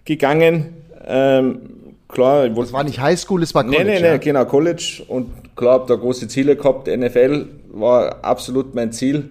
[0.05, 0.75] gegangen.
[1.07, 1.78] Ähm,
[2.09, 3.91] klar, ich Das war nicht Highschool, es war Nee, College.
[3.91, 4.17] nee, nee, ja?
[4.17, 5.03] genau, College.
[5.09, 6.89] Und klar, habe da große Ziele gehabt.
[6.89, 9.29] NFL war absolut mein Ziel.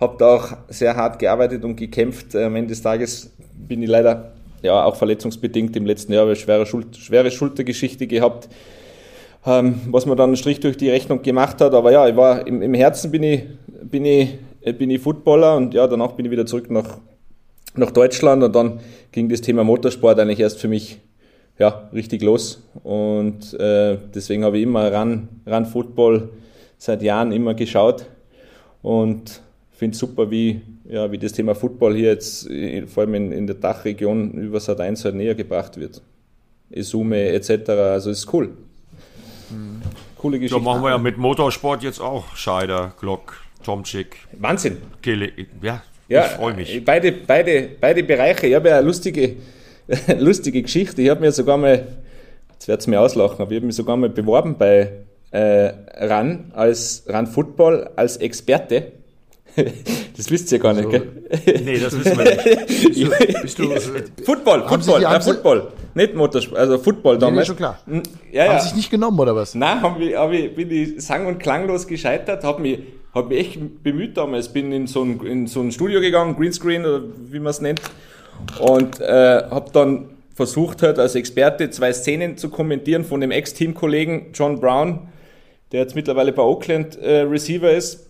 [0.00, 2.34] Habe da auch sehr hart gearbeitet und gekämpft.
[2.34, 4.32] Am Ende des Tages bin ich leider,
[4.62, 8.48] ja, auch verletzungsbedingt im letzten Jahr eine schwere, Schul schwere Schultergeschichte gehabt,
[9.44, 11.74] ähm, was mir dann einen Strich durch die Rechnung gemacht hat.
[11.74, 13.42] Aber ja, ich war, im, im Herzen bin ich,
[13.82, 16.98] bin, ich, äh, bin ich Footballer und ja, danach bin ich wieder zurück nach,
[17.74, 18.80] nach Deutschland und dann
[19.12, 20.98] ging das Thema Motorsport eigentlich erst für mich
[21.60, 22.62] ja, richtig los.
[22.82, 26.30] Und äh, deswegen habe ich immer Run, Run Football
[26.78, 28.06] seit Jahren immer geschaut
[28.82, 33.32] und finde super, wie, ja, wie das Thema Football hier jetzt äh, vor allem in,
[33.32, 36.00] in der Dachregion über Sat 1 halt näher gebracht wird.
[36.70, 37.68] Esume etc.
[37.70, 38.50] Also ist cool.
[40.16, 40.60] Coole So Geschichte.
[40.62, 42.36] machen wir ja mit Motorsport jetzt auch.
[42.36, 44.78] Scheider, Glock, Tomczyk, Wahnsinn.
[45.02, 45.32] Kille.
[45.60, 46.84] Ja, Ja, ich freue mich.
[46.84, 48.46] Beide, beide, beide Bereiche.
[48.46, 49.36] Ich habe ja eine lustige,
[50.18, 51.02] lustige Geschichte.
[51.02, 51.86] Ich habe mir sogar mal,
[52.52, 54.90] jetzt wird's mir auslachen, aber ich habe mich sogar mal beworben bei
[55.32, 58.92] äh, RAN als RAN Football als Experte.
[60.16, 61.08] Das wisst ihr gar nicht, gell?
[61.64, 63.42] Nee, das wissen wir nicht.
[63.42, 63.70] Bist du,
[64.24, 65.68] Football, Haben Sie Football, die- ja, haben Sie- Football.
[65.94, 67.46] Nicht Motorsport, also Football nee, damals.
[67.46, 67.78] schon klar.
[67.86, 68.52] Hm, Ja, ja.
[68.52, 69.54] Haben sich nicht genommen, oder was?
[69.54, 72.80] Nein, hab ich, hab ich, bin ich sang- und klanglos gescheitert, habe mich,
[73.14, 76.84] hab mich echt bemüht damals, bin in so ein, in so ein Studio gegangen, Greenscreen
[76.84, 77.80] oder wie man es nennt,
[78.60, 84.26] und äh, habe dann versucht halt als Experte zwei Szenen zu kommentieren von dem Ex-Teamkollegen
[84.32, 85.08] John Brown,
[85.72, 88.08] der jetzt mittlerweile bei Oakland äh, Receiver ist.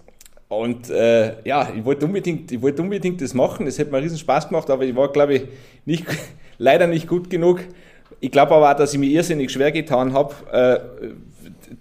[0.48, 3.66] Und äh, ja, ich wollte unbedingt, ich unbedingt das machen.
[3.66, 5.42] Das hätte mir riesen Spaß gemacht, aber ich war, glaube ich,
[5.84, 6.04] nicht,
[6.58, 7.60] leider nicht gut genug.
[8.20, 11.04] Ich glaube aber auch, dass ich mir irrsinnig schwer getan habe, äh,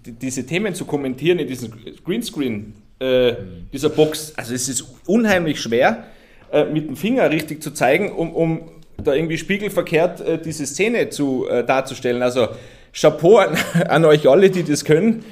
[0.06, 1.72] die- diese Themen zu kommentieren in diesem
[2.04, 3.34] Greenscreen, äh,
[3.72, 4.32] dieser Box.
[4.36, 6.04] Also es ist unheimlich schwer,
[6.52, 8.60] äh, mit dem Finger richtig zu zeigen, um, um
[8.96, 12.22] da irgendwie spiegelverkehrt äh, diese Szene zu, äh, darzustellen.
[12.22, 12.48] Also
[12.92, 13.56] Chapeau an,
[13.88, 15.24] an euch alle, die das können.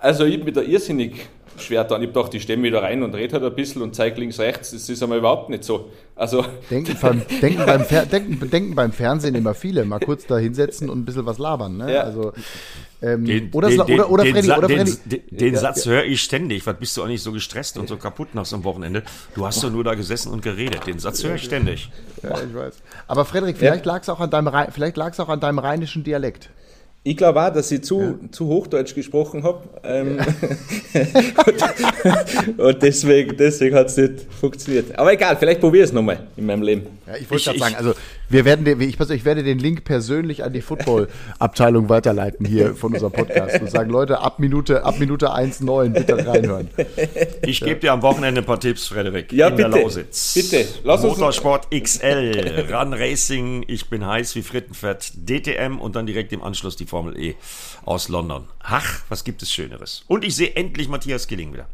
[0.00, 1.28] Also ich bin da irrsinnig
[1.60, 2.02] schwer dran.
[2.02, 4.70] Ich habe gedacht, ich da rein und rede halt ein bisschen und zeige links, rechts.
[4.72, 5.90] Das ist einmal überhaupt nicht so.
[6.14, 9.84] Also Denken beim, denken, beim denken, denken beim Fernsehen immer viele.
[9.84, 11.76] Mal kurz da hinsetzen und ein bisschen was labern.
[11.76, 11.92] Ne?
[11.94, 12.00] Ja.
[12.02, 12.32] Also,
[13.02, 15.18] ähm, Den, oder, den, oder, oder den, Freddy, oder den, Freddy.
[15.30, 16.66] den, den Ja, Satz höre ich ständig.
[16.66, 19.02] Was bist du eigentlich so gestresst und so kaputt nach so einem Wochenende?
[19.34, 20.86] Du hast doch nur da gesessen und geredet.
[20.86, 21.90] Den Satz höre ich ständig.
[22.22, 22.74] Ja, ich weiß.
[23.06, 26.02] Aber Frederik, vielleicht lag es auch an deinem Rhein- vielleicht lag's auch an deinem rheinischen
[26.04, 26.48] Dialekt.
[27.06, 29.60] Ich glaube auch, dass ich zu, zu Hochdeutsch gesprochen habe.
[29.84, 30.18] Ähm,
[31.46, 34.98] und, und deswegen, deswegen hat es nicht funktioniert.
[34.98, 36.86] Aber egal, vielleicht probiere ich es nochmal in meinem Leben.
[37.06, 37.94] Ja, ich wollte gerade sagen, also
[38.28, 42.92] wir werden den, ich, ich werde den Link persönlich an die Football-Abteilung weiterleiten hier von
[42.92, 46.68] unserem Podcast und sagen, Leute, ab Minute, ab Minute 1,9 bitte reinhören.
[47.42, 49.32] Ich gebe dir am Wochenende ein paar Tipps, Frederik.
[49.32, 49.80] Ja, in der bitte.
[49.82, 50.34] Lausitz.
[50.34, 50.66] Bitte.
[50.84, 56.32] Lass uns- Motorsport XL, Run Racing, ich bin heiß wie Frittenfett, DTM und dann direkt
[56.32, 57.34] im Anschluss die Formel E
[57.84, 58.44] aus London.
[58.60, 60.02] Ach, was gibt es Schöneres?
[60.08, 61.66] Und ich sehe endlich Matthias Killing wieder.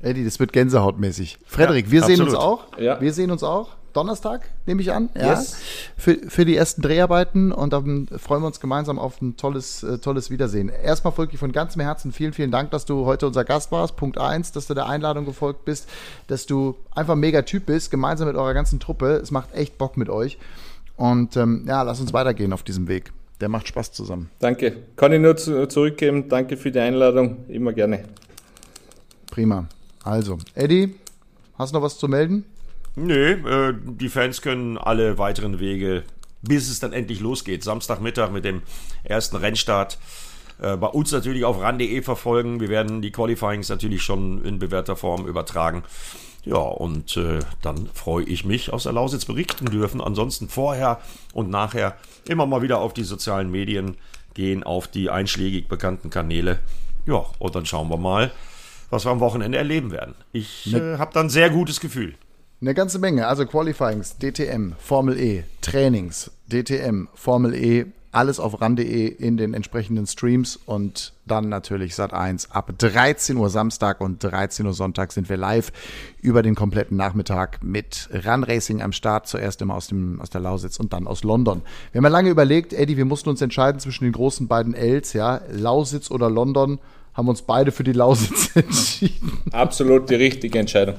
[0.00, 1.38] Eddie, das wird gänsehautmäßig.
[1.46, 2.34] Frederik, Ja, wir sehen absolut.
[2.34, 2.78] uns auch.
[2.78, 3.00] Ja.
[3.00, 3.70] Wir sehen uns auch.
[3.96, 5.08] Donnerstag, nehme ich an.
[5.16, 5.30] Ja.
[5.30, 5.56] Yes.
[5.96, 9.98] Für, für die ersten Dreharbeiten und dann freuen wir uns gemeinsam auf ein tolles, äh,
[9.98, 10.68] tolles Wiedersehen.
[10.68, 13.96] Erstmal wirklich von ganzem Herzen vielen, vielen Dank, dass du heute unser Gast warst.
[13.96, 15.88] Punkt eins, dass du der Einladung gefolgt bist,
[16.26, 19.14] dass du einfach ein mega Typ bist, gemeinsam mit eurer ganzen Truppe.
[19.16, 20.38] Es macht echt Bock mit euch.
[20.96, 23.12] Und ähm, ja, lass uns weitergehen auf diesem Weg.
[23.40, 24.30] Der macht Spaß zusammen.
[24.38, 24.76] Danke.
[24.96, 26.28] Kann ich nur zu, zurückgeben.
[26.28, 27.44] Danke für die Einladung.
[27.48, 28.04] Immer gerne.
[29.30, 29.68] Prima.
[30.02, 30.94] Also, Eddie,
[31.58, 32.44] hast du noch was zu melden?
[32.96, 36.02] Nö, äh, die Fans können alle weiteren Wege,
[36.42, 38.62] bis es dann endlich losgeht, Samstagmittag mit dem
[39.04, 39.98] ersten Rennstart,
[40.60, 42.58] äh, bei uns natürlich auf ran.de verfolgen.
[42.58, 45.84] Wir werden die Qualifyings natürlich schon in bewährter Form übertragen.
[46.44, 50.00] Ja, und äh, dann freue ich mich, aus der Lausitz berichten dürfen.
[50.00, 51.00] Ansonsten vorher
[51.34, 51.96] und nachher
[52.28, 53.96] immer mal wieder auf die sozialen Medien
[54.32, 56.60] gehen, auf die einschlägig bekannten Kanäle.
[57.04, 58.30] Ja, und dann schauen wir mal,
[58.90, 60.14] was wir am Wochenende erleben werden.
[60.32, 62.14] Ich äh, habe dann sehr gutes Gefühl.
[62.58, 69.08] Eine ganze Menge, also Qualifyings, DTM, Formel E, Trainings, DTM, Formel E, alles auf ran.de
[69.08, 74.64] in den entsprechenden Streams und dann natürlich Sat 1 ab 13 Uhr Samstag und 13
[74.64, 75.70] Uhr Sonntag sind wir live
[76.22, 80.40] über den kompletten Nachmittag mit Run Racing am Start, zuerst immer aus, dem, aus der
[80.40, 81.60] Lausitz und dann aus London.
[81.92, 85.12] Wir haben ja lange überlegt, Eddie, wir mussten uns entscheiden zwischen den großen beiden Ls,
[85.12, 86.78] ja, Lausitz oder London
[87.12, 89.42] haben uns beide für die Lausitz entschieden.
[89.52, 90.94] Absolut die richtige Entscheidung.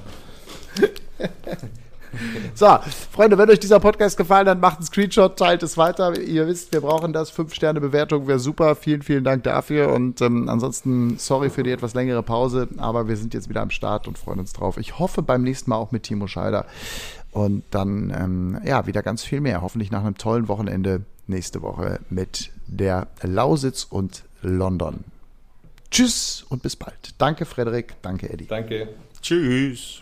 [2.56, 2.68] So,
[3.12, 6.18] Freunde, wenn euch dieser Podcast gefallen hat, macht einen Screenshot, teilt es weiter.
[6.20, 7.30] Ihr wisst, wir brauchen das.
[7.30, 8.76] Fünf Sterne Bewertung wäre super.
[8.76, 9.94] Vielen, vielen Dank dafür.
[9.94, 13.70] Und ähm, ansonsten sorry für die etwas längere Pause, aber wir sind jetzt wieder am
[13.70, 14.78] Start und freuen uns drauf.
[14.78, 16.66] Ich hoffe beim nächsten Mal auch mit Timo Scheider.
[17.32, 19.62] Und dann, ähm, ja, wieder ganz viel mehr.
[19.62, 25.04] Hoffentlich nach einem tollen Wochenende nächste Woche mit der Lausitz und London.
[25.92, 27.14] Tschüss und bis bald.
[27.18, 27.96] Danke, Frederik.
[28.02, 28.48] Danke, Eddie.
[28.48, 28.90] Danke.
[29.22, 30.02] Tschüss.